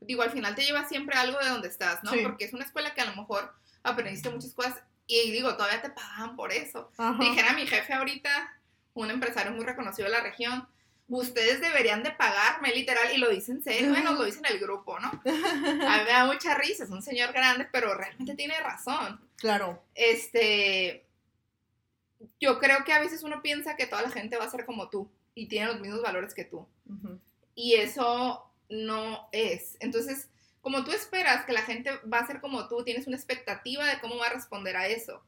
digo, 0.00 0.20
al 0.20 0.32
final 0.32 0.54
te 0.54 0.66
lleva 0.66 0.86
siempre 0.86 1.16
algo 1.16 1.38
de 1.38 1.48
donde 1.48 1.68
estás, 1.68 2.04
¿no? 2.04 2.10
Sí. 2.10 2.18
Porque 2.22 2.44
es 2.44 2.52
una 2.52 2.64
escuela 2.66 2.92
que 2.92 3.00
a 3.00 3.06
lo 3.06 3.16
mejor 3.16 3.54
aprendiste 3.82 4.28
muchas 4.28 4.52
cosas 4.52 4.82
y 5.06 5.30
digo, 5.30 5.56
todavía 5.56 5.82
te 5.82 5.90
pagan 5.90 6.36
por 6.36 6.52
eso. 6.52 6.90
Ajá. 6.96 7.18
Dijera 7.22 7.52
mi 7.52 7.66
jefe 7.66 7.92
ahorita, 7.92 8.60
un 8.94 9.10
empresario 9.10 9.52
muy 9.52 9.64
reconocido 9.64 10.06
de 10.06 10.12
la 10.12 10.22
región, 10.22 10.66
ustedes 11.08 11.60
deberían 11.60 12.02
de 12.02 12.10
pagarme, 12.10 12.72
literal, 12.74 13.12
y 13.14 13.18
lo 13.18 13.30
dicen 13.30 13.62
serio, 13.62 13.90
bueno, 13.90 14.12
lo 14.12 14.24
dice 14.24 14.40
en 14.40 14.46
el 14.46 14.58
grupo, 14.58 14.98
¿no? 14.98 15.08
A 15.24 15.98
mí 15.98 16.04
me 16.04 16.12
da 16.12 16.26
mucha 16.26 16.54
risa, 16.54 16.84
es 16.84 16.90
un 16.90 17.02
señor 17.02 17.32
grande, 17.32 17.68
pero 17.70 17.94
realmente 17.94 18.34
tiene 18.34 18.58
razón. 18.60 19.20
Claro. 19.36 19.82
Este, 19.94 21.06
yo 22.40 22.58
creo 22.58 22.84
que 22.84 22.92
a 22.92 23.00
veces 23.00 23.22
uno 23.22 23.42
piensa 23.42 23.76
que 23.76 23.86
toda 23.86 24.02
la 24.02 24.10
gente 24.10 24.36
va 24.36 24.44
a 24.44 24.50
ser 24.50 24.64
como 24.64 24.88
tú 24.88 25.10
y 25.34 25.46
tiene 25.46 25.66
los 25.66 25.80
mismos 25.80 26.02
valores 26.02 26.34
que 26.34 26.44
tú. 26.44 26.66
Y 27.54 27.74
eso 27.74 28.50
no 28.68 29.28
es. 29.32 29.76
Entonces, 29.80 30.28
como 30.66 30.82
tú 30.82 30.90
esperas 30.90 31.44
que 31.44 31.52
la 31.52 31.62
gente 31.62 31.92
va 32.12 32.18
a 32.18 32.26
ser 32.26 32.40
como 32.40 32.66
tú, 32.66 32.82
tienes 32.82 33.06
una 33.06 33.14
expectativa 33.14 33.86
de 33.86 34.00
cómo 34.00 34.16
va 34.16 34.26
a 34.26 34.32
responder 34.32 34.76
a 34.76 34.88
eso. 34.88 35.22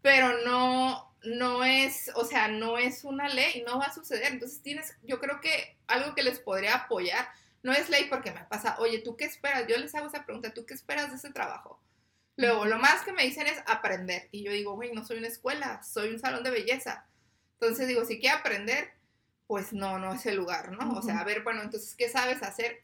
Pero 0.00 0.42
no, 0.46 1.14
no 1.24 1.62
es, 1.62 2.10
o 2.14 2.24
sea, 2.24 2.48
no 2.48 2.78
es 2.78 3.04
una 3.04 3.28
ley, 3.28 3.62
no 3.66 3.78
va 3.78 3.84
a 3.84 3.94
suceder. 3.94 4.32
Entonces 4.32 4.62
tienes, 4.62 4.96
yo 5.02 5.20
creo 5.20 5.42
que 5.42 5.76
algo 5.88 6.14
que 6.14 6.22
les 6.22 6.38
podría 6.38 6.74
apoyar, 6.74 7.28
no 7.62 7.72
es 7.72 7.90
ley 7.90 8.06
porque 8.08 8.32
me 8.32 8.42
pasa, 8.44 8.76
oye, 8.78 9.00
¿tú 9.00 9.14
qué 9.14 9.26
esperas? 9.26 9.66
Yo 9.68 9.76
les 9.76 9.94
hago 9.94 10.06
esa 10.06 10.24
pregunta, 10.24 10.54
¿tú 10.54 10.64
qué 10.64 10.72
esperas 10.72 11.10
de 11.10 11.16
ese 11.16 11.30
trabajo? 11.34 11.78
Luego, 12.36 12.64
lo 12.64 12.78
más 12.78 13.02
que 13.02 13.12
me 13.12 13.24
dicen 13.24 13.46
es 13.46 13.62
aprender. 13.66 14.30
Y 14.32 14.42
yo 14.42 14.52
digo, 14.52 14.72
güey, 14.72 14.90
no 14.94 15.04
soy 15.04 15.18
una 15.18 15.28
escuela, 15.28 15.82
soy 15.82 16.08
un 16.08 16.18
salón 16.18 16.44
de 16.44 16.50
belleza. 16.50 17.06
Entonces 17.60 17.88
digo, 17.88 18.06
si 18.06 18.18
quiero 18.18 18.38
aprender, 18.38 18.90
pues 19.46 19.74
no, 19.74 19.98
no 19.98 20.14
es 20.14 20.24
el 20.24 20.36
lugar, 20.36 20.72
¿no? 20.72 20.94
O 20.94 21.02
sea, 21.02 21.20
a 21.20 21.24
ver, 21.24 21.42
bueno, 21.42 21.60
entonces, 21.60 21.94
¿qué 21.94 22.08
sabes 22.08 22.42
hacer? 22.42 22.80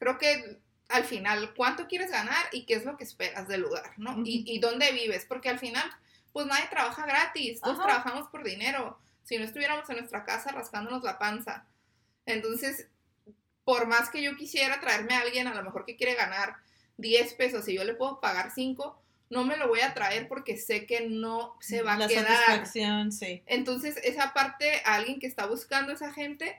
Creo 0.00 0.18
que 0.18 0.58
al 0.88 1.04
final, 1.04 1.54
¿cuánto 1.54 1.86
quieres 1.86 2.10
ganar 2.10 2.46
y 2.52 2.64
qué 2.64 2.74
es 2.74 2.84
lo 2.84 2.96
que 2.96 3.04
esperas 3.04 3.46
del 3.48 3.60
lugar, 3.62 3.92
¿no? 3.98 4.22
Y, 4.24 4.44
y 4.46 4.58
dónde 4.58 4.90
vives, 4.92 5.26
porque 5.28 5.48
al 5.48 5.58
final, 5.58 5.84
pues 6.32 6.46
nadie 6.46 6.66
trabaja 6.70 7.04
gratis, 7.06 7.60
todos 7.60 7.78
Ajá. 7.78 7.86
trabajamos 7.86 8.28
por 8.28 8.42
dinero. 8.44 8.98
Si 9.24 9.36
no 9.36 9.44
estuviéramos 9.44 9.88
en 9.90 9.96
nuestra 9.96 10.24
casa 10.24 10.50
rascándonos 10.52 11.02
la 11.02 11.18
panza. 11.18 11.66
Entonces, 12.24 12.86
por 13.64 13.86
más 13.86 14.08
que 14.08 14.22
yo 14.22 14.34
quisiera 14.36 14.80
traerme 14.80 15.14
a 15.14 15.20
alguien, 15.20 15.46
a 15.46 15.54
lo 15.54 15.62
mejor 15.62 15.84
que 15.84 15.96
quiere 15.96 16.14
ganar 16.14 16.56
10 16.96 17.34
pesos 17.34 17.68
y 17.68 17.74
yo 17.74 17.84
le 17.84 17.94
puedo 17.94 18.20
pagar 18.20 18.50
5, 18.50 19.02
no 19.30 19.44
me 19.44 19.58
lo 19.58 19.68
voy 19.68 19.80
a 19.80 19.92
traer 19.92 20.26
porque 20.26 20.56
sé 20.56 20.86
que 20.86 21.06
no 21.08 21.54
se 21.60 21.82
va 21.82 21.94
a 21.94 21.98
La 21.98 22.08
quedar. 22.08 22.26
satisfacción, 22.26 23.12
sí. 23.12 23.42
Entonces, 23.44 23.98
esa 24.02 24.32
parte, 24.32 24.80
a 24.86 24.94
alguien 24.94 25.20
que 25.20 25.26
está 25.26 25.44
buscando 25.44 25.92
esa 25.92 26.12
gente, 26.14 26.58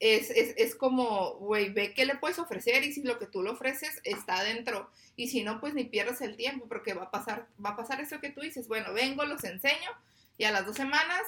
es, 0.00 0.30
es, 0.30 0.54
es 0.56 0.74
como, 0.74 1.34
güey, 1.36 1.70
ve 1.72 1.94
qué 1.94 2.04
le 2.04 2.16
puedes 2.16 2.38
ofrecer 2.38 2.84
y 2.84 2.92
si 2.92 3.02
lo 3.02 3.18
que 3.18 3.26
tú 3.26 3.42
le 3.42 3.50
ofreces 3.50 4.00
está 4.04 4.42
dentro. 4.44 4.90
Y 5.16 5.28
si 5.28 5.42
no, 5.42 5.60
pues 5.60 5.72
ni 5.74 5.84
pierdas 5.84 6.20
el 6.20 6.36
tiempo 6.36 6.66
porque 6.68 6.92
va 6.94 7.04
a 7.04 7.10
pasar, 7.10 7.46
va 7.64 7.70
a 7.70 7.76
pasar 7.76 8.00
eso 8.00 8.20
que 8.20 8.30
tú 8.30 8.40
dices, 8.42 8.68
bueno, 8.68 8.92
vengo, 8.92 9.24
los 9.24 9.44
enseño 9.44 9.90
y 10.36 10.44
a 10.44 10.50
las 10.50 10.66
dos 10.66 10.76
semanas 10.76 11.22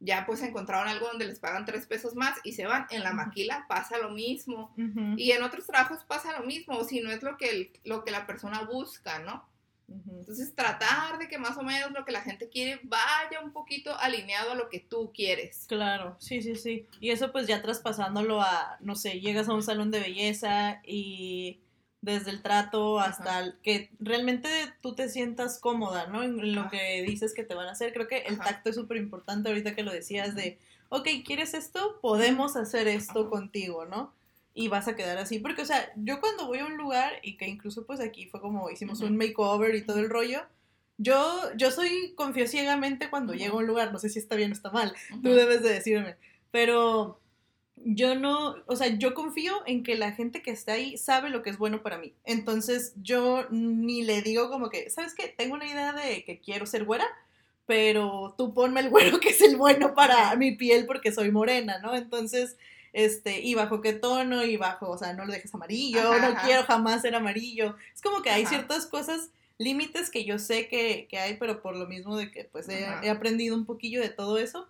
ya 0.00 0.26
pues 0.26 0.42
encontraron 0.42 0.86
algo 0.88 1.06
donde 1.06 1.24
les 1.24 1.38
pagan 1.38 1.64
tres 1.64 1.86
pesos 1.86 2.14
más 2.14 2.36
y 2.44 2.52
se 2.52 2.66
van. 2.66 2.86
En 2.90 3.02
la 3.02 3.12
maquila 3.14 3.64
pasa 3.68 3.96
lo 3.96 4.10
mismo. 4.10 4.74
Y 5.18 5.30
en 5.32 5.42
otros 5.42 5.66
trabajos 5.66 6.04
pasa 6.04 6.38
lo 6.38 6.44
mismo, 6.44 6.84
si 6.84 7.00
no 7.00 7.10
es 7.10 7.22
lo 7.22 7.38
que, 7.38 7.48
el- 7.48 7.72
lo 7.84 8.04
que 8.04 8.10
la 8.10 8.26
persona 8.26 8.62
busca, 8.64 9.20
¿no? 9.20 9.48
Entonces 9.88 10.54
tratar 10.54 11.18
de 11.18 11.28
que 11.28 11.38
más 11.38 11.56
o 11.58 11.62
menos 11.62 11.90
lo 11.92 12.04
que 12.04 12.12
la 12.12 12.22
gente 12.22 12.48
quiere 12.48 12.80
vaya 12.84 13.40
un 13.44 13.52
poquito 13.52 13.94
alineado 13.98 14.52
a 14.52 14.54
lo 14.54 14.68
que 14.68 14.80
tú 14.80 15.12
quieres. 15.14 15.66
Claro, 15.68 16.16
sí, 16.18 16.40
sí, 16.42 16.56
sí. 16.56 16.86
Y 17.00 17.10
eso 17.10 17.30
pues 17.32 17.46
ya 17.46 17.60
traspasándolo 17.62 18.40
a, 18.40 18.78
no 18.80 18.94
sé, 18.96 19.20
llegas 19.20 19.48
a 19.48 19.54
un 19.54 19.62
salón 19.62 19.90
de 19.90 20.00
belleza 20.00 20.80
y 20.84 21.60
desde 22.00 22.30
el 22.30 22.42
trato 22.42 22.98
hasta 23.00 23.40
el- 23.40 23.58
que 23.62 23.90
realmente 23.98 24.48
tú 24.82 24.94
te 24.94 25.08
sientas 25.08 25.58
cómoda, 25.58 26.06
¿no? 26.06 26.22
En 26.22 26.54
lo 26.54 26.62
Ajá. 26.62 26.70
que 26.70 27.02
dices 27.02 27.32
que 27.34 27.44
te 27.44 27.54
van 27.54 27.68
a 27.68 27.72
hacer. 27.72 27.92
Creo 27.92 28.08
que 28.08 28.18
el 28.18 28.34
Ajá. 28.34 28.44
tacto 28.44 28.70
es 28.70 28.76
súper 28.76 28.96
importante 28.98 29.48
ahorita 29.48 29.74
que 29.74 29.82
lo 29.82 29.92
decías 29.92 30.34
de, 30.34 30.58
ok, 30.90 31.08
¿quieres 31.24 31.54
esto? 31.54 31.98
Podemos 32.02 32.56
hacer 32.56 32.88
esto 32.88 33.20
Ajá. 33.20 33.30
contigo, 33.30 33.84
¿no? 33.86 34.12
Y 34.54 34.68
vas 34.68 34.86
a 34.86 34.94
quedar 34.94 35.18
así. 35.18 35.40
Porque, 35.40 35.62
o 35.62 35.66
sea, 35.66 35.92
yo 35.96 36.20
cuando 36.20 36.46
voy 36.46 36.60
a 36.60 36.66
un 36.66 36.76
lugar 36.76 37.14
y 37.22 37.36
que 37.36 37.48
incluso 37.48 37.84
pues 37.86 38.00
aquí 38.00 38.26
fue 38.26 38.40
como 38.40 38.70
hicimos 38.70 39.00
Ujú. 39.00 39.08
un 39.08 39.16
makeover 39.16 39.74
y 39.74 39.82
todo 39.82 39.98
el 39.98 40.08
rollo, 40.08 40.42
yo, 40.96 41.50
yo 41.56 41.72
soy, 41.72 42.14
confío 42.14 42.46
ciegamente 42.46 43.10
cuando 43.10 43.32
Ujú. 43.32 43.42
llego 43.42 43.56
a 43.56 43.60
un 43.60 43.66
lugar, 43.66 43.92
no 43.92 43.98
sé 43.98 44.08
si 44.08 44.20
está 44.20 44.36
bien 44.36 44.50
o 44.50 44.54
está 44.54 44.70
mal, 44.70 44.94
tú 45.22 45.30
Ujú. 45.30 45.36
debes 45.36 45.62
de 45.62 45.72
decirme. 45.72 46.16
Pero 46.52 47.20
yo 47.76 48.14
no, 48.14 48.54
o 48.66 48.76
sea, 48.76 48.86
yo 48.86 49.12
confío 49.14 49.54
en 49.66 49.82
que 49.82 49.96
la 49.96 50.12
gente 50.12 50.40
que 50.40 50.52
está 50.52 50.74
ahí 50.74 50.96
sabe 50.96 51.30
lo 51.30 51.42
que 51.42 51.50
es 51.50 51.58
bueno 51.58 51.82
para 51.82 51.98
mí. 51.98 52.14
Entonces 52.24 52.94
yo 53.02 53.46
ni 53.50 54.02
le 54.04 54.22
digo 54.22 54.48
como 54.50 54.70
que, 54.70 54.88
¿sabes 54.90 55.14
qué? 55.14 55.34
Tengo 55.36 55.54
una 55.54 55.66
idea 55.66 55.92
de 55.92 56.24
que 56.24 56.38
quiero 56.38 56.66
ser 56.66 56.84
güera, 56.84 57.06
pero 57.66 58.34
tú 58.38 58.54
ponme 58.54 58.80
el 58.80 58.90
güero 58.90 59.18
que 59.18 59.30
es 59.30 59.40
el 59.40 59.56
bueno 59.56 59.94
para 59.94 60.34
mi 60.36 60.52
piel 60.52 60.86
porque 60.86 61.12
soy 61.12 61.30
morena, 61.32 61.78
¿no? 61.80 61.94
Entonces, 61.94 62.56
este, 62.94 63.40
y 63.40 63.54
bajo 63.54 63.82
qué 63.82 63.92
tono 63.92 64.44
y 64.44 64.56
bajo, 64.56 64.88
o 64.88 64.96
sea, 64.96 65.12
no 65.12 65.26
lo 65.26 65.32
dejes 65.32 65.52
amarillo, 65.54 66.00
Ajá, 66.00 66.18
no 66.30 66.36
ajá. 66.36 66.46
quiero 66.46 66.62
jamás 66.64 67.02
ser 67.02 67.14
amarillo. 67.14 67.76
Es 67.94 68.00
como 68.00 68.22
que 68.22 68.30
hay 68.30 68.42
Ajá. 68.42 68.50
ciertas 68.50 68.86
cosas 68.86 69.28
límites 69.58 70.10
que 70.10 70.24
yo 70.24 70.38
sé 70.38 70.68
que, 70.68 71.06
que 71.10 71.18
hay, 71.18 71.36
pero 71.36 71.60
por 71.60 71.76
lo 71.76 71.86
mismo 71.86 72.16
de 72.16 72.30
que 72.30 72.44
pues 72.44 72.68
he, 72.68 72.86
aprendido 73.10 73.54
un 73.54 73.66
poquillo 73.66 74.00
de 74.00 74.08
todo 74.08 74.38
eso. 74.38 74.68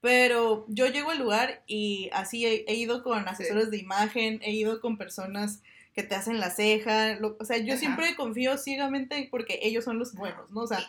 Pero 0.00 0.66
yo 0.68 0.86
llego 0.86 1.10
al 1.10 1.18
lugar 1.18 1.62
y 1.66 2.10
así 2.12 2.44
he, 2.46 2.64
he 2.68 2.74
ido 2.74 3.02
con 3.02 3.26
asesores 3.28 3.70
de 3.70 3.78
imagen, 3.78 4.38
he 4.42 4.52
ido 4.52 4.80
con 4.80 4.98
personas 4.98 5.60
que 5.94 6.02
te 6.02 6.14
hacen 6.14 6.40
la 6.40 6.50
ceja, 6.50 7.14
lo- 7.20 7.36
o 7.40 7.44
sea, 7.44 7.56
yo 7.58 7.76
siempre 7.76 8.14
confío 8.16 8.58
ciegamente 8.58 9.28
porque 9.30 9.60
ellos 9.62 9.84
son 9.84 9.98
los 9.98 10.14
buenos, 10.14 10.50
¿no? 10.50 10.62
O 10.62 10.66
sea, 10.66 10.80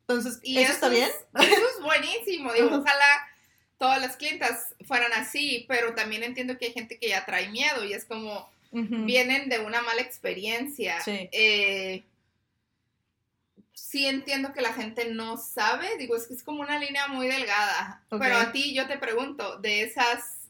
entonces, 0.00 0.40
Y 0.42 0.58
¿eso 0.58 0.72
está 0.72 0.88
bien? 0.88 1.08
es- 1.08 1.46
Eso 1.48 1.62
es 1.78 1.82
buenísimo. 1.84 2.52
Digo, 2.52 2.68
ojalá 2.72 3.06
todas 3.84 4.00
las 4.00 4.16
clientas 4.16 4.74
fueran 4.86 5.12
así, 5.12 5.66
pero 5.68 5.94
también 5.94 6.22
entiendo 6.22 6.56
que 6.56 6.64
hay 6.64 6.72
gente 6.72 6.98
que 6.98 7.10
ya 7.10 7.26
trae 7.26 7.50
miedo 7.50 7.84
y 7.84 7.92
es 7.92 8.06
como 8.06 8.48
vienen 8.72 9.50
de 9.50 9.58
una 9.58 9.82
mala 9.82 10.00
experiencia. 10.00 11.02
Sí. 11.02 11.28
Eh, 11.32 12.02
sí 13.74 14.06
entiendo 14.06 14.54
que 14.54 14.62
la 14.62 14.72
gente 14.72 15.04
no 15.12 15.36
sabe, 15.36 15.98
digo, 15.98 16.16
es 16.16 16.26
que 16.26 16.32
es 16.32 16.42
como 16.42 16.62
una 16.62 16.78
línea 16.78 17.08
muy 17.08 17.26
delgada. 17.26 18.02
Pero 18.08 18.38
a 18.38 18.52
ti 18.52 18.72
yo 18.74 18.86
te 18.86 18.96
pregunto, 18.96 19.58
de 19.58 19.82
esas 19.82 20.48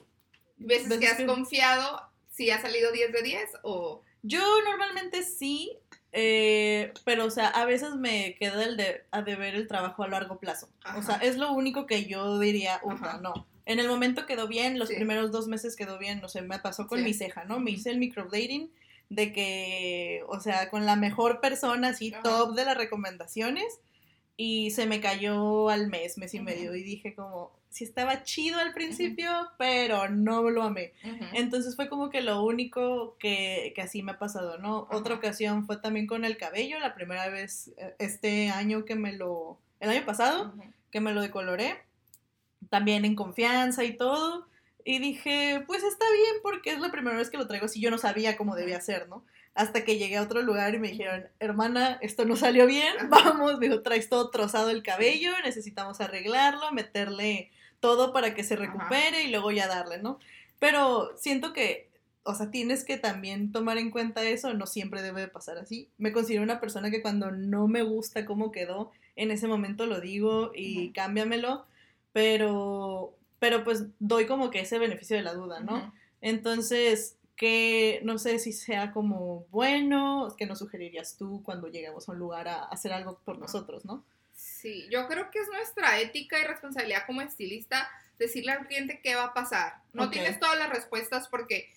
veces 0.56 0.96
que 1.00 1.08
has 1.08 1.16
que- 1.16 1.26
confiado, 1.26 2.00
si 2.30 2.52
ha 2.52 2.62
salido 2.62 2.92
10 2.92 3.12
de 3.12 3.22
10 3.22 3.50
o... 3.62 4.00
Yo 4.22 4.40
normalmente 4.62 5.24
sí, 5.24 5.76
eh, 6.16 6.92
pero 7.04 7.24
o 7.24 7.30
sea, 7.30 7.48
a 7.48 7.64
veces 7.64 7.96
me 7.96 8.36
queda 8.38 8.62
el 8.64 8.76
de, 8.76 9.02
a 9.10 9.22
deber 9.22 9.56
el 9.56 9.66
trabajo 9.66 10.04
a 10.04 10.08
largo 10.08 10.38
plazo. 10.38 10.68
O 10.96 11.02
sea, 11.02 11.16
es 11.16 11.36
lo 11.36 11.52
único 11.52 11.86
que 11.86 12.04
yo 12.04 12.38
diría, 12.38 12.80
Ajá. 12.88 13.18
no. 13.20 13.46
En 13.66 13.80
el 13.80 13.88
momento 13.88 14.24
quedó 14.24 14.46
bien, 14.46 14.78
los 14.78 14.90
Sí. 14.90 14.94
primeros 14.94 15.32
dos 15.32 15.48
meses 15.48 15.74
quedó 15.74 15.98
bien, 15.98 16.20
no 16.20 16.28
sé, 16.28 16.40
me 16.42 16.58
pasó 16.60 16.86
con 16.86 16.98
Sí. 16.98 17.04
mi 17.04 17.14
ceja, 17.14 17.44
¿no? 17.44 17.58
Me 17.58 17.72
hice 17.72 17.90
el 17.90 17.98
microblading 17.98 18.70
de 19.10 19.32
que, 19.32 20.22
o 20.28 20.38
sea, 20.38 20.70
con 20.70 20.86
la 20.86 20.94
mejor 20.96 21.40
persona, 21.40 21.88
así, 21.88 22.12
Ajá. 22.14 22.22
top 22.22 22.54
de 22.54 22.64
las 22.64 22.76
recomendaciones, 22.76 23.80
y 24.36 24.70
se 24.72 24.86
me 24.86 25.00
cayó 25.00 25.68
al 25.68 25.88
mes, 25.88 26.18
mes 26.18 26.34
y 26.34 26.40
medio, 26.40 26.74
y 26.74 26.82
dije 26.82 27.14
como, 27.14 27.52
sí 27.74 27.84
estaba 27.84 28.22
chido 28.22 28.58
al 28.58 28.72
principio, 28.72 29.30
pero 29.58 30.08
no 30.08 30.48
lo 30.48 30.62
amé. 30.62 30.92
Entonces 31.32 31.76
fue 31.76 31.88
como 31.88 32.08
que 32.08 32.20
lo 32.20 32.44
único 32.44 33.16
que, 33.18 33.72
que 33.74 33.82
así 33.82 34.02
me 34.02 34.12
ha 34.12 34.18
pasado, 34.18 34.58
¿no? 34.58 34.86
Otra 34.90 35.14
ocasión 35.16 35.66
fue 35.66 35.76
también 35.76 36.06
con 36.06 36.24
el 36.24 36.36
cabello, 36.36 36.78
la 36.78 36.94
primera 36.94 37.28
vez 37.28 37.72
eh, 37.76 37.94
este 37.98 38.50
año 38.50 38.84
que 38.84 38.94
me 38.94 39.12
lo, 39.12 39.58
el 39.80 39.90
año 39.90 40.04
pasado, 40.04 40.54
que 40.90 41.00
me 41.00 41.12
lo 41.12 41.20
decoloré, 41.20 41.78
también 42.70 43.04
en 43.04 43.16
confianza 43.16 43.84
y 43.84 43.96
todo. 43.96 44.46
Y 44.84 44.98
dije, 44.98 45.64
pues 45.66 45.82
está 45.82 46.04
bien 46.12 46.34
porque 46.42 46.70
es 46.70 46.78
la 46.78 46.92
primera 46.92 47.16
vez 47.16 47.30
que 47.30 47.38
lo 47.38 47.46
traigo 47.46 47.66
así, 47.66 47.80
yo 47.80 47.90
no 47.90 47.98
sabía 47.98 48.36
cómo 48.36 48.54
debía 48.54 48.80
ser, 48.80 49.08
¿no? 49.08 49.24
Hasta 49.54 49.84
que 49.84 49.98
llegué 49.98 50.16
a 50.16 50.22
otro 50.22 50.42
lugar 50.42 50.74
y 50.74 50.78
me 50.80 50.88
dijeron, 50.88 51.28
hermana, 51.38 51.98
esto 52.02 52.24
no 52.24 52.34
salió 52.36 52.66
bien, 52.66 52.92
Ajá. 52.98 53.08
vamos, 53.08 53.58
me 53.58 53.68
dijo, 53.68 53.82
traes 53.82 54.08
todo 54.08 54.30
trozado 54.30 54.70
el 54.70 54.82
cabello, 54.82 55.30
necesitamos 55.44 56.00
arreglarlo, 56.00 56.72
meterle 56.72 57.50
todo 57.78 58.12
para 58.12 58.34
que 58.34 58.42
se 58.42 58.56
recupere 58.56 59.22
y 59.24 59.30
luego 59.30 59.52
ya 59.52 59.68
darle, 59.68 59.98
¿no? 59.98 60.18
Pero 60.58 61.12
siento 61.16 61.52
que, 61.52 61.88
o 62.22 62.34
sea, 62.34 62.50
tienes 62.50 62.84
que 62.84 62.96
también 62.96 63.52
tomar 63.52 63.78
en 63.78 63.90
cuenta 63.90 64.24
eso, 64.24 64.54
no 64.54 64.66
siempre 64.66 65.02
debe 65.02 65.20
de 65.20 65.28
pasar 65.28 65.58
así. 65.58 65.88
Me 65.98 66.12
considero 66.12 66.42
una 66.42 66.60
persona 66.60 66.90
que 66.90 67.02
cuando 67.02 67.30
no 67.30 67.68
me 67.68 67.82
gusta 67.82 68.24
cómo 68.24 68.50
quedó, 68.50 68.90
en 69.14 69.30
ese 69.30 69.46
momento 69.46 69.86
lo 69.86 70.00
digo 70.00 70.50
y 70.54 70.86
Ujú. 70.86 70.92
cámbiamelo, 70.94 71.66
pero, 72.12 73.14
pero 73.38 73.62
pues 73.62 73.84
doy 73.98 74.26
como 74.26 74.50
que 74.50 74.60
ese 74.60 74.78
beneficio 74.78 75.16
de 75.16 75.22
la 75.22 75.34
duda, 75.34 75.60
¿no? 75.60 75.92
Entonces, 76.22 77.16
que 77.36 78.00
no 78.04 78.18
sé 78.18 78.38
si 78.38 78.52
sea 78.52 78.92
como 78.92 79.46
bueno, 79.50 80.34
que 80.38 80.46
nos 80.46 80.60
sugerirías 80.60 81.16
tú 81.16 81.42
cuando 81.44 81.68
lleguemos 81.68 82.08
a 82.08 82.12
un 82.12 82.18
lugar 82.18 82.48
a 82.48 82.64
hacer 82.64 82.92
algo 82.92 83.18
por 83.24 83.38
nosotros, 83.38 83.84
¿no? 83.84 84.04
Sí, 84.34 84.86
yo 84.90 85.06
creo 85.08 85.30
que 85.30 85.40
es 85.40 85.48
nuestra 85.48 86.00
ética 86.00 86.38
y 86.38 86.44
responsabilidad 86.44 87.06
como 87.06 87.22
estilista 87.22 87.88
decirle 88.18 88.52
al 88.52 88.66
cliente 88.66 89.00
qué 89.02 89.14
va 89.14 89.24
a 89.24 89.34
pasar. 89.34 89.74
No 89.92 90.10
tienes 90.10 90.38
todas 90.38 90.58
las 90.58 90.70
respuestas 90.70 91.28
porque 91.28 91.70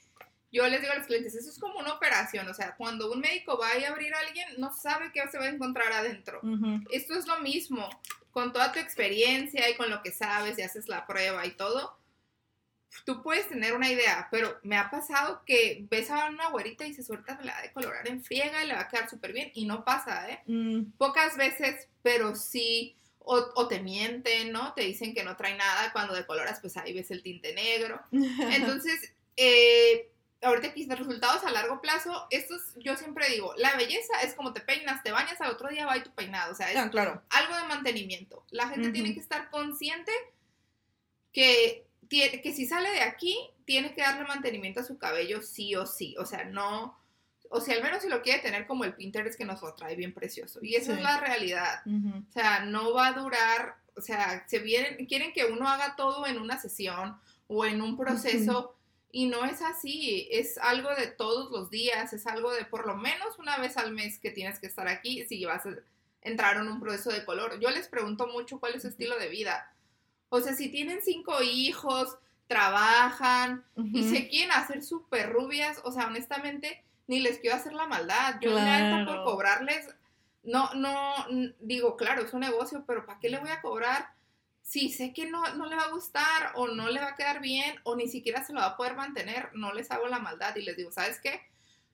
yo 0.51 0.67
les 0.67 0.81
digo 0.81 0.93
a 0.93 0.97
los 0.97 1.07
clientes, 1.07 1.35
eso 1.35 1.49
es 1.49 1.59
como 1.59 1.79
una 1.79 1.93
operación, 1.93 2.47
o 2.47 2.53
sea, 2.53 2.75
cuando 2.75 3.11
un 3.11 3.19
médico 3.19 3.57
va 3.57 3.69
a 3.69 3.77
ir 3.77 3.85
a 3.85 3.89
abrir 3.89 4.13
a 4.13 4.19
alguien, 4.19 4.47
no 4.57 4.73
sabe 4.73 5.11
qué 5.13 5.21
se 5.29 5.37
va 5.37 5.45
a 5.45 5.49
encontrar 5.49 5.91
adentro. 5.91 6.41
Esto 6.89 7.15
es 7.15 7.27
lo 7.27 7.39
mismo, 7.41 7.89
con 8.31 8.53
toda 8.53 8.71
tu 8.71 8.79
experiencia 8.79 9.69
y 9.69 9.75
con 9.75 9.89
lo 9.89 10.01
que 10.01 10.11
sabes 10.11 10.57
y 10.57 10.61
haces 10.61 10.87
la 10.87 11.05
prueba 11.05 11.45
y 11.45 11.51
todo, 11.51 11.97
tú 13.05 13.21
puedes 13.21 13.47
tener 13.49 13.73
una 13.73 13.89
idea, 13.89 14.27
pero 14.31 14.59
me 14.63 14.77
ha 14.77 14.89
pasado 14.89 15.43
que 15.45 15.85
ves 15.89 16.09
a 16.09 16.25
una 16.27 16.49
güerita 16.49 16.85
y 16.85 16.95
ahorita 17.07 17.37
me 17.37 17.45
la 17.45 17.53
va 17.53 17.59
a 17.59 17.63
decolorar 17.63 18.07
en 18.07 18.23
friega 18.23 18.63
y 18.63 18.67
le 18.67 18.73
va 18.73 18.81
a 18.81 18.87
quedar 18.87 19.09
súper 19.09 19.33
bien 19.33 19.51
y 19.53 19.65
no 19.65 19.83
pasa, 19.85 20.29
¿eh? 20.29 20.41
Mm, 20.45 20.91
pocas 20.97 21.37
veces, 21.37 21.87
pero 22.01 22.35
sí, 22.35 22.95
o, 23.19 23.35
o 23.55 23.67
te 23.67 23.79
mienten, 23.81 24.51
¿no? 24.51 24.73
Te 24.73 24.83
dicen 24.83 25.13
que 25.13 25.23
no 25.23 25.35
trae 25.35 25.55
nada, 25.55 25.91
cuando 25.91 26.13
decoloras, 26.13 26.59
pues 26.61 26.77
ahí 26.77 26.93
ves 26.93 27.11
el 27.11 27.23
tinte 27.23 27.53
negro. 27.53 28.01
Entonces, 28.11 29.13
eh, 29.35 30.09
ahorita 30.41 30.67
aquí 30.69 30.87
resultados 30.89 31.43
a 31.43 31.51
largo 31.51 31.81
plazo, 31.81 32.27
estos, 32.29 32.61
yo 32.77 32.95
siempre 32.95 33.27
digo, 33.29 33.53
la 33.57 33.75
belleza 33.75 34.21
es 34.23 34.33
como 34.33 34.53
te 34.53 34.61
peinas, 34.61 35.03
te 35.03 35.11
bañas, 35.11 35.41
al 35.41 35.51
otro 35.51 35.69
día 35.69 35.85
va 35.85 35.97
y 35.97 36.03
tu 36.03 36.11
peinado, 36.11 36.53
o 36.53 36.55
sea, 36.55 36.71
es 36.71 36.77
Ah, 36.77 36.89
claro. 36.89 37.21
algo 37.29 37.55
de 37.55 37.63
mantenimiento. 37.63 38.45
La 38.51 38.69
gente 38.69 38.89
tiene 38.91 39.13
que 39.13 39.19
estar 39.19 39.49
consciente 39.49 40.11
que, 41.33 41.86
que 42.09 42.53
si 42.53 42.65
sale 42.65 42.89
de 42.91 43.01
aquí, 43.01 43.37
tiene 43.65 43.93
que 43.93 44.01
darle 44.01 44.25
mantenimiento 44.25 44.79
a 44.79 44.83
su 44.83 44.97
cabello 44.97 45.41
sí 45.41 45.75
o 45.75 45.85
sí. 45.85 46.15
O 46.19 46.25
sea, 46.25 46.45
no. 46.45 46.97
O 47.49 47.61
sea, 47.61 47.75
al 47.75 47.83
menos 47.83 48.01
si 48.03 48.09
lo 48.09 48.21
quiere 48.21 48.41
tener 48.41 48.67
como 48.67 48.83
el 48.83 48.93
Pinterest 48.93 49.37
que 49.37 49.45
nos 49.45 49.61
lo 49.61 49.73
trae 49.73 49.95
bien 49.95 50.13
precioso. 50.13 50.59
Y 50.61 50.75
esa 50.75 50.91
Sí. 50.93 50.97
es 50.97 51.03
la 51.03 51.19
realidad. 51.19 51.81
O 51.85 52.31
sea, 52.33 52.61
no 52.65 52.93
va 52.93 53.07
a 53.07 53.13
durar. 53.13 53.75
O 53.95 54.01
sea, 54.01 54.45
se 54.47 54.59
vienen, 54.59 55.05
quieren 55.07 55.33
que 55.33 55.45
uno 55.45 55.67
haga 55.67 55.95
todo 55.95 56.27
en 56.27 56.39
una 56.39 56.59
sesión 56.59 57.17
o 57.47 57.65
en 57.65 57.81
un 57.81 57.97
proceso. 57.97 58.73
Y 59.09 59.27
no 59.27 59.45
es 59.45 59.61
así, 59.61 60.27
es 60.31 60.57
algo 60.57 60.93
de 60.93 61.07
todos 61.07 61.49
los 61.49 61.69
días, 61.71 62.11
es 62.11 62.27
algo 62.27 62.51
de 62.53 62.65
por 62.65 62.85
lo 62.85 62.95
menos 62.97 63.39
una 63.39 63.57
vez 63.57 63.77
al 63.77 63.93
mes 63.93 64.19
que 64.19 64.29
tienes 64.31 64.59
que 64.59 64.67
estar 64.67 64.87
aquí 64.89 65.25
si 65.25 65.43
vas 65.45 65.65
a 65.65 65.69
entrar 66.21 66.57
en 66.57 66.67
un 66.67 66.81
proceso 66.81 67.09
de 67.11 67.23
color. 67.23 67.57
Yo 67.59 67.69
les 67.71 67.87
pregunto 67.87 68.27
mucho 68.27 68.59
cuál 68.59 68.75
es 68.75 68.81
su 68.81 68.89
estilo 68.89 69.17
de 69.17 69.29
vida. 69.29 69.71
O 70.29 70.41
sea, 70.41 70.53
si 70.53 70.69
tienen 70.69 71.01
cinco 71.01 71.41
hijos, 71.41 72.17
trabajan 72.47 73.63
y 73.75 74.01
Ujú. 74.01 74.09
se 74.09 74.27
quieren 74.29 74.51
hacer 74.51 74.83
súper 74.83 75.31
rubias, 75.31 75.79
o 75.83 75.91
sea, 75.91 76.07
honestamente, 76.07 76.83
ni 77.07 77.19
les 77.19 77.39
quiero 77.39 77.55
hacer 77.55 77.73
la 77.73 77.87
maldad. 77.87 78.35
Yo 78.41 78.51
la 78.51 78.63
neta 78.63 78.97
por 78.97 79.05
Claro. 79.05 79.23
cobrarles, 79.23 79.87
no, 80.43 80.73
no, 80.75 81.13
digo, 81.59 81.97
claro, 81.97 82.23
es 82.23 82.33
un 82.33 82.41
negocio, 82.41 82.83
pero 82.87 83.05
¿para 83.05 83.19
qué 83.19 83.29
le 83.29 83.39
voy 83.39 83.49
a 83.49 83.61
cobrar? 83.61 84.09
Si 84.61 84.89
sé 84.89 85.13
que 85.13 85.25
no, 85.29 85.47
no 85.55 85.65
le 85.67 85.75
va 85.75 85.83
a 85.83 85.91
gustar 85.91 86.51
o 86.55 86.67
no 86.67 86.89
le 86.89 86.99
va 86.99 87.09
a 87.09 87.15
quedar 87.15 87.41
bien 87.41 87.79
o 87.83 87.95
ni 87.95 88.07
siquiera 88.09 88.43
se 88.43 88.53
lo 88.53 88.59
va 88.59 88.67
a 88.67 88.77
poder 88.77 88.95
mantener, 88.95 89.49
no 89.53 89.73
les 89.73 89.91
hago 89.91 90.07
la 90.07 90.19
maldad 90.19 90.55
y 90.57 90.61
les 90.61 90.75
digo, 90.75 90.91
¿sabes 90.91 91.19
qué? 91.21 91.41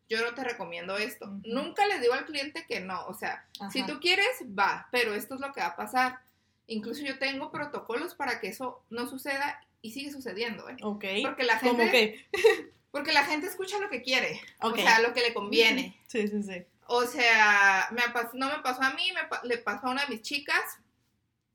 Yo 0.10 0.22
no 0.24 0.34
te 0.36 0.44
recomiendo 0.44 0.98
esto. 0.98 1.28
Nunca 1.46 1.86
les 1.88 2.02
digo 2.02 2.14
al 2.14 2.26
cliente 2.26 2.66
que 2.68 2.80
no, 2.80 3.06
o 3.06 3.14
sea, 3.14 3.46
si 3.72 3.84
tú 3.86 4.00
quieres, 4.00 4.44
va, 4.58 4.88
pero 4.92 5.14
esto 5.14 5.36
es 5.36 5.42
lo 5.42 5.54
que 5.54 5.62
va 5.62 5.68
a 5.68 5.76
pasar. 5.76 6.20
Incluso 6.68 7.04
yo 7.04 7.20
tengo 7.20 7.52
protocolos 7.52 8.16
para 8.16 8.40
que 8.40 8.48
eso 8.48 8.84
no 8.90 9.08
suceda 9.08 9.62
y 9.82 9.92
sigue 9.92 10.12
sucediendo, 10.12 10.70
¿eh? 10.70 10.78
Ok. 10.82 11.06
Porque 11.24 11.44
la 11.44 11.60
¿Cómo 11.60 11.78
gente, 11.78 11.92
que? 11.92 12.28
porque 12.92 13.12
la 13.12 13.26
gente 13.26 13.48
escucha 13.48 13.80
lo 13.80 13.90
que 13.90 14.02
quiere, 14.02 14.40
Ok. 14.62 14.74
o 14.74 14.82
sea, 14.82 15.00
lo 15.02 15.14
que 15.14 15.22
le 15.22 15.34
conviene. 15.34 16.00
Sí, 16.08 16.28
sí, 16.28 16.44
sí. 16.44 16.64
O 16.86 17.06
sea, 17.06 17.88
me 17.92 18.02
no 18.38 18.50
me 18.56 18.62
pasó 18.62 18.84
a 18.84 18.92
mí, 18.94 19.12
me 19.14 19.48
le 19.48 19.58
pasó 19.58 19.88
a 19.88 19.92
una 19.92 20.04
de 20.06 20.10
mis 20.10 20.22
chicas. 20.22 20.62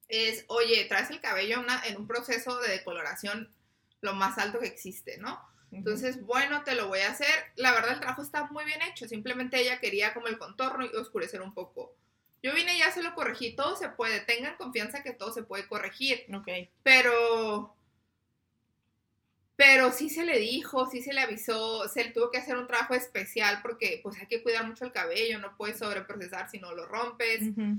Es, 0.09 0.45
oye, 0.49 0.85
traes 0.87 1.11
el 1.11 1.21
cabello 1.21 1.61
una- 1.61 1.83
en 1.87 1.97
un 1.97 2.07
proceso 2.07 2.59
de 2.61 2.71
decoloración 2.71 3.53
lo 4.01 4.15
más 4.15 4.39
alto 4.39 4.59
que 4.59 4.67
existe, 4.67 5.19
¿no? 5.19 5.39
Entonces, 5.71 6.23
bueno, 6.25 6.65
te 6.65 6.75
lo 6.75 6.89
voy 6.89 7.01
a 7.01 7.11
hacer. 7.11 7.29
La 7.57 7.73
verdad, 7.73 7.93
el 7.93 8.01
trabajo 8.01 8.23
está 8.23 8.45
muy 8.47 8.65
bien 8.65 8.81
hecho. 8.83 9.07
Simplemente 9.07 9.61
ella 9.61 9.81
quería 9.81 10.15
como 10.15 10.27
el 10.29 10.39
contorno 10.39 10.87
y 10.87 10.97
oscurecer 10.97 11.43
un 11.43 11.53
poco. 11.53 11.95
Yo 12.43 12.55
vine 12.55 12.77
y 12.77 12.79
ya 12.79 12.91
se 12.93 13.03
lo 13.03 13.15
corregí. 13.15 13.55
Todo 13.57 13.77
se 13.77 13.89
puede. 13.89 14.21
Tengan 14.21 14.57
confianza 14.57 15.03
que 15.03 15.13
todo 15.13 15.33
se 15.33 15.43
puede 15.43 15.67
corregir. 15.67 16.25
Ok. 16.35 16.49
Pero. 16.83 17.75
Pero 19.57 19.91
sí 19.93 20.09
se 20.09 20.25
le 20.25 20.39
dijo, 20.39 20.89
sí 20.89 21.03
se 21.03 21.13
le 21.13 21.21
avisó, 21.21 21.89
se 21.89 22.05
le 22.05 22.11
tuvo 22.11 22.31
que 22.31 22.39
hacer 22.39 22.57
un 22.57 22.69
trabajo 22.69 22.95
especial 22.95 23.59
porque 23.61 23.99
pues 24.05 24.17
hay 24.21 24.27
que 24.29 24.41
cuidar 24.41 24.65
mucho 24.65 24.85
el 24.85 24.93
cabello, 24.93 25.41
no 25.41 25.57
puedes 25.57 25.79
sobreprocesar 25.79 26.49
si 26.49 26.61
no 26.61 26.73
lo 26.77 26.87
rompes. 26.87 27.43
Ujú. 27.43 27.77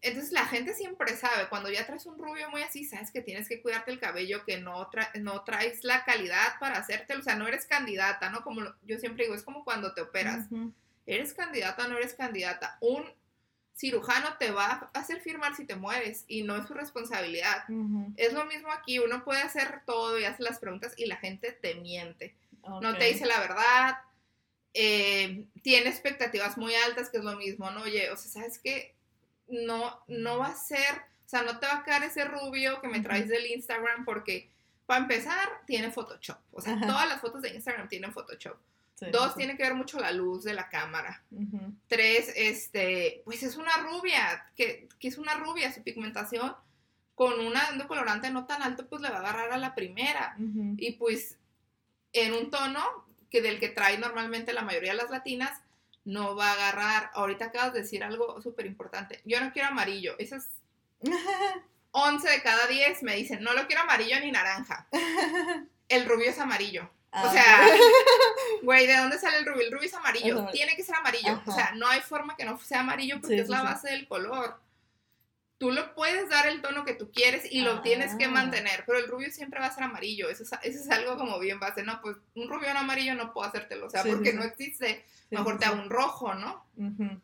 Entonces 0.00 0.30
la 0.30 0.46
gente 0.46 0.74
siempre 0.74 1.16
sabe, 1.16 1.48
cuando 1.48 1.70
ya 1.72 1.84
traes 1.84 2.06
un 2.06 2.18
rubio 2.18 2.48
muy 2.50 2.62
así, 2.62 2.84
sabes 2.84 3.10
que 3.10 3.20
tienes 3.20 3.48
que 3.48 3.60
cuidarte 3.60 3.90
el 3.90 3.98
cabello, 3.98 4.44
que 4.44 4.58
no, 4.60 4.88
tra- 4.92 5.12
no 5.20 5.42
traes 5.42 5.82
la 5.82 6.04
calidad 6.04 6.54
para 6.60 6.78
hacértelo, 6.78 7.18
o 7.18 7.24
sea, 7.24 7.34
no 7.34 7.48
eres 7.48 7.66
candidata, 7.66 8.30
¿no? 8.30 8.44
Como 8.44 8.60
yo 8.84 8.98
siempre 9.00 9.24
digo, 9.24 9.34
es 9.34 9.42
como 9.42 9.64
cuando 9.64 9.94
te 9.94 10.02
operas, 10.02 10.46
Ujú. 10.52 10.72
eres 11.04 11.34
candidata, 11.34 11.88
no 11.88 11.96
eres 11.98 12.14
candidata. 12.14 12.78
Un 12.80 13.02
cirujano 13.78 14.36
te 14.38 14.50
va 14.50 14.90
a 14.92 14.98
hacer 14.98 15.20
firmar 15.20 15.54
si 15.54 15.64
te 15.64 15.76
mueves 15.76 16.24
y 16.26 16.42
no 16.42 16.56
es 16.56 16.66
su 16.66 16.74
responsabilidad. 16.74 17.64
Es 18.16 18.32
lo 18.32 18.44
mismo 18.46 18.72
aquí, 18.72 18.98
uno 18.98 19.24
puede 19.24 19.40
hacer 19.40 19.82
todo 19.86 20.18
y 20.18 20.24
hace 20.24 20.42
las 20.42 20.58
preguntas 20.58 20.94
y 20.96 21.06
la 21.06 21.16
gente 21.16 21.52
te 21.52 21.76
miente, 21.76 22.34
no 22.82 22.96
te 22.96 23.04
dice 23.04 23.24
la 23.24 23.38
verdad, 23.38 23.98
eh, 24.74 25.44
tiene 25.62 25.88
expectativas 25.88 26.58
muy 26.58 26.74
altas, 26.74 27.08
que 27.08 27.18
es 27.18 27.24
lo 27.24 27.36
mismo, 27.36 27.70
¿no? 27.70 27.82
Oye, 27.82 28.10
o 28.10 28.16
sea, 28.16 28.30
¿sabes 28.30 28.58
qué? 28.58 28.94
No, 29.46 30.02
no 30.08 30.38
va 30.38 30.48
a 30.48 30.56
ser, 30.56 31.02
o 31.24 31.28
sea, 31.28 31.42
no 31.42 31.60
te 31.60 31.66
va 31.66 31.76
a 31.76 31.84
quedar 31.84 32.02
ese 32.02 32.24
rubio 32.24 32.80
que 32.80 32.88
me 32.88 33.00
traes 33.00 33.28
del 33.28 33.46
Instagram 33.46 34.04
porque, 34.04 34.50
para 34.86 35.02
empezar, 35.02 35.48
tiene 35.66 35.92
Photoshop, 35.92 36.38
o 36.50 36.60
sea, 36.60 36.80
todas 36.80 37.08
las 37.08 37.20
fotos 37.20 37.42
de 37.42 37.54
Instagram 37.54 37.88
tienen 37.88 38.12
Photoshop. 38.12 38.56
Sí, 38.98 39.06
Dos, 39.12 39.32
sí. 39.32 39.38
tiene 39.38 39.56
que 39.56 39.62
ver 39.62 39.74
mucho 39.74 40.00
la 40.00 40.10
luz 40.10 40.44
de 40.44 40.54
la 40.54 40.68
cámara. 40.68 41.22
Tres, 41.86 42.32
este, 42.34 43.22
pues 43.24 43.42
es 43.42 43.56
una 43.56 43.76
rubia, 43.76 44.50
que, 44.56 44.88
que 44.98 45.08
es 45.08 45.18
una 45.18 45.34
rubia, 45.34 45.72
su 45.72 45.82
pigmentación 45.82 46.54
con 47.14 47.38
una, 47.40 47.70
un 47.72 47.80
colorante 47.86 48.30
no 48.30 48.46
tan 48.46 48.62
alto, 48.62 48.88
pues 48.88 49.02
le 49.02 49.10
va 49.10 49.16
a 49.16 49.20
agarrar 49.20 49.52
a 49.52 49.58
la 49.58 49.74
primera. 49.74 50.36
Y 50.76 50.92
pues 50.92 51.36
en 52.12 52.32
un 52.32 52.50
tono 52.50 52.84
que 53.30 53.42
del 53.42 53.60
que 53.60 53.68
trae 53.68 53.98
normalmente 53.98 54.52
la 54.52 54.62
mayoría 54.62 54.92
de 54.92 54.98
las 54.98 55.10
latinas, 55.10 55.60
no 56.04 56.34
va 56.34 56.48
a 56.50 56.52
agarrar. 56.54 57.10
Ahorita 57.14 57.46
acabas 57.46 57.74
de 57.74 57.82
decir 57.82 58.02
algo 58.02 58.40
súper 58.40 58.66
importante. 58.66 59.20
Yo 59.24 59.40
no 59.40 59.52
quiero 59.52 59.68
amarillo. 59.68 60.16
Esas 60.18 60.48
11 61.90 62.30
de 62.30 62.42
cada 62.42 62.66
10 62.66 63.02
me 63.02 63.16
dicen, 63.16 63.42
no 63.42 63.52
lo 63.52 63.66
quiero 63.66 63.82
amarillo 63.82 64.18
ni 64.20 64.30
naranja. 64.30 64.86
El 65.88 66.06
rubio 66.06 66.30
es 66.30 66.38
amarillo. 66.38 66.90
O 67.10 67.16
Ah, 67.16 67.32
sea, 67.32 67.66
güey, 68.62 68.86
¿de 68.86 68.96
dónde 68.96 69.18
sale 69.18 69.38
el 69.38 69.46
rubio? 69.46 69.62
El 69.66 69.72
rubio 69.72 69.86
es 69.86 69.94
amarillo. 69.94 70.32
Amarillo. 70.38 70.52
Tiene 70.52 70.76
que 70.76 70.82
ser 70.82 70.94
amarillo. 70.96 71.30
Ajá. 71.32 71.50
O 71.50 71.54
sea, 71.54 71.72
no 71.74 71.88
hay 71.88 72.00
forma 72.00 72.36
que 72.36 72.44
no 72.44 72.58
sea 72.58 72.80
amarillo 72.80 73.16
porque 73.20 73.36
Sí, 73.36 73.40
es 73.40 73.46
sí, 73.46 73.52
la 73.52 73.60
sí. 73.60 73.64
base 73.64 73.90
del 73.90 74.06
color. 74.08 74.60
Tú 75.56 75.72
lo 75.72 75.94
puedes 75.94 76.28
dar 76.28 76.46
el 76.46 76.62
tono 76.62 76.84
que 76.84 76.94
tú 76.94 77.10
quieres 77.10 77.50
y 77.50 77.62
lo 77.62 77.72
Ah. 77.76 77.82
tienes 77.82 78.14
que 78.14 78.28
mantener, 78.28 78.84
pero 78.86 78.98
el 78.98 79.08
rubio 79.08 79.30
siempre 79.32 79.58
va 79.58 79.66
a 79.66 79.74
ser 79.74 79.84
amarillo. 79.84 80.28
Eso 80.28 80.42
es, 80.44 80.50
eso 80.62 80.78
es 80.80 80.90
algo 80.90 81.16
como 81.16 81.38
bien 81.38 81.58
base. 81.58 81.82
No, 81.82 82.00
pues 82.02 82.16
un 82.34 82.48
rubio 82.48 82.68
en 82.68 82.76
amarillo 82.76 83.14
no 83.14 83.32
puedo 83.32 83.48
hacértelo. 83.48 83.86
O 83.86 83.90
sea, 83.90 84.02
Sí, 84.02 84.10
sí, 84.10 84.14
porque 84.14 84.30
sí. 84.32 84.36
no 84.36 84.44
existe. 84.44 85.04
Sí, 85.08 85.26
Mejor 85.36 85.54
sí, 85.54 85.58
te 85.60 85.64
sí. 85.66 85.72
hago 85.72 85.82
un 85.82 85.90
rojo, 85.90 86.34
¿no? 86.34 86.64
Ujú. 86.76 87.20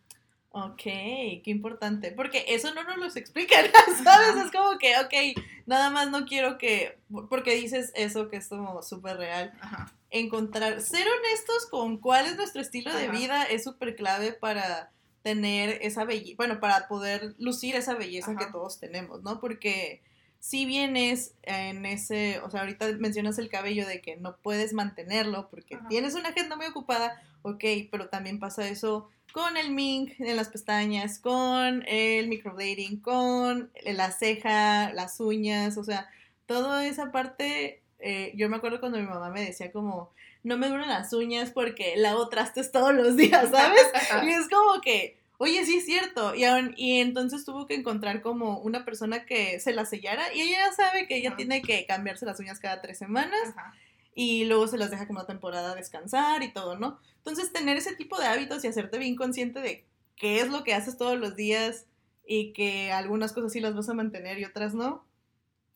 Ok, 0.57 0.76
qué 0.85 1.43
importante, 1.47 2.12
porque 2.12 2.45
eso 2.49 2.72
no 2.74 2.85
nos 2.85 2.97
lo 2.97 3.07
explican, 3.07 3.64
¿sabes? 4.05 4.28
Ajá. 4.30 4.45
Es 4.45 4.53
como 4.53 4.78
que, 4.78 4.97
ok, 4.99 5.45
nada 5.66 5.90
más 5.90 6.10
no 6.10 6.26
quiero 6.26 6.58
que, 6.58 6.98
porque 7.28 7.54
dices 7.54 7.92
eso 7.94 8.28
que 8.28 8.36
es 8.36 8.48
como 8.48 8.82
súper 8.82 9.16
real, 9.16 9.52
Ajá. 9.60 9.92
encontrar, 10.10 10.80
ser 10.80 11.06
honestos 11.06 11.66
con 11.70 11.98
cuál 11.98 12.26
es 12.26 12.36
nuestro 12.36 12.60
estilo 12.60 12.94
de 12.94 13.08
vida 13.08 13.44
es 13.44 13.64
súper 13.64 13.96
clave 13.96 14.32
para 14.32 14.90
tener 15.22 15.78
esa 15.82 16.04
belleza, 16.04 16.36
bueno, 16.36 16.60
para 16.60 16.86
poder 16.86 17.34
lucir 17.38 17.76
esa 17.76 17.94
belleza 17.94 18.32
Ajá. 18.32 18.40
que 18.40 18.52
todos 18.52 18.78
tenemos, 18.78 19.22
¿no? 19.22 19.40
Porque 19.40 20.02
si 20.44 20.66
vienes 20.66 21.32
en 21.42 21.86
ese, 21.86 22.38
o 22.40 22.50
sea, 22.50 22.60
ahorita 22.60 22.86
mencionas 22.98 23.38
el 23.38 23.48
cabello 23.48 23.86
de 23.86 24.02
que 24.02 24.16
no 24.16 24.36
puedes 24.36 24.74
mantenerlo 24.74 25.48
porque 25.48 25.78
tienes 25.88 26.14
una 26.14 26.28
agenda 26.28 26.56
muy 26.56 26.66
ocupada, 26.66 27.18
ok, 27.45 27.64
pero 27.90 28.09
también 28.09 28.38
pasa 28.38 28.66
eso 28.68 29.09
con 29.32 29.57
el 29.57 29.70
mink 29.70 30.12
en 30.20 30.36
las 30.36 30.49
pestañas, 30.49 31.18
con 31.18 31.84
el 31.88 32.28
microblading, 32.28 33.01
con 33.01 33.70
la 33.84 34.11
ceja, 34.12 34.92
las 34.92 35.18
uñas, 35.20 35.76
o 35.76 35.82
sea, 35.84 36.09
toda 36.47 36.86
esa 36.86 37.11
parte, 37.11 37.80
eh, 37.99 38.32
yo 38.36 38.49
me 38.49 38.57
acuerdo 38.57 38.80
cuando 38.80 38.99
mi 38.99 39.05
mamá 39.07 39.30
me 39.30 39.40
decía 39.45 39.72
como, 39.72 40.11
no 40.45 40.57
me 40.59 40.68
duran 40.68 40.88
las 40.88 41.12
uñas 41.12 41.51
porque 41.51 41.95
la 41.97 42.11
hago 42.11 42.28
trastes 42.28 42.70
todos 42.70 42.95
los 42.95 43.16
días, 43.16 43.51
¿sabes? 43.51 43.82
Y 44.24 44.30
es 44.30 44.49
como 44.49 44.80
que, 44.80 45.16
oye, 45.38 45.64
sí 45.66 45.78
es 45.78 45.86
cierto. 45.86 46.34
Y, 46.34 46.45
aún- 46.45 46.74
y 46.76 47.01
entonces 47.01 47.45
tuvo 47.45 47.66
que 47.66 47.74
encontrar 47.74 48.20
como 48.22 48.59
una 48.61 48.84
persona 48.84 49.24
que 49.26 49.59
se 49.59 49.72
la 49.72 49.84
sellara 49.84 50.32
y 50.34 50.42
ella 50.42 50.59
ya 50.68 50.72
sabe 50.72 51.09
que 51.09 51.16
ella 51.16 51.30
Ajá. 51.30 51.36
tiene 51.38 51.61
que 51.62 51.84
cambiarse 51.86 52.24
las 52.26 52.38
uñas 52.40 52.61
cada 52.61 52.80
tres 52.82 52.99
semanas 52.99 53.40
Ajá. 53.57 53.74
Y 54.14 54.44
luego 54.44 54.68
se 54.68 54.78
las 54.78 54.90
deja 54.90 55.06
como 55.06 55.20
una 55.20 55.26
temporada 55.26 55.74
descansar 55.74 56.42
y 56.42 56.52
todo, 56.52 56.78
¿no? 56.78 56.98
Entonces 57.16 57.52
tener 57.52 57.76
ese 57.76 57.96
tipo 57.96 58.18
de 58.18 58.26
hábitos 58.26 58.64
y 58.64 58.68
hacerte 58.68 58.98
bien 58.98 59.16
consciente 59.16 59.60
de 59.60 59.84
qué 60.16 60.40
es 60.40 60.48
lo 60.48 60.62
que 60.62 60.74
haces 60.74 60.96
todos 60.96 61.18
los 61.18 61.34
días 61.36 61.86
y 62.26 62.52
que 62.52 62.92
algunas 62.92 63.32
cosas 63.32 63.52
sí 63.52 63.60
las 63.60 63.74
vas 63.74 63.88
a 63.88 63.94
mantener 63.94 64.38
y 64.38 64.44
otras 64.44 64.74
no, 64.74 65.04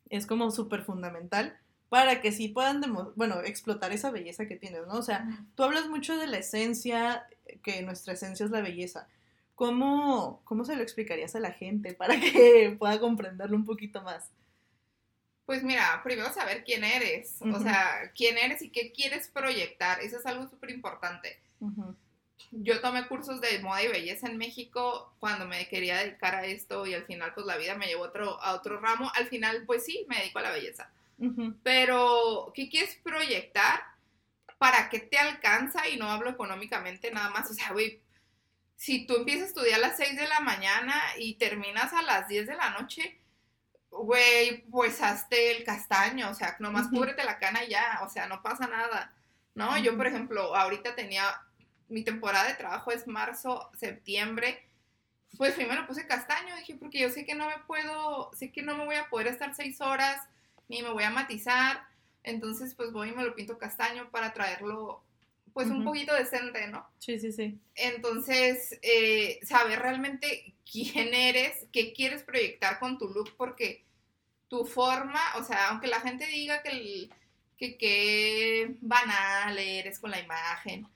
es 0.09 0.27
como 0.27 0.51
súper 0.51 0.83
fundamental 0.83 1.59
para 1.89 2.21
que 2.21 2.33
sí 2.33 2.49
puedan, 2.49 2.83
bueno, 3.17 3.41
explotar 3.41 3.93
esa 3.93 4.11
belleza 4.11 4.47
que 4.47 4.57
tienes, 4.57 4.87
¿no? 4.87 4.95
O 4.95 5.03
sea, 5.03 5.27
Tú 5.55 5.63
hablas 5.63 5.89
mucho 5.89 6.17
de 6.17 6.27
la 6.27 6.39
esencia, 6.39 7.27
que 7.63 7.83
nuestra 7.83 8.13
esencia 8.13 8.45
es 8.45 8.53
la 8.53 8.61
belleza. 8.61 9.09
¿Cómo, 9.55 10.43
cómo 10.45 10.65
se 10.65 10.77
lo 10.77 10.83
explicarías 10.83 11.35
a 11.35 11.41
la 11.41 11.51
gente 11.51 11.95
para 11.95 12.21
que 12.21 12.77
pueda 12.79 13.01
comprenderlo 13.01 13.57
un 13.57 13.65
poquito 13.65 14.03
más? 14.03 14.31
Pues 15.49 15.63
mira, 15.63 16.03
primero 16.05 16.31
saber 16.31 16.63
quién 16.63 16.85
eres, 16.85 17.41
o 17.41 17.59
sea, 17.59 18.13
quién 18.15 18.37
eres 18.37 18.61
y 18.61 18.69
qué 18.69 18.93
quieres 18.93 19.29
proyectar, 19.29 19.99
eso 20.03 20.19
es 20.19 20.27
algo 20.27 20.47
súper 20.47 20.69
importante. 20.69 21.41
Yo 22.51 22.83
tomé 22.83 23.09
cursos 23.09 23.41
de 23.41 23.59
moda 23.61 23.83
y 23.83 23.89
belleza 23.89 24.27
en 24.27 24.37
México 24.37 25.11
cuando 25.19 25.47
me 25.47 25.67
quería 25.67 25.97
dedicar 25.97 26.35
a 26.35 26.45
esto 26.45 26.85
y 26.87 26.93
al 26.93 27.07
final 27.07 27.33
pues 27.33 27.47
la 27.47 27.57
vida 27.57 27.77
me 27.77 27.87
llevó 27.87 28.05
a 28.05 28.09
otro, 28.09 28.43
a 28.43 28.53
otro 28.53 28.79
ramo, 28.79 29.11
al 29.15 29.29
final 29.29 29.65
pues 29.65 29.87
sí, 29.87 30.05
me 30.07 30.19
dedico 30.19 30.39
a 30.41 30.43
la 30.43 30.51
belleza. 30.51 30.91
Ujú, 31.17 31.55
Pero, 31.63 32.53
¿qué 32.55 32.69
quieres 32.69 32.97
proyectar? 33.03 33.81
¿Para 34.59 34.91
qué 34.91 35.01
te 35.01 35.17
alcanza? 35.17 35.89
Y 35.89 35.97
no 35.97 36.11
hablo 36.11 36.29
económicamente 36.29 37.11
nada 37.11 37.31
más, 37.31 37.51
o 37.51 37.55
sea, 37.55 37.73
güey, 37.73 38.03
si 38.77 39.07
tú 39.07 39.17
empiezas 39.17 39.45
a 39.45 39.47
estudiar 39.47 39.83
a 39.83 39.89
las 39.89 39.97
6 39.97 40.15
de 40.15 40.29
la 40.29 40.41
mañana 40.41 40.95
y 41.17 41.37
terminas 41.37 41.95
a 41.95 42.03
las 42.03 42.29
10 42.29 42.47
de 42.47 42.55
la 42.55 42.69
noche, 42.69 43.19
güey, 43.91 44.63
pues 44.71 45.01
hazte 45.03 45.57
el 45.57 45.65
castaño, 45.65 46.31
o 46.31 46.35
sea, 46.35 46.57
nomás 46.61 46.87
Ujú. 46.87 46.97
cúbrete 46.97 47.25
la 47.25 47.39
cana 47.39 47.65
y 47.65 47.71
ya, 47.71 48.01
o 48.05 48.09
sea, 48.09 48.27
no 48.27 48.43
pasa 48.43 48.67
nada, 48.67 49.15
¿no? 49.55 49.77
Yo, 49.79 49.97
por 49.97 50.07
ejemplo, 50.07 50.55
ahorita 50.55 50.95
tenía, 50.95 51.25
mi 51.89 52.03
temporada 52.05 52.49
de 52.49 52.55
trabajo 52.55 52.91
es 52.91 53.07
marzo, 53.07 53.71
septiembre, 53.75 54.69
pues 55.37 55.55
primero 55.55 55.87
puse 55.87 56.07
castaño, 56.07 56.57
dije, 56.57 56.77
porque 56.77 57.01
yo 57.01 57.11
sé 57.11 57.25
que 57.25 57.35
no 57.35 57.47
me 57.47 57.59
puedo, 57.67 58.31
sé 58.35 58.51
que 58.51 58.63
no 58.63 58.77
me 58.77 58.85
voy 58.85 58.97
a 58.97 59.09
poder 59.09 59.29
estar 59.29 59.55
seis 59.55 59.81
horas, 59.81 60.21
ni 60.69 60.83
me 60.83 60.91
voy 60.91 61.05
a 61.05 61.11
matizar, 61.11 61.83
entonces 62.23 62.75
pues 62.75 62.93
voy 62.93 63.11
y 63.11 63.13
me 63.13 63.25
lo 63.25 63.35
pinto 63.35 63.59
castaño 63.59 64.11
para 64.11 64.33
traerlo, 64.33 65.03
pues 65.53 65.69
un 65.69 65.85
poquito 65.85 66.15
decente, 66.15 66.69
¿no? 66.69 66.87
Sí, 66.99 67.19
sí, 67.19 67.33
sí. 67.33 67.59
Entonces, 67.75 68.79
eh, 68.83 69.41
saber 69.43 69.81
realmente 69.81 70.55
quién 70.71 71.15
eres, 71.15 71.67
qué 71.73 71.93
quieres 71.93 72.23
proyectar 72.23 72.79
con 72.79 72.99
tu 72.99 73.09
look, 73.09 73.35
porque 73.37 73.85
tu 74.49 74.65
forma, 74.65 75.21
o 75.37 75.45
sea, 75.45 75.69
aunque 75.69 75.87
la 75.89 76.01
gente 76.01 76.27
diga 76.27 76.63
que, 76.63 76.69
el- 76.71 77.15
que, 77.57 77.77
que 77.77 78.77
banal 78.81 79.59
eres 79.59 79.99
con 79.99 80.11
la 80.11 80.21
imagen, 80.21 80.87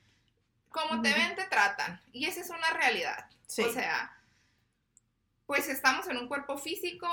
como 0.69 1.01
te 1.01 1.13
ven, 1.13 1.35
te 1.35 1.43
tratan. 1.45 2.01
Y 2.11 2.25
esa 2.25 2.41
es 2.41 2.49
una 2.49 2.69
realidad. 2.71 3.29
Sí. 3.47 3.61
O 3.61 3.71
sea, 3.71 4.17
pues 5.45 5.67
estamos 5.67 6.07
en 6.07 6.17
un 6.17 6.27
cuerpo 6.27 6.57
físico, 6.57 7.07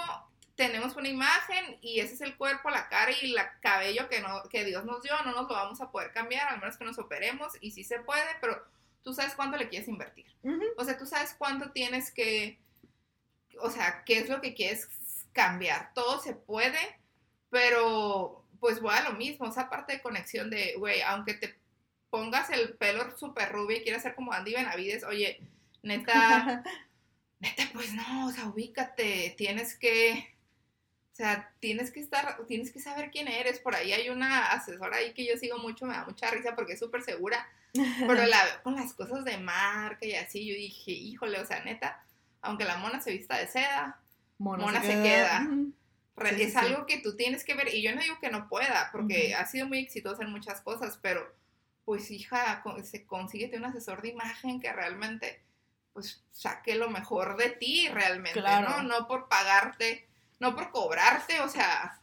tenemos 0.54 0.96
una 0.96 1.08
imagen 1.08 1.78
y 1.82 2.00
ese 2.00 2.14
es 2.14 2.20
el 2.22 2.36
cuerpo, 2.36 2.70
la 2.70 2.88
cara 2.88 3.10
y 3.10 3.32
el 3.34 3.36
cabello 3.60 4.08
que, 4.08 4.20
no, 4.20 4.42
que 4.44 4.64
Dios 4.64 4.84
nos 4.84 5.02
dio, 5.02 5.12
no 5.24 5.32
nos 5.32 5.48
lo 5.48 5.54
vamos 5.54 5.80
a 5.80 5.90
poder 5.90 6.12
cambiar, 6.12 6.48
al 6.48 6.60
menos 6.60 6.76
que 6.76 6.84
nos 6.84 6.98
operemos 6.98 7.52
y 7.60 7.72
sí 7.72 7.84
se 7.84 8.00
puede, 8.00 8.24
pero 8.40 8.64
tú 9.02 9.14
sabes 9.14 9.34
cuánto 9.34 9.56
le 9.56 9.68
quieres 9.68 9.88
invertir. 9.88 10.26
O 10.76 10.84
sea, 10.84 10.96
tú 10.98 11.06
sabes 11.06 11.34
cuánto 11.38 11.70
tienes 11.72 12.10
que, 12.10 12.58
o 13.60 13.70
sea, 13.70 14.04
qué 14.04 14.18
es 14.18 14.28
lo 14.28 14.40
que 14.40 14.54
quieres 14.54 14.88
cambiar. 15.32 15.92
Todo 15.94 16.20
se 16.20 16.34
puede, 16.34 16.78
pero 17.50 18.44
pues 18.58 18.80
voy 18.80 18.94
a 18.94 19.08
lo 19.08 19.12
mismo, 19.14 19.46
esa 19.46 19.70
parte 19.70 19.94
de 19.94 20.02
conexión 20.02 20.50
de, 20.50 20.74
güey, 20.76 21.00
aunque 21.02 21.34
te 21.34 21.58
pongas 22.10 22.50
el 22.50 22.74
pelo 22.74 23.16
súper 23.16 23.50
rubio 23.50 23.78
y 23.78 23.82
quieras 23.82 24.02
ser 24.02 24.14
como 24.14 24.32
Andy 24.32 24.52
Benavides, 24.52 25.04
oye, 25.04 25.40
neta, 25.82 26.62
neta, 27.40 27.70
pues 27.72 27.94
no, 27.94 28.26
o 28.26 28.30
sea, 28.30 28.46
ubícate, 28.46 29.34
tienes 29.38 29.76
que, 29.76 30.29
o 31.12 31.16
sea, 31.16 31.52
tienes 31.60 31.90
que 31.90 32.00
estar, 32.00 32.38
tienes 32.46 32.70
que 32.72 32.80
saber 32.80 33.10
quién 33.10 33.28
eres. 33.28 33.58
Por 33.58 33.74
ahí 33.74 33.92
hay 33.92 34.08
una 34.08 34.46
asesora 34.52 34.98
ahí 34.98 35.12
que 35.12 35.26
yo 35.26 35.36
sigo 35.36 35.58
mucho, 35.58 35.86
me 35.86 35.94
da 35.94 36.04
mucha 36.04 36.30
risa 36.30 36.54
porque 36.54 36.74
es 36.74 36.78
súper 36.78 37.02
segura, 37.02 37.46
pero 37.74 38.26
la 38.26 38.44
veo 38.44 38.62
con 38.62 38.76
las 38.76 38.92
cosas 38.94 39.24
de 39.24 39.36
marca 39.38 40.06
y 40.06 40.14
así, 40.14 40.46
yo 40.46 40.54
dije, 40.54 40.92
híjole, 40.92 41.38
o 41.40 41.46
sea, 41.46 41.62
neta, 41.64 42.02
aunque 42.42 42.64
la 42.64 42.78
mona 42.78 43.00
se 43.00 43.12
vista 43.12 43.36
de 43.38 43.48
seda, 43.48 44.00
Mona, 44.38 44.64
Mona 44.64 44.80
se 44.82 45.02
queda. 45.02 45.46
Sí, 46.22 46.36
sí, 46.36 46.42
es 46.42 46.52
sí. 46.52 46.58
algo 46.58 46.86
que 46.86 46.98
tú 46.98 47.16
tienes 47.16 47.44
que 47.44 47.54
ver, 47.54 47.74
y 47.74 47.82
yo 47.82 47.94
no 47.94 48.00
digo 48.00 48.18
que 48.20 48.30
no 48.30 48.48
pueda, 48.48 48.88
porque 48.92 49.34
ha 49.34 49.46
sido 49.46 49.66
muy 49.66 49.78
exitosa 49.78 50.22
en 50.22 50.30
muchas 50.30 50.60
cosas, 50.62 50.98
pero 51.02 51.34
pues 51.84 52.10
hija, 52.10 52.62
se- 52.84 53.04
consíguete 53.06 53.56
un 53.58 53.64
asesor 53.64 54.00
de 54.02 54.08
imagen 54.08 54.60
que 54.60 54.72
realmente 54.72 55.42
pues 55.92 56.22
saque 56.30 56.74
lo 56.76 56.88
mejor 56.88 57.36
de 57.36 57.50
ti 57.50 57.88
realmente, 57.88 58.40
Claro. 58.40 58.82
¿no? 58.82 58.82
No 59.00 59.08
por 59.08 59.28
pagarte, 59.28 60.06
no 60.40 60.56
por 60.56 60.70
cobrarte, 60.70 61.40
o 61.40 61.48
sea, 61.48 62.00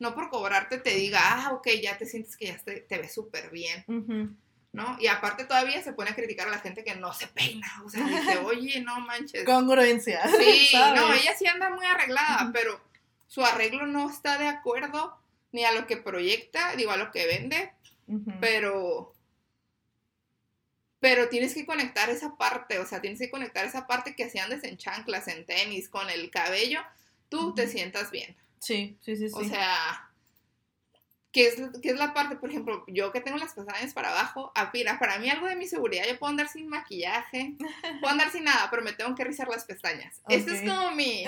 no 0.00 0.14
por 0.14 0.30
cobrarte 0.30 0.78
te 0.78 0.94
diga, 0.94 1.20
ah, 1.22 1.52
ok, 1.52 1.68
ya 1.80 1.96
te 1.96 2.06
sientes 2.06 2.36
que 2.36 2.46
ya 2.46 2.58
te, 2.58 2.80
te 2.80 2.98
ves 2.98 3.14
súper 3.14 3.50
bien. 3.50 3.84
¿no? 4.72 4.96
Y 4.98 5.06
aparte 5.06 5.44
todavía 5.44 5.80
se 5.84 5.92
pone 5.92 6.10
a 6.10 6.16
criticar 6.16 6.48
a 6.48 6.50
la 6.50 6.58
gente 6.58 6.82
que 6.82 6.96
no 6.96 7.12
se 7.12 7.28
peina, 7.28 7.80
o 7.84 7.88
sea, 7.88 8.04
dice, 8.04 8.38
oye, 8.44 8.80
no 8.80 8.98
manches. 9.00 9.44
Congruencia. 9.44 10.26
Sí, 10.26 10.66
¿sabes? 10.72 11.00
no, 11.00 11.12
ella 11.12 11.34
sí 11.38 11.46
anda 11.46 11.70
muy 11.70 11.86
arreglada, 11.86 12.50
pero 12.52 12.80
su 13.28 13.44
arreglo 13.44 13.86
no 13.86 14.10
está 14.10 14.36
de 14.36 14.48
acuerdo 14.48 15.16
ni 15.52 15.64
a 15.64 15.72
lo 15.72 15.86
que 15.86 15.96
proyecta, 15.96 16.74
digo, 16.74 16.90
a 16.90 16.96
lo 16.96 17.12
que 17.12 17.26
vende, 17.26 17.72
pero 18.40 19.14
pero 20.98 21.28
tienes 21.28 21.52
que 21.52 21.66
conectar 21.66 22.08
esa 22.08 22.34
parte, 22.36 22.78
o 22.78 22.86
sea, 22.86 23.00
tienes 23.02 23.20
que 23.20 23.30
conectar 23.30 23.64
esa 23.66 23.86
parte 23.86 24.16
que 24.16 24.30
si 24.30 24.38
andes 24.38 24.64
en 24.64 24.78
chanclas, 24.78 25.28
en 25.28 25.44
tenis, 25.44 25.90
con 25.90 26.08
el 26.08 26.30
cabello, 26.30 26.80
tú 27.28 27.54
te 27.54 27.66
sientas 27.66 28.10
bien. 28.10 28.36
Sí, 28.58 28.96
sí, 29.00 29.16
sí, 29.16 29.28
sí. 29.28 29.34
O 29.34 29.44
sea, 29.44 30.10
¿qué 31.34 31.48
es, 31.48 31.56
qué 31.82 31.90
es 31.90 31.96
la 31.96 32.14
parte, 32.14 32.36
por 32.36 32.48
ejemplo, 32.48 32.84
yo 32.86 33.10
que 33.10 33.20
tengo 33.20 33.36
las 33.36 33.52
pestañas 33.52 33.92
para 33.92 34.10
abajo, 34.10 34.52
mira, 34.72 34.98
para 35.00 35.18
mí 35.18 35.28
algo 35.28 35.48
de 35.48 35.56
mi 35.56 35.66
seguridad, 35.66 36.04
yo 36.08 36.16
puedo 36.18 36.30
andar 36.30 36.48
sin 36.48 36.68
maquillaje, 36.68 37.56
puedo 38.00 38.12
andar 38.12 38.30
sin 38.30 38.44
nada, 38.44 38.68
pero 38.70 38.82
me 38.82 38.92
tengo 38.92 39.14
que 39.16 39.24
rizar 39.24 39.48
las 39.48 39.64
pestañas. 39.64 40.22
Este 40.28 40.52
es 40.54 40.60
como 40.62 40.92
mi, 40.92 41.24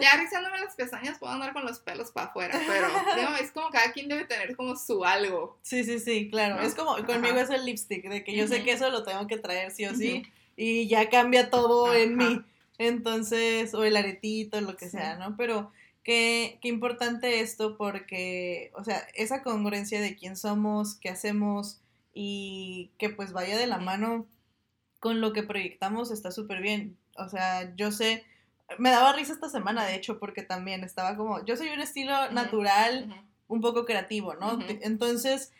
ya 0.00 0.16
rizándome 0.18 0.60
las 0.60 0.76
pestañas 0.76 1.18
puedo 1.18 1.32
andar 1.32 1.52
con 1.52 1.64
los 1.64 1.80
pelos 1.80 2.12
para 2.12 2.28
afuera, 2.28 2.58
pero 2.66 3.34
es 3.36 3.50
como 3.50 3.70
cada 3.70 3.92
quien 3.92 4.08
debe 4.08 4.24
tener 4.24 4.54
como 4.54 4.76
su 4.76 5.04
algo. 5.04 5.58
Sí, 5.62 5.82
sí, 5.84 5.98
sí, 5.98 6.30
claro. 6.30 6.56
¿No? 6.56 6.62
Es 6.62 6.74
como, 6.76 6.94
conmigo 7.04 7.34
Ajá. 7.34 7.42
es 7.42 7.50
el 7.50 7.66
lipstick, 7.66 8.08
de 8.08 8.22
que 8.22 8.34
yo 8.34 8.46
sé 8.46 8.62
que 8.62 8.72
eso 8.72 8.88
lo 8.88 9.02
tengo 9.02 9.26
que 9.26 9.36
traer 9.36 9.72
sí 9.72 9.84
o 9.84 9.94
sí, 9.94 10.22
y 10.56 10.86
ya 10.86 11.10
cambia 11.10 11.50
todo 11.50 11.92
en 11.92 12.16
mí. 12.16 12.44
Entonces, 12.80 13.74
o 13.74 13.84
el 13.84 13.94
aretito, 13.94 14.58
lo 14.62 14.74
que 14.74 14.86
Sí. 14.86 14.92
sea, 14.92 15.16
¿no? 15.16 15.36
Pero 15.36 15.70
qué, 16.02 16.58
qué 16.62 16.68
importante 16.68 17.40
esto 17.40 17.76
porque, 17.76 18.72
o 18.74 18.82
sea, 18.84 19.06
esa 19.14 19.42
congruencia 19.42 20.00
de 20.00 20.16
quién 20.16 20.34
somos, 20.34 20.94
qué 20.94 21.10
hacemos 21.10 21.82
y 22.14 22.90
que 22.96 23.10
pues 23.10 23.34
vaya 23.34 23.58
de 23.58 23.66
la 23.66 23.76
mano 23.76 24.26
con 24.98 25.20
lo 25.20 25.34
que 25.34 25.42
proyectamos 25.42 26.10
está 26.10 26.30
súper 26.30 26.62
bien. 26.62 26.96
O 27.18 27.28
sea, 27.28 27.74
yo 27.76 27.92
sé, 27.92 28.24
me 28.78 28.90
daba 28.90 29.12
risa 29.12 29.34
esta 29.34 29.50
semana, 29.50 29.84
de 29.84 29.94
hecho, 29.96 30.18
porque 30.18 30.42
también 30.42 30.82
estaba 30.82 31.18
como, 31.18 31.44
yo 31.44 31.58
soy 31.58 31.68
un 31.68 31.80
estilo 31.80 32.30
natural, 32.32 33.14
un 33.46 33.60
poco 33.60 33.84
creativo, 33.84 34.34
¿no? 34.36 34.58
Entonces, 34.80 35.52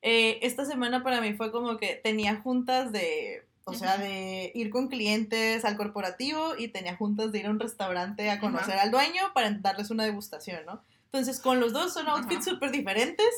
eh, 0.00 0.38
esta 0.40 0.64
semana 0.64 1.02
para 1.02 1.20
mí 1.20 1.34
fue 1.34 1.52
como 1.52 1.76
que 1.76 1.96
tenía 2.02 2.36
juntas 2.36 2.92
de, 2.92 3.44
o 3.64 3.74
sea, 3.74 3.96
de 3.96 4.50
ir 4.54 4.70
con 4.70 4.88
clientes 4.88 5.64
al 5.64 5.76
corporativo 5.76 6.56
y 6.58 6.68
tenía 6.68 6.96
juntas 6.96 7.32
de 7.32 7.38
ir 7.38 7.46
a 7.46 7.50
un 7.50 7.60
restaurante 7.60 8.30
a 8.30 8.40
conocer 8.40 8.74
Ajá. 8.74 8.82
al 8.82 8.90
dueño 8.90 9.32
para 9.34 9.50
darles 9.50 9.90
una 9.90 10.04
degustación, 10.04 10.66
¿no? 10.66 10.82
Entonces, 11.12 11.40
con 11.40 11.60
los 11.60 11.72
dos 11.72 11.92
son 11.92 12.08
outfits 12.08 12.44
súper 12.44 12.70
diferentes 12.70 13.28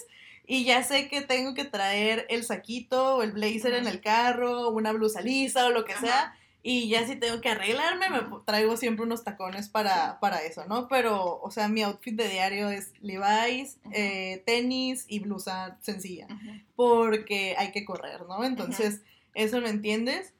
y 0.47 0.65
ya 0.65 0.83
sé 0.83 1.09
que 1.09 1.23
tengo 1.23 1.55
que 1.55 1.65
traer 1.65 2.27
el 2.29 2.45
saquito 2.45 3.17
o 3.17 3.23
el 3.23 3.33
blazer 3.33 3.75
en 3.75 3.87
el 3.87 4.01
carro, 4.01 4.71
una 4.71 4.93
blusa 4.93 5.21
lisa 5.21 5.67
o 5.67 5.71
lo 5.71 5.85
que 5.85 5.95
sea. 5.95 6.35
Y 6.63 6.89
ya 6.89 7.07
si 7.07 7.17
tengo 7.17 7.43
que 7.43 7.51
arreglarme, 7.51 8.09
me 8.09 8.23
traigo 8.47 8.79
siempre 8.79 9.05
unos 9.05 9.23
tacones 9.23 9.69
para, 9.69 10.19
para 10.21 10.43
eso, 10.43 10.65
¿no? 10.67 10.89
Pero, 10.89 11.39
o 11.43 11.51
sea, 11.51 11.69
mi 11.69 11.83
outfit 11.83 12.15
de 12.15 12.29
diario 12.29 12.71
es 12.71 12.93
Levi's, 13.03 13.79
eh, 13.93 14.43
tenis 14.47 15.05
y 15.07 15.19
blusa 15.19 15.77
sencilla, 15.83 16.27
porque 16.75 17.55
hay 17.59 17.71
que 17.71 17.85
correr, 17.85 18.23
¿no? 18.27 18.45
Entonces, 18.45 19.03
eso 19.35 19.61
lo 19.61 19.69
entiendes. 19.69 20.33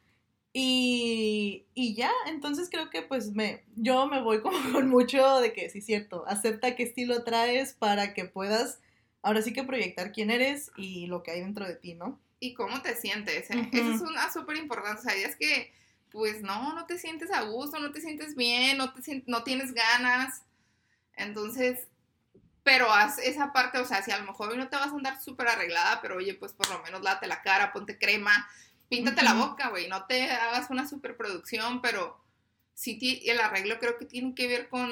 Y, 0.53 1.67
y 1.75 1.95
ya, 1.95 2.13
entonces 2.27 2.69
creo 2.71 2.89
que 2.89 3.03
pues 3.03 3.33
me, 3.33 3.65
yo 3.75 4.07
me 4.07 4.23
voy 4.23 4.41
como 4.41 4.57
con 4.73 4.89
mucho 4.89 5.41
de 5.41 5.53
que 5.53 5.69
sí, 5.69 5.81
cierto, 5.81 6.25
acepta 6.29 6.77
qué 6.77 6.85
estilo 6.85 7.25
traes 7.25 7.75
para 7.75 8.15
que 8.15 8.25
puedas 8.25 8.79
ahora 9.23 9.43
sí 9.43 9.53
que 9.53 9.65
proyectar 9.65 10.13
quién 10.13 10.31
eres 10.31 10.71
y 10.77 11.07
lo 11.07 11.23
que 11.23 11.33
hay 11.33 11.41
dentro 11.41 11.67
de 11.67 11.75
ti, 11.75 11.95
¿no? 11.95 12.21
y 12.45 12.55
cómo 12.55 12.83
te 12.83 12.97
sientes. 12.97 13.51
¿eh? 13.51 13.71
Eso 13.73 13.91
es 13.93 14.01
una 14.01 14.31
súper 14.33 14.57
importante. 14.57 15.01
O 15.01 15.03
sea, 15.03 15.15
es 15.15 15.37
que 15.37 15.73
pues 16.11 16.43
no, 16.43 16.75
no 16.75 16.87
te 16.87 16.99
sientes 16.99 17.33
a 17.33 17.43
gusto, 17.43 17.79
no 17.81 17.91
te 17.91 18.01
sientes 18.01 18.37
bien, 18.37 18.79
no, 18.79 18.93
te 18.93 19.25
no 19.27 19.43
tienes 19.43 19.73
ganas. 19.73 20.43
Entonces, 21.17 21.89
pero 22.63 22.91
haz 22.91 23.19
esa 23.19 23.53
parte, 23.53 23.79
o 23.79 23.85
sea, 23.85 24.03
si 24.03 24.11
a 24.11 24.19
lo 24.19 24.27
mejor 24.27 24.51
hoy 24.51 24.57
no 24.57 24.69
te 24.69 24.77
vas 24.77 24.89
a 24.89 24.97
andar 24.97 25.21
súper 25.21 25.49
arreglada, 25.49 26.01
pero 26.01 26.17
oye, 26.17 26.35
pues 26.35 26.53
por 26.53 26.69
lo 26.71 26.83
menos 26.83 27.03
late 27.03 27.27
la 27.27 27.43
cara, 27.43 27.73
ponte 27.73 27.99
crema, 27.99 28.49
píntate 28.89 29.23
la 29.23 29.35
boca, 29.35 29.71
güey, 29.71 29.89
no 29.89 30.05
te 30.07 30.31
hagas 30.31 30.71
una 30.71 30.89
superproducción, 30.89 31.81
pero 31.81 32.23
sí 32.75 33.23
el 33.27 33.41
arreglo 33.41 33.79
creo 33.79 33.99
que 33.99 34.05
tiene 34.05 34.35
que 34.35 34.49
ver 34.49 34.69
con, 34.69 34.91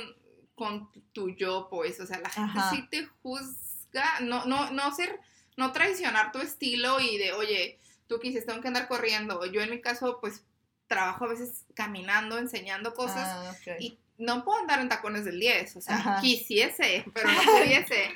con 0.55 0.90
tu 1.12 1.30
yo, 1.30 1.68
pues, 1.70 2.01
o 2.01 2.07
sea, 2.07 2.20
la 2.20 2.30
gente 2.30 2.61
sí 2.70 2.88
te 2.90 3.07
juzga, 3.22 4.20
no, 4.20 4.45
no, 4.47 4.70
no 4.70 4.95
ser, 4.95 5.20
no 5.57 5.72
traicionar 5.72 6.32
tu 6.32 6.38
estilo 6.38 7.01
y 7.01 7.18
de, 7.18 7.32
oye, 7.32 7.78
tú 8.07 8.18
quisiste, 8.18 8.47
tengo 8.47 8.61
que 8.61 8.68
andar 8.68 8.88
corriendo, 8.88 9.45
yo 9.47 9.61
en 9.61 9.70
mi 9.70 9.80
caso, 9.80 10.18
pues, 10.20 10.45
trabajo 10.86 11.24
a 11.24 11.28
veces 11.28 11.64
caminando, 11.74 12.36
enseñando 12.36 12.93
cosas 12.93 13.26
ah, 13.26 13.55
y 13.80 13.99
no 14.18 14.45
puedo 14.45 14.61
andar 14.61 14.80
en 14.80 14.88
tacones 14.88 15.24
del 15.24 15.40
10, 15.40 15.76
o 15.76 15.80
sea, 15.80 16.18
quisiese, 16.20 17.05
pero 17.14 17.30
no 17.30 17.40
pudiese, 17.59 18.11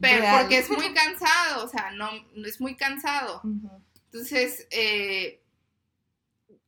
pero 0.00 0.24
porque 0.38 0.58
es 0.58 0.70
muy 0.70 0.92
cansado, 0.94 1.64
o 1.64 1.68
sea, 1.68 1.90
no, 1.90 2.10
es 2.44 2.60
muy 2.60 2.76
cansado. 2.76 3.42
Entonces, 4.14 4.68
eh, 4.70 5.42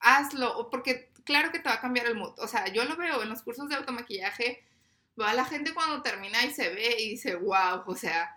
hazlo, 0.01 0.69
porque 0.69 1.13
claro 1.23 1.53
que 1.53 1.61
te 1.61 1.69
va 1.69 1.77
a 1.77 1.81
cambiar 1.81 2.07
el 2.07 2.17
mood, 2.17 2.37
o 2.39 2.49
sea, 2.49 2.67
yo 2.73 2.85
lo 2.85 2.97
veo 2.97 3.23
en 3.23 3.29
los 3.29 3.43
cursos 3.43 3.69
de 3.69 3.77
automaquillaje, 3.77 4.65
va 5.19 5.33
la 5.33 5.45
gente 5.45 5.73
cuando 5.73 6.03
termina 6.03 6.45
y 6.45 6.53
se 6.53 6.71
ve 6.71 6.97
y 6.99 7.11
dice, 7.11 7.37
wow, 7.37 7.85
o 7.87 7.95
sea... 7.95 8.37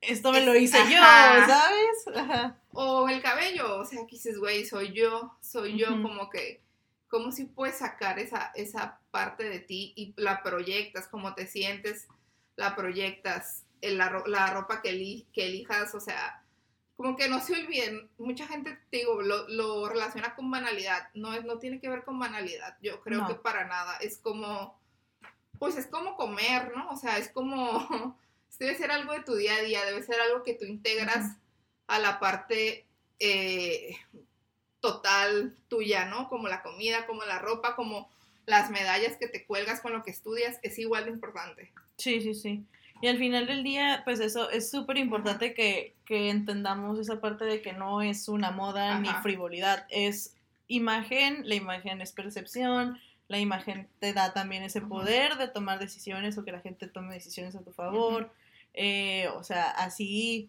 Esto 0.00 0.30
me 0.30 0.46
lo 0.46 0.54
hice 0.54 0.78
yo, 0.88 0.96
¿sabes? 1.00 2.60
O 2.72 3.08
el 3.08 3.20
cabello, 3.20 3.78
o 3.78 3.84
sea, 3.84 4.06
que 4.06 4.14
dices, 4.14 4.38
güey, 4.38 4.64
soy 4.64 4.92
yo, 4.92 5.36
soy 5.40 5.76
yo, 5.76 6.00
como 6.00 6.30
que 6.30 6.62
cómo 7.08 7.32
si 7.32 7.46
puedes 7.46 7.78
sacar 7.78 8.20
esa, 8.20 8.52
esa 8.54 9.00
parte 9.10 9.42
de 9.42 9.58
ti 9.58 9.92
y 9.96 10.14
la 10.16 10.44
proyectas, 10.44 11.08
cómo 11.08 11.34
te 11.34 11.48
sientes, 11.48 12.06
la 12.54 12.76
proyectas, 12.76 13.64
la, 13.82 14.22
la, 14.24 14.50
ropa 14.52 14.82
que, 14.82 15.26
que, 15.32 15.46
elijas, 15.46 15.96
o 15.96 16.00
sea, 16.00 16.45
como 16.96 17.16
que 17.16 17.28
no 17.28 17.40
se 17.40 17.52
olviden, 17.52 18.08
mucha 18.18 18.46
gente, 18.46 18.78
te 18.90 18.98
digo, 18.98 19.20
lo, 19.20 19.46
lo 19.48 19.88
relaciona 19.88 20.34
con 20.34 20.50
banalidad, 20.50 21.10
no, 21.14 21.34
es, 21.34 21.44
no 21.44 21.58
tiene 21.58 21.78
que 21.78 21.90
ver 21.90 22.04
con 22.04 22.18
banalidad, 22.18 22.76
yo 22.80 23.00
creo 23.02 23.26
que 23.26 23.34
para 23.34 23.66
nada, 23.66 23.96
es 23.98 24.18
como, 24.18 24.78
pues 25.58 25.76
es 25.76 25.86
como 25.86 26.16
comer, 26.16 26.72
¿no? 26.74 26.88
O 26.88 26.96
sea, 26.96 27.18
es 27.18 27.28
como, 27.28 28.16
debe 28.58 28.74
ser 28.76 28.90
algo 28.90 29.12
de 29.12 29.20
tu 29.20 29.34
día 29.34 29.56
a 29.56 29.62
día, 29.62 29.84
debe 29.84 30.02
ser 30.02 30.20
algo 30.20 30.42
que 30.42 30.54
tú 30.54 30.64
integras 30.64 31.36
a 31.86 31.98
la 31.98 32.18
parte 32.18 32.86
eh, 33.18 33.96
total 34.80 35.54
tuya, 35.68 36.06
¿no? 36.06 36.28
Como 36.30 36.48
la 36.48 36.62
comida, 36.62 37.06
como 37.06 37.24
la 37.24 37.38
ropa, 37.38 37.76
como 37.76 38.08
las 38.46 38.70
medallas 38.70 39.16
que 39.18 39.28
te 39.28 39.44
cuelgas 39.44 39.80
con 39.80 39.92
lo 39.92 40.02
que 40.02 40.10
estudias, 40.10 40.58
es 40.62 40.78
igual 40.78 41.04
de 41.04 41.10
importante. 41.10 41.72
Sí, 41.98 42.20
sí, 42.22 42.34
sí. 42.34 42.64
Y 43.00 43.08
al 43.08 43.18
final 43.18 43.46
del 43.46 43.62
día, 43.62 44.02
pues 44.04 44.20
eso 44.20 44.50
es 44.50 44.70
súper 44.70 44.96
importante 44.96 45.54
que, 45.54 45.94
entendamos 46.08 46.98
esa 46.98 47.20
parte 47.20 47.44
de 47.44 47.60
que 47.60 47.72
no 47.72 48.00
es 48.00 48.28
una 48.28 48.50
moda 48.50 48.98
ni 49.00 49.08
frivolidad, 49.22 49.86
es 49.90 50.36
imagen, 50.68 51.42
la 51.48 51.56
imagen 51.56 52.00
es 52.00 52.12
percepción, 52.12 52.98
la 53.28 53.38
imagen 53.38 53.88
te 53.98 54.12
da 54.12 54.32
también 54.32 54.62
ese 54.62 54.80
poder 54.80 55.36
de 55.36 55.48
tomar 55.48 55.78
decisiones 55.78 56.38
o 56.38 56.44
que 56.44 56.52
la 56.52 56.60
gente 56.60 56.86
tome 56.86 57.14
decisiones 57.14 57.56
a 57.56 57.62
tu 57.62 57.72
favor. 57.72 58.32
Eh, 58.72 59.28
o 59.36 59.42
sea, 59.42 59.70
así 59.70 60.48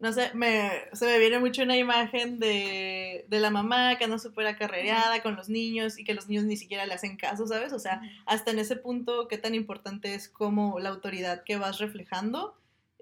no 0.00 0.14
sé, 0.14 0.30
me, 0.32 0.70
se 0.94 1.04
me 1.04 1.18
viene 1.18 1.38
mucho 1.38 1.62
una 1.62 1.76
imagen 1.76 2.38
de, 2.38 3.26
de 3.28 3.38
la 3.38 3.50
mamá 3.50 3.98
que 3.98 4.04
anda 4.04 4.18
súper 4.18 4.46
acarreada 4.46 5.22
con 5.22 5.36
los 5.36 5.50
niños 5.50 5.98
y 5.98 6.04
que 6.04 6.14
los 6.14 6.26
niños 6.26 6.44
ni 6.44 6.56
siquiera 6.56 6.86
le 6.86 6.94
hacen 6.94 7.18
caso, 7.18 7.46
¿sabes? 7.46 7.74
O 7.74 7.78
sea, 7.78 8.00
hasta 8.24 8.50
en 8.50 8.58
ese 8.58 8.76
punto, 8.76 9.28
qué 9.28 9.36
tan 9.36 9.54
importante 9.54 10.14
es 10.14 10.30
como 10.30 10.80
la 10.80 10.88
autoridad 10.88 11.44
que 11.44 11.58
vas 11.58 11.78
reflejando, 11.78 12.56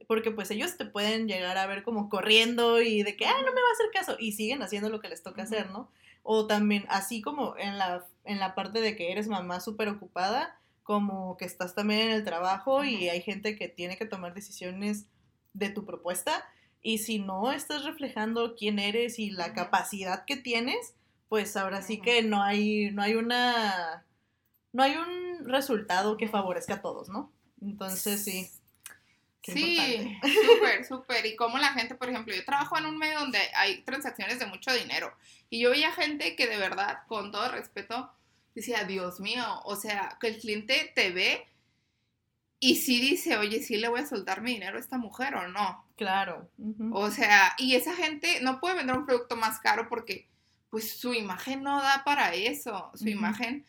porque 0.09 0.33
pues 0.33 0.51
ellos 0.51 0.77
te 0.77 0.87
pueden 0.87 1.29
llegar 1.29 1.57
a 1.57 1.67
ver 1.67 1.85
como 1.85 2.09
corriendo 2.09 2.83
y 2.83 3.05
de 3.05 3.17
que, 3.17 3.27
ah, 3.27 3.43
no 3.47 3.53
me 3.53 3.61
va 3.61 3.69
a 3.69 3.75
hacer 3.75 3.91
caso, 3.93 4.17
y 4.19 4.33
siguen 4.33 4.63
haciendo 4.63 4.91
lo 4.91 5.01
que 5.01 5.09
les 5.09 5.23
toca 5.23 5.45
hacer, 5.45 5.71
¿no? 5.71 5.93
O 6.25 6.49
también, 6.49 6.85
así 6.89 7.23
como 7.23 7.57
en 7.59 7.79
la, 7.79 8.07
en 8.25 8.41
la 8.41 8.57
parte 8.57 8.81
de 8.81 8.97
que 8.97 9.13
eres 9.13 9.29
mamá 9.29 9.61
súper 9.61 9.89
ocupada, 9.89 10.59
como 10.83 11.37
que 11.37 11.45
estás 11.45 11.77
también 11.77 12.01
en 12.01 12.11
el 12.11 12.25
trabajo 12.25 12.83
y 12.83 13.09
hay 13.09 13.23
gente 13.23 13.57
que 13.57 13.69
tiene 13.69 13.97
que 13.97 14.07
tomar 14.07 14.35
decisiones 14.35 15.07
de 15.53 15.71
tu 15.71 15.85
propuesta 15.85 16.45
y 16.83 16.99
si 16.99 17.19
no 17.19 17.53
estás 17.53 17.85
reflejando 17.85 18.55
quién 18.57 18.79
eres 18.79 19.19
y 19.19 19.31
la 19.31 19.53
capacidad 19.53 20.25
que 20.25 20.37
tienes, 20.37 20.95
pues 21.29 21.57
ahora 21.57 21.83
sí 21.83 22.01
que 22.01 22.23
no 22.23 22.43
hay, 22.43 22.91
no 22.93 23.03
hay 23.03 23.15
una, 23.15 24.05
no 24.73 24.83
hay 24.83 24.97
un 24.97 25.47
resultado 25.47 26.17
que 26.17 26.29
favorezca 26.29 26.75
a 26.75 26.83
todos, 26.83 27.09
¿no? 27.09 27.33
Entonces 27.61 28.25
sí. 28.25 28.51
Sí, 29.43 30.19
súper, 30.45 30.85
súper. 30.89 31.27
Y 31.27 31.37
como 31.37 31.59
la 31.59 31.73
gente, 31.73 31.95
por 31.95 32.11
ejemplo, 32.11 32.35
yo 32.35 32.45
trabajo 32.45 32.77
en 32.77 32.87
un 32.87 32.99
medio 32.99 33.19
donde 33.19 33.39
hay 33.55 33.83
transacciones 33.83 34.39
de 34.39 34.47
mucho 34.47 34.73
dinero. 34.73 35.13
Y 35.49 35.61
yo 35.61 35.71
veía 35.71 35.93
gente 35.93 36.37
que 36.37 36.47
de 36.47 36.59
verdad, 36.59 37.01
con 37.07 37.33
todo 37.33 37.51
respeto, 37.51 38.13
decía, 38.55 38.85
Dios 38.85 39.21
mío, 39.21 39.45
o 39.65 39.77
sea, 39.77 40.19
que 40.21 40.29
el 40.29 40.39
cliente 40.39 40.93
te 40.95 41.11
ve 41.11 41.47
y 42.61 42.77
sí 42.77 43.01
dice, 43.01 43.37
oye, 43.37 43.63
sí 43.63 43.77
le 43.77 43.89
voy 43.89 44.01
a 44.01 44.07
soltar 44.07 44.41
mi 44.41 44.53
dinero 44.55 44.77
a 44.77 44.81
esta 44.81 44.99
mujer 44.99 45.35
o 45.37 45.49
no. 45.49 45.85
Claro. 45.97 46.51
O 46.93 47.11
sea, 47.11 47.55
y 47.59 47.75
esa 47.75 47.95
gente 47.95 48.41
no 48.41 48.61
puede 48.61 48.77
vender 48.77 48.97
un 48.97 49.07
producto 49.07 49.37
más 49.37 49.61
caro 49.61 49.89
porque 49.89 50.29
pues 50.71 50.99
su 50.99 51.15
imagen 51.15 51.63
no 51.63 51.81
da 51.81 52.03
para 52.05 52.35
eso. 52.35 52.91
Su 52.95 53.09
imagen 53.09 53.65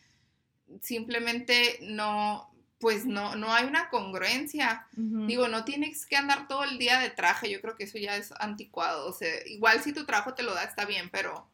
simplemente 0.82 1.78
no, 1.82 2.52
pues 2.78 3.06
no, 3.06 3.36
no 3.36 3.52
hay 3.52 3.64
una 3.64 3.90
congruencia. 3.90 4.86
Digo, 4.92 5.46
no 5.48 5.64
tienes 5.64 6.04
que 6.06 6.16
andar 6.16 6.48
todo 6.48 6.64
el 6.64 6.78
día 6.78 6.98
de 6.98 7.10
traje, 7.10 7.50
yo 7.50 7.60
creo 7.60 7.76
que 7.76 7.84
eso 7.84 7.98
ya 7.98 8.16
es 8.16 8.32
anticuado. 8.40 9.06
O 9.06 9.12
sea, 9.12 9.30
igual 9.46 9.80
si 9.82 9.92
tu 9.92 10.04
trabajo 10.04 10.34
te 10.34 10.42
lo 10.42 10.54
da, 10.54 10.64
está 10.64 10.84
bien, 10.84 11.10
pero, 11.10 11.48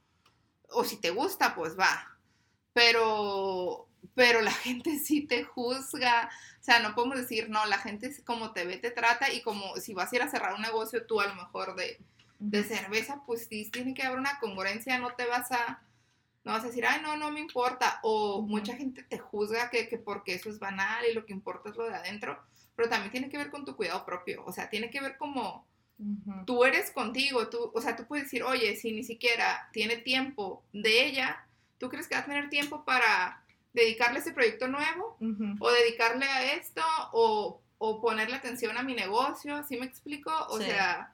o 0.70 0.84
si 0.84 0.96
te 0.96 1.10
gusta, 1.10 1.54
pues 1.54 1.78
va. 1.78 2.16
Pero 2.72 3.88
pero 4.16 4.40
la 4.40 4.50
gente 4.66 4.98
sí 4.98 5.20
te 5.20 5.44
juzga. 5.44 6.28
O 6.60 6.64
sea, 6.64 6.80
no 6.80 6.96
podemos 6.96 7.18
decir, 7.18 7.48
no, 7.48 7.64
la 7.66 7.78
gente 7.78 8.10
como 8.24 8.52
te 8.52 8.64
ve, 8.64 8.78
te 8.78 8.90
trata 8.90 9.32
y 9.32 9.42
como 9.42 9.76
si 9.76 9.94
vas 9.94 10.12
a 10.12 10.16
ir 10.16 10.22
a 10.22 10.28
cerrar 10.28 10.54
un 10.54 10.62
negocio 10.62 11.06
tú 11.06 11.20
a 11.20 11.28
lo 11.28 11.36
mejor 11.36 11.76
de, 11.76 12.00
de 12.40 12.64
cerveza, 12.64 13.22
pues 13.24 13.46
sí, 13.48 13.70
tiene 13.70 13.94
que 13.94 14.02
haber 14.02 14.18
una 14.18 14.40
congruencia, 14.40 14.98
no 14.98 15.12
te 15.12 15.26
vas 15.26 15.52
a, 15.52 15.80
no 16.42 16.52
vas 16.52 16.64
a 16.64 16.68
decir, 16.68 16.84
ay, 16.84 17.00
no, 17.02 17.16
no 17.16 17.30
me 17.30 17.38
importa. 17.38 18.00
O 18.02 18.42
mucha 18.42 18.74
gente 18.74 19.04
te 19.04 19.18
juzga 19.18 19.70
que, 19.70 19.88
que 19.88 19.98
porque 19.98 20.34
eso 20.34 20.48
es 20.48 20.58
banal 20.58 21.04
y 21.08 21.14
lo 21.14 21.24
que 21.24 21.32
importa 21.32 21.68
es 21.68 21.76
lo 21.76 21.84
de 21.84 21.94
adentro, 21.94 22.42
pero 22.74 22.88
también 22.88 23.12
tiene 23.12 23.28
que 23.28 23.38
ver 23.38 23.50
con 23.50 23.64
tu 23.64 23.76
cuidado 23.76 24.04
propio, 24.04 24.42
o 24.44 24.52
sea, 24.52 24.68
tiene 24.68 24.90
que 24.90 25.00
ver 25.00 25.16
como... 25.16 25.64
Tú 26.44 26.62
eres 26.66 26.90
contigo, 26.90 27.48
tú, 27.48 27.72
o 27.72 27.80
sea, 27.80 27.96
tú 27.96 28.04
puedes 28.06 28.26
decir, 28.26 28.42
oye, 28.42 28.76
si 28.76 28.92
ni 28.92 29.02
siquiera 29.02 29.70
tiene 29.72 29.96
tiempo 29.96 30.62
de 30.74 31.06
ella, 31.06 31.46
¿tú 31.78 31.88
crees 31.88 32.06
que 32.06 32.16
va 32.16 32.20
a 32.20 32.26
tener 32.26 32.50
tiempo 32.50 32.84
para 32.84 33.45
dedicarle 33.76 34.18
a 34.18 34.22
ese 34.22 34.32
proyecto 34.32 34.68
nuevo 34.68 35.18
o 35.60 35.70
dedicarle 35.70 36.24
a 36.24 36.54
esto 36.54 36.82
o, 37.12 37.62
ponerle 38.00 38.36
atención 38.36 38.76
a 38.78 38.82
mi 38.82 38.94
negocio, 38.94 39.62
¿sí 39.64 39.76
me 39.76 39.84
explico? 39.84 40.32
O 40.48 40.58
sea, 40.58 41.12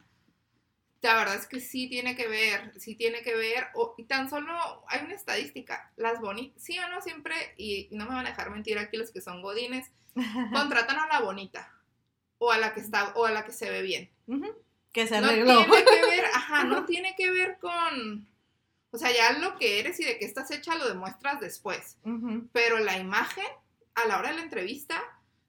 la 1.01 1.15
verdad 1.17 1.35
es 1.35 1.49
que 1.49 1.61
sí 1.61 1.89
tiene 1.89 2.15
que 2.15 2.29
ver, 2.29 2.73
sí 2.79 2.95
tiene 2.95 3.23
que 3.23 3.35
ver, 3.35 3.67
o, 3.75 3.95
y 3.99 4.05
tan 4.05 4.31
solo 4.31 4.53
hay 4.87 5.05
una 5.05 5.15
estadística, 5.15 5.93
las 5.97 6.21
bonitas, 6.21 6.63
sí 6.63 6.79
o 6.79 6.89
no 6.89 7.01
siempre, 7.01 7.35
y, 7.57 7.89
no 7.91 8.05
me 8.05 8.15
van 8.15 8.27
a 8.27 8.31
dejar 8.31 8.51
mentir 8.51 8.79
aquí 8.79 8.97
los 8.97 9.11
que 9.11 9.21
son 9.21 9.43
godines, 9.43 9.91
contratan 10.53 10.99
a 11.01 11.09
la 11.09 11.21
bonita 11.21 11.75
o 12.39 12.53
a 12.53 12.59
la 12.59 12.75
que 12.75 12.81
está 12.81 13.13
o 13.17 13.27
a 13.27 13.33
la 13.33 13.45
que 13.45 13.53
se 13.53 13.71
ve 13.71 13.83
bien. 13.83 14.11
Que 14.93 15.09
se 15.09 15.17
arregló. 15.17 15.67
No 15.67 15.75
tiene 15.75 15.85
que 15.85 16.07
ver, 16.11 16.25
ajá, 16.27 16.65
no 16.65 16.85
tiene 16.85 17.15
que 17.17 17.31
ver 17.33 17.59
con 17.59 18.29
o 18.93 18.99
sea, 18.99 19.11
ya 19.11 19.39
lo 19.39 19.59
que 19.59 19.81
eres 19.81 19.99
y 20.01 20.05
de 20.05 20.19
qué 20.19 20.27
estás 20.27 20.51
hecha 20.51 20.77
lo 20.77 20.87
demuestras 20.87 21.41
después. 21.41 21.97
Pero 22.53 22.79
la 22.79 22.99
imagen, 22.99 23.47
a 23.95 24.07
la 24.07 24.19
hora 24.19 24.31
de 24.31 24.37
la 24.37 24.43
entrevista, 24.43 25.03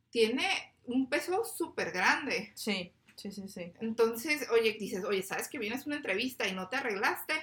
tiene 0.10 0.48
un 0.86 1.10
peso 1.10 1.44
súper 1.44 1.92
grande. 1.92 2.52
Sí, 2.56 2.94
sí, 3.16 3.32
sí, 3.32 3.48
sí. 3.50 3.74
Entonces, 3.82 4.50
oye, 4.50 4.78
dices, 4.80 5.04
oye, 5.04 5.24
¿sabes 5.24 5.50
que 5.50 5.60
vienes 5.60 5.82
a 5.82 5.88
una 5.88 5.98
entrevista 5.98 6.48
y 6.48 6.54
no 6.54 6.70
te 6.70 6.78
arreglaste? 6.78 7.34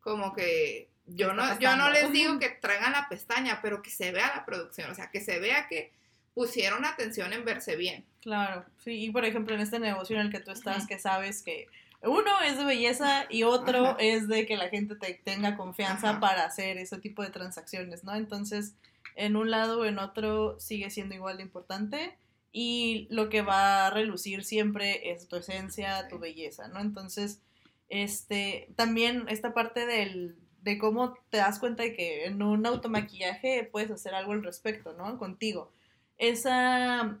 Como 0.00 0.34
que 0.34 0.90
yo 1.06 1.32
no, 1.32 1.58
yo 1.58 1.74
no 1.76 1.90
les 1.90 2.12
digo 2.12 2.38
que 2.38 2.50
traigan 2.50 2.92
la 2.92 3.08
pestaña, 3.08 3.60
pero 3.62 3.80
que 3.80 3.90
se 3.90 4.12
vea 4.12 4.32
la 4.36 4.44
producción, 4.44 4.90
o 4.90 4.94
sea, 4.94 5.10
que 5.10 5.20
se 5.20 5.38
vea 5.38 5.68
que 5.68 5.92
pusieron 6.34 6.84
atención 6.84 7.32
en 7.32 7.44
verse 7.44 7.76
bien. 7.76 8.04
Claro, 8.20 8.64
sí, 8.84 9.04
y 9.04 9.10
por 9.10 9.24
ejemplo 9.24 9.54
en 9.54 9.60
este 9.60 9.80
negocio 9.80 10.16
en 10.16 10.26
el 10.26 10.30
que 10.30 10.40
tú 10.40 10.50
estás, 10.50 10.86
que 10.86 10.98
sabes 10.98 11.42
que 11.42 11.66
uno 12.02 12.30
es 12.46 12.56
de 12.56 12.64
belleza 12.64 13.26
y 13.28 13.42
otro 13.42 13.98
es 13.98 14.28
de 14.28 14.46
que 14.46 14.56
la 14.56 14.68
gente 14.68 14.94
te 14.94 15.14
tenga 15.14 15.56
confianza 15.56 16.20
para 16.20 16.44
hacer 16.44 16.78
ese 16.78 16.98
tipo 16.98 17.22
de 17.22 17.30
transacciones, 17.30 18.04
¿no? 18.04 18.14
Entonces, 18.14 18.74
en 19.16 19.36
un 19.36 19.50
lado 19.50 19.80
o 19.80 19.84
en 19.84 19.98
otro 19.98 20.60
sigue 20.60 20.90
siendo 20.90 21.14
igual 21.14 21.38
de 21.38 21.42
importante 21.42 22.16
y 22.52 23.08
lo 23.10 23.28
que 23.28 23.42
va 23.42 23.86
a 23.86 23.90
relucir 23.90 24.44
siempre 24.44 25.10
es 25.10 25.28
tu 25.28 25.36
esencia, 25.36 26.06
tu 26.08 26.18
belleza, 26.18 26.68
¿no? 26.68 26.80
Entonces, 26.80 27.42
este, 27.88 28.68
también 28.76 29.24
esta 29.28 29.52
parte 29.52 29.86
del, 29.86 30.36
de 30.62 30.78
cómo 30.78 31.14
te 31.30 31.38
das 31.38 31.58
cuenta 31.58 31.82
de 31.82 31.94
que 31.94 32.26
en 32.26 32.42
un 32.42 32.64
automaquillaje 32.64 33.68
puedes 33.70 33.90
hacer 33.90 34.14
algo 34.14 34.32
al 34.32 34.44
respecto, 34.44 34.92
¿no? 34.92 35.18
Contigo. 35.18 35.72
Esa 36.16 37.18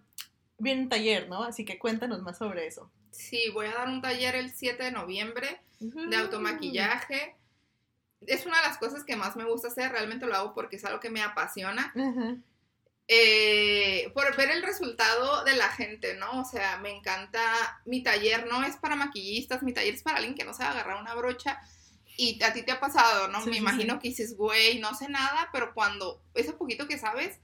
viene 0.58 0.82
un 0.82 0.88
taller, 0.88 1.28
¿no? 1.28 1.42
Así 1.42 1.64
que 1.64 1.78
cuéntanos 1.78 2.22
más 2.22 2.38
sobre 2.38 2.66
eso. 2.66 2.90
Sí, 3.18 3.50
voy 3.52 3.66
a 3.66 3.74
dar 3.74 3.88
un 3.88 4.00
taller 4.00 4.36
el 4.36 4.52
7 4.52 4.80
de 4.80 4.92
noviembre 4.92 5.60
de 5.80 6.16
automaquillaje. 6.16 7.34
Es 8.20 8.46
una 8.46 8.60
de 8.60 8.68
las 8.68 8.78
cosas 8.78 9.02
que 9.04 9.16
más 9.16 9.34
me 9.34 9.44
gusta 9.44 9.68
hacer, 9.68 9.90
realmente 9.90 10.26
lo 10.26 10.36
hago 10.36 10.54
porque 10.54 10.76
es 10.76 10.84
algo 10.84 11.00
que 11.00 11.10
me 11.10 11.20
apasiona. 11.20 11.92
Eh, 13.08 14.10
por 14.14 14.36
ver 14.36 14.50
el 14.50 14.62
resultado 14.62 15.42
de 15.44 15.56
la 15.56 15.68
gente, 15.68 16.14
¿no? 16.14 16.42
O 16.42 16.44
sea, 16.44 16.78
me 16.78 16.90
encanta, 16.90 17.42
mi 17.86 18.04
taller 18.04 18.46
no 18.46 18.62
es 18.62 18.76
para 18.76 18.94
maquillistas, 18.94 19.62
mi 19.64 19.72
taller 19.72 19.94
es 19.94 20.02
para 20.02 20.18
alguien 20.18 20.36
que 20.36 20.44
no 20.44 20.54
sabe 20.54 20.70
agarrar 20.70 21.00
una 21.00 21.14
brocha 21.14 21.58
y 22.16 22.40
a 22.44 22.52
ti 22.52 22.62
te 22.62 22.72
ha 22.72 22.80
pasado, 22.80 23.28
¿no? 23.28 23.44
me 23.46 23.56
imagino 23.56 23.98
que 23.98 24.08
dices, 24.08 24.36
güey, 24.36 24.78
no 24.78 24.94
sé 24.94 25.08
nada, 25.08 25.48
pero 25.52 25.74
cuando 25.74 26.22
ese 26.34 26.52
poquito 26.52 26.86
que 26.86 26.98
sabes, 26.98 27.38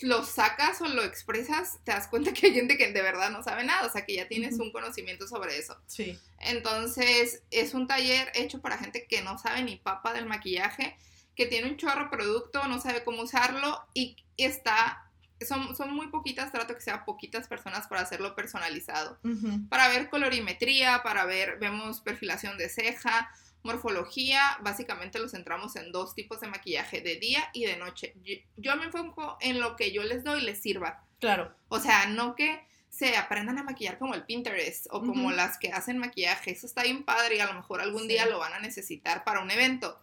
lo 0.00 0.24
sacas 0.24 0.80
o 0.80 0.86
lo 0.86 1.02
expresas, 1.02 1.78
te 1.84 1.92
das 1.92 2.06
cuenta 2.08 2.32
que 2.32 2.46
hay 2.46 2.54
gente 2.54 2.76
que 2.76 2.92
de 2.92 3.02
verdad 3.02 3.30
no 3.30 3.42
sabe 3.42 3.64
nada, 3.64 3.86
o 3.86 3.90
sea, 3.90 4.04
que 4.04 4.14
ya 4.14 4.28
tienes 4.28 4.58
un 4.58 4.72
conocimiento 4.72 5.26
sobre 5.26 5.58
eso. 5.58 5.76
Sí. 5.86 6.18
Entonces, 6.38 7.42
es 7.50 7.74
un 7.74 7.86
taller 7.86 8.30
hecho 8.34 8.60
para 8.60 8.78
gente 8.78 9.06
que 9.08 9.22
no 9.22 9.38
sabe 9.38 9.62
ni 9.62 9.76
papa 9.76 10.12
del 10.12 10.26
maquillaje 10.26 10.96
que 11.38 11.46
tiene 11.46 11.70
un 11.70 11.76
chorro 11.76 12.04
de 12.04 12.10
producto, 12.10 12.66
no 12.66 12.80
sabe 12.80 13.04
cómo 13.04 13.22
usarlo 13.22 13.80
y 13.94 14.16
está, 14.36 15.08
son, 15.46 15.76
son 15.76 15.94
muy 15.94 16.08
poquitas, 16.08 16.50
trato 16.50 16.74
que 16.74 16.80
sea 16.80 17.04
poquitas 17.04 17.46
personas 17.46 17.86
para 17.86 18.00
hacerlo 18.00 18.34
personalizado. 18.34 19.20
Para 19.68 19.86
ver 19.86 20.10
colorimetría, 20.10 21.04
para 21.04 21.26
ver, 21.26 21.60
vemos 21.60 22.00
perfilación 22.00 22.58
de 22.58 22.68
ceja, 22.68 23.30
morfología, 23.62 24.40
básicamente 24.60 25.18
los 25.18 25.32
centramos 25.32 25.76
en 25.76 25.92
dos 25.92 26.14
tipos 26.14 26.40
de 26.40 26.48
maquillaje, 26.48 27.00
de 27.00 27.16
día 27.16 27.50
y 27.52 27.64
de 27.64 27.76
noche. 27.76 28.14
Yo, 28.24 28.34
yo 28.56 28.76
me 28.76 28.84
enfoco 28.84 29.36
en 29.40 29.60
lo 29.60 29.76
que 29.76 29.92
yo 29.92 30.02
les 30.02 30.24
doy 30.24 30.40
les 30.40 30.60
sirva. 30.60 31.02
Claro. 31.20 31.52
O 31.68 31.80
sea, 31.80 32.06
no 32.06 32.34
que 32.34 32.66
se 32.90 33.16
aprendan 33.16 33.58
a 33.58 33.62
maquillar 33.62 33.98
como 33.98 34.14
el 34.14 34.24
Pinterest 34.24 34.86
o 34.90 35.00
como 35.00 35.30
las 35.30 35.58
que 35.58 35.72
hacen 35.72 35.98
maquillaje. 35.98 36.50
Eso 36.50 36.66
está 36.66 36.82
bien 36.82 37.04
padre 37.04 37.36
y 37.36 37.40
a 37.40 37.46
lo 37.46 37.54
mejor 37.54 37.80
algún 37.80 38.08
día 38.08 38.26
lo 38.26 38.38
van 38.38 38.54
a 38.54 38.60
necesitar 38.60 39.24
para 39.24 39.40
un 39.40 39.50
evento. 39.50 40.00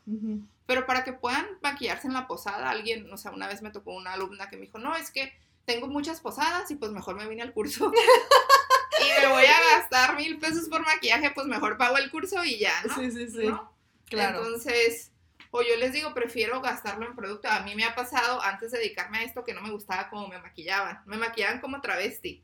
Pero 0.66 0.86
para 0.86 1.04
que 1.04 1.14
puedan 1.14 1.46
maquillarse 1.62 2.08
en 2.08 2.14
la 2.14 2.28
posada, 2.28 2.70
alguien, 2.70 3.12
o 3.12 3.18
sea, 3.18 3.32
una 3.32 3.48
vez 3.48 3.62
me 3.62 3.72
tocó 3.72 3.94
una 3.94 4.14
alumna 4.14 4.50
que 4.50 4.56
me 4.56 4.64
dijo, 4.64 4.78
no, 4.80 4.96
es 4.96 5.12
que 5.12 5.34
tengo 5.66 5.88
muchas 5.88 6.22
posadas 6.22 6.70
y 6.72 6.76
pues 6.76 6.92
mejor 6.92 7.16
me 7.16 7.28
vine 7.28 7.42
al 7.42 7.54
curso. 7.54 7.92
me 9.22 9.28
voy 9.28 9.46
a 9.46 9.78
gastar 9.78 10.16
mil 10.16 10.38
pesos 10.40 10.68
por 10.70 10.82
maquillaje, 10.82 11.32
pues 11.32 11.48
mejor 11.48 11.78
pago 11.78 11.98
el 11.98 12.10
curso 12.12 12.44
y 12.44 12.60
ya, 12.60 12.74
¿no? 12.88 12.96
Sí, 12.96 13.12
sí, 13.12 13.28
sí. 13.30 13.52
Claro. 14.06 14.40
Entonces, 14.40 15.12
o 15.52 15.62
yo 15.62 15.76
les 15.78 15.94
digo, 15.94 16.14
prefiero 16.14 16.62
gastarlo 16.62 17.06
en 17.08 17.16
producto. 17.16 17.48
A 17.48 17.62
mí 17.62 17.76
me 17.76 17.86
ha 17.86 17.96
pasado 17.96 18.42
antes 18.42 18.72
de 18.72 18.80
dedicarme 18.80 19.20
a 19.20 19.24
esto 19.24 19.44
que 19.44 19.54
no 19.54 19.62
me 19.62 19.72
gustaba 19.72 20.10
cómo 20.10 20.28
me 20.28 20.40
maquillaban. 20.40 21.02
Me 21.06 21.18
maquillaban 21.18 21.62
como 21.62 21.82
travesti. 21.82 22.44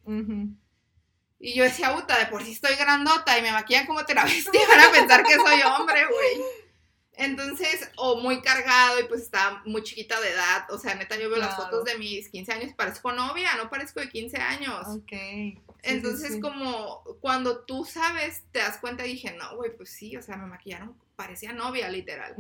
Y 1.43 1.53
yo 1.55 1.63
decía, 1.63 1.93
puta, 1.93 2.17
de 2.19 2.27
por 2.27 2.43
sí 2.43 2.51
estoy 2.51 2.75
grandota 2.75 3.37
y 3.37 3.41
me 3.41 3.51
maquillan 3.51 3.87
como 3.87 4.05
travesti, 4.05 4.57
van 4.69 4.79
a 4.79 4.91
pensar 4.91 5.23
que 5.23 5.35
soy 5.35 5.61
hombre, 5.63 6.05
güey. 6.05 6.41
Entonces, 7.21 7.89
o 7.97 8.19
muy 8.19 8.41
cargado 8.41 8.99
y 8.99 9.03
pues 9.03 9.21
está 9.21 9.61
muy 9.65 9.83
chiquita 9.83 10.19
de 10.19 10.29
edad. 10.29 10.65
O 10.71 10.77
sea, 10.79 10.95
neta, 10.95 11.17
yo 11.17 11.29
veo 11.29 11.37
las 11.37 11.55
fotos 11.55 11.85
de 11.85 11.97
mis 11.97 12.29
15 12.29 12.51
años, 12.51 12.73
parezco 12.73 13.11
novia, 13.11 13.55
no 13.57 13.69
parezco 13.69 13.99
de 13.99 14.09
15 14.09 14.37
años. 14.37 14.87
Ok. 14.87 15.11
Entonces, 15.83 16.39
como 16.41 17.03
cuando 17.21 17.63
tú 17.63 17.85
sabes, 17.85 18.43
te 18.51 18.59
das 18.59 18.77
cuenta 18.79 19.05
y 19.05 19.13
dije, 19.13 19.35
no, 19.37 19.55
güey, 19.55 19.75
pues 19.75 19.89
sí, 19.91 20.17
o 20.17 20.21
sea, 20.21 20.35
me 20.37 20.47
maquillaron, 20.47 20.95
parecía 21.15 21.53
novia, 21.53 21.89
literal. 21.89 22.35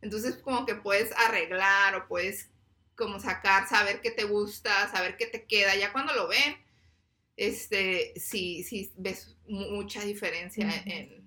Entonces, 0.00 0.36
como 0.36 0.64
que 0.64 0.74
puedes 0.76 1.12
arreglar 1.18 1.94
o 1.94 2.08
puedes 2.08 2.48
como 2.96 3.20
sacar, 3.20 3.68
saber 3.68 4.00
qué 4.00 4.10
te 4.10 4.24
gusta, 4.24 4.90
saber 4.90 5.16
qué 5.18 5.26
te 5.26 5.44
queda. 5.44 5.76
Ya 5.76 5.92
cuando 5.92 6.14
lo 6.14 6.28
ven, 6.28 6.56
este, 7.36 8.14
sí, 8.18 8.62
sí 8.62 8.92
ves 8.96 9.36
mucha 9.46 10.02
diferencia 10.04 10.70
en 10.86 11.19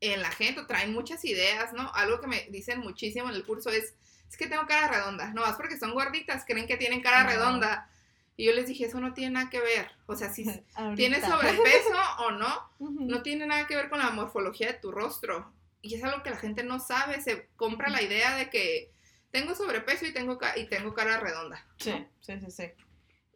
en 0.00 0.22
la 0.22 0.30
gente, 0.30 0.64
traen 0.64 0.92
muchas 0.92 1.24
ideas, 1.24 1.72
¿no? 1.72 1.92
Algo 1.94 2.20
que 2.20 2.26
me 2.26 2.46
dicen 2.50 2.80
muchísimo 2.80 3.28
en 3.28 3.34
el 3.34 3.44
curso 3.44 3.70
es, 3.70 3.94
es 4.28 4.36
que 4.36 4.46
tengo 4.46 4.66
cara 4.66 4.88
redonda, 4.88 5.32
no 5.32 5.42
más 5.42 5.56
porque 5.56 5.78
son 5.78 5.92
gorditas, 5.92 6.44
creen 6.46 6.66
que 6.66 6.76
tienen 6.76 7.00
cara 7.00 7.24
redonda. 7.24 7.90
Y 8.36 8.46
yo 8.46 8.52
les 8.52 8.68
dije, 8.68 8.84
eso 8.86 9.00
no 9.00 9.14
tiene 9.14 9.32
nada 9.32 9.50
que 9.50 9.60
ver. 9.60 9.90
O 10.06 10.14
sea, 10.14 10.30
si 10.30 10.44
tienes 10.96 11.24
sobrepeso 11.24 11.98
o 12.20 12.30
no, 12.30 12.70
no 12.78 13.22
tiene 13.22 13.46
nada 13.46 13.66
que 13.66 13.74
ver 13.74 13.88
con 13.88 13.98
la 13.98 14.10
morfología 14.10 14.68
de 14.68 14.78
tu 14.78 14.92
rostro. 14.92 15.52
Y 15.82 15.94
es 15.94 16.04
algo 16.04 16.22
que 16.22 16.30
la 16.30 16.36
gente 16.36 16.62
no 16.62 16.78
sabe, 16.78 17.20
se 17.20 17.48
compra 17.56 17.88
la 17.88 18.02
idea 18.02 18.36
de 18.36 18.50
que 18.50 18.92
tengo 19.30 19.54
sobrepeso 19.54 20.06
y 20.06 20.12
tengo, 20.12 20.38
y 20.56 20.66
tengo 20.66 20.94
cara 20.94 21.18
redonda. 21.18 21.64
Sí, 21.78 22.06
sí, 22.20 22.38
sí, 22.40 22.50
sí. 22.50 22.64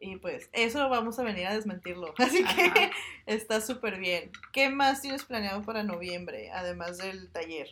Y 0.03 0.17
pues 0.17 0.49
eso 0.51 0.89
vamos 0.89 1.17
a 1.17 1.23
venir 1.23 1.47
a 1.47 1.53
desmentirlo. 1.53 2.13
Así 2.17 2.43
que 2.43 2.91
está 3.25 3.61
súper 3.61 3.97
bien. 3.97 4.31
¿Qué 4.51 4.69
más 4.69 5.01
tienes 5.01 5.23
planeado 5.23 5.61
para 5.63 5.83
noviembre, 5.83 6.51
además 6.51 6.97
del 6.97 7.31
taller? 7.31 7.69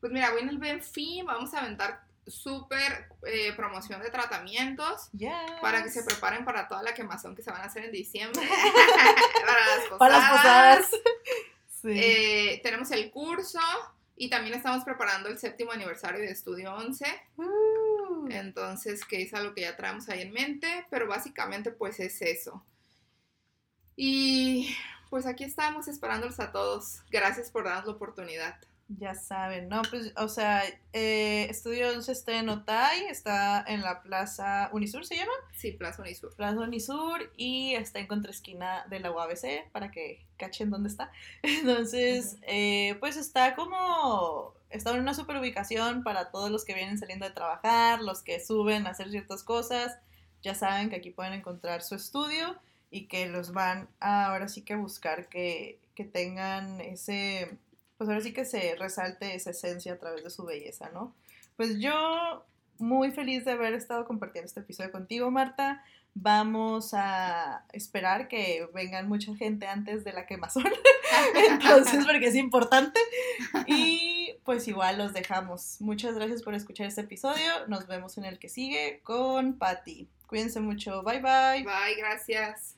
Pues 0.00 0.12
mira, 0.12 0.30
voy 0.32 0.42
en 0.42 0.48
el 0.48 0.58
Benfim, 0.58 1.26
vamos 1.26 1.54
a 1.54 1.60
aventar 1.60 2.00
súper 2.26 3.08
eh, 3.26 3.52
promoción 3.54 4.00
de 4.02 4.10
tratamientos 4.10 5.10
para 5.60 5.82
que 5.82 5.90
se 5.90 6.02
preparen 6.02 6.44
para 6.44 6.68
toda 6.68 6.82
la 6.82 6.92
quemazón 6.92 7.34
que 7.34 7.42
se 7.42 7.50
van 7.50 7.60
a 7.62 7.64
hacer 7.64 7.84
en 7.84 7.92
diciembre. 7.92 8.42
para 9.46 9.66
las 9.66 9.88
posadas. 9.88 9.98
Para 9.98 10.18
las 10.18 10.30
posadas. 10.30 10.90
Eh, 11.84 12.60
tenemos 12.62 12.90
el 12.90 13.10
curso 13.10 13.60
y 14.16 14.28
también 14.28 14.54
estamos 14.54 14.84
preparando 14.84 15.28
el 15.28 15.38
séptimo 15.38 15.72
aniversario 15.72 16.20
de 16.20 16.30
Estudio 16.30 16.74
11. 16.74 17.06
Entonces, 18.28 19.04
que 19.04 19.22
es 19.22 19.34
algo 19.34 19.54
que 19.54 19.62
ya 19.62 19.76
traemos 19.76 20.08
ahí 20.08 20.22
en 20.22 20.32
mente, 20.32 20.86
pero 20.90 21.06
básicamente 21.06 21.70
pues 21.70 22.00
es 22.00 22.20
eso. 22.22 22.64
Y 23.96 24.74
pues 25.10 25.26
aquí 25.26 25.44
estamos 25.44 25.88
esperándolos 25.88 26.40
a 26.40 26.52
todos. 26.52 27.02
Gracias 27.10 27.50
por 27.50 27.64
darnos 27.64 27.86
la 27.86 27.92
oportunidad. 27.92 28.56
Ya 28.98 29.14
saben, 29.14 29.68
¿no? 29.68 29.82
Pues, 29.88 30.12
o 30.16 30.28
sea, 30.28 30.64
eh, 30.92 31.46
Estudio 31.48 31.90
11 31.90 32.10
está 32.10 32.38
en 32.38 32.48
Otay, 32.48 33.04
está 33.08 33.64
en 33.68 33.82
la 33.82 34.02
Plaza 34.02 34.68
Unisur, 34.72 35.06
¿se 35.06 35.16
llama? 35.16 35.32
Sí, 35.54 35.70
Plaza 35.72 36.02
Unisur. 36.02 36.34
Plaza 36.34 36.58
Unisur 36.58 37.30
y 37.36 37.74
está 37.74 38.00
en 38.00 38.08
contraesquina 38.08 38.84
de 38.90 38.98
la 38.98 39.12
UABC 39.12 39.70
para 39.70 39.92
que 39.92 40.26
cachen 40.36 40.70
dónde 40.70 40.88
está. 40.88 41.12
Entonces, 41.42 42.38
eh, 42.42 42.96
pues 42.98 43.16
está 43.16 43.54
como 43.54 44.54
está 44.70 44.94
en 44.94 45.00
una 45.00 45.14
super 45.14 45.36
ubicación 45.36 46.02
para 46.02 46.30
todos 46.30 46.50
los 46.50 46.64
que 46.64 46.74
vienen 46.74 46.98
saliendo 46.98 47.26
de 47.26 47.32
trabajar, 47.32 48.00
los 48.00 48.22
que 48.22 48.44
suben 48.44 48.86
a 48.86 48.90
hacer 48.90 49.10
ciertas 49.10 49.42
cosas. 49.42 49.98
Ya 50.42 50.54
saben 50.54 50.88
que 50.90 50.96
aquí 50.96 51.10
pueden 51.10 51.34
encontrar 51.34 51.82
su 51.82 51.94
estudio 51.94 52.56
y 52.90 53.06
que 53.06 53.28
los 53.28 53.52
van 53.52 53.88
a 54.00 54.26
ahora 54.26 54.48
sí 54.48 54.62
que 54.62 54.74
buscar 54.74 55.28
que, 55.28 55.80
que 55.94 56.04
tengan 56.04 56.80
ese, 56.80 57.58
pues 57.98 58.08
ahora 58.08 58.22
sí 58.22 58.32
que 58.32 58.44
se 58.44 58.74
resalte 58.76 59.34
esa 59.34 59.50
esencia 59.50 59.94
a 59.94 59.98
través 59.98 60.24
de 60.24 60.30
su 60.30 60.44
belleza, 60.44 60.90
¿no? 60.90 61.14
Pues 61.56 61.78
yo 61.78 62.46
muy 62.78 63.10
feliz 63.12 63.44
de 63.44 63.52
haber 63.52 63.74
estado 63.74 64.06
compartiendo 64.06 64.46
este 64.46 64.60
episodio 64.60 64.90
contigo, 64.90 65.30
Marta. 65.30 65.84
Vamos 66.14 66.92
a 66.94 67.66
esperar 67.72 68.26
que 68.26 68.66
vengan 68.74 69.08
mucha 69.08 69.34
gente 69.36 69.66
antes 69.66 70.02
de 70.02 70.12
la 70.12 70.26
quemazón. 70.26 70.64
Entonces, 71.50 72.04
porque 72.04 72.26
es 72.26 72.34
importante. 72.34 72.98
Y 73.66 74.19
pues 74.44 74.66
igual 74.68 74.98
los 74.98 75.12
dejamos. 75.12 75.76
Muchas 75.80 76.14
gracias 76.14 76.42
por 76.42 76.54
escuchar 76.54 76.86
este 76.86 77.02
episodio. 77.02 77.66
Nos 77.68 77.86
vemos 77.86 78.18
en 78.18 78.24
el 78.24 78.38
que 78.38 78.48
sigue 78.48 79.00
con 79.02 79.58
Patty. 79.58 80.08
Cuídense 80.26 80.60
mucho. 80.60 81.02
Bye 81.02 81.20
bye. 81.20 81.64
Bye, 81.64 81.96
gracias. 81.96 82.76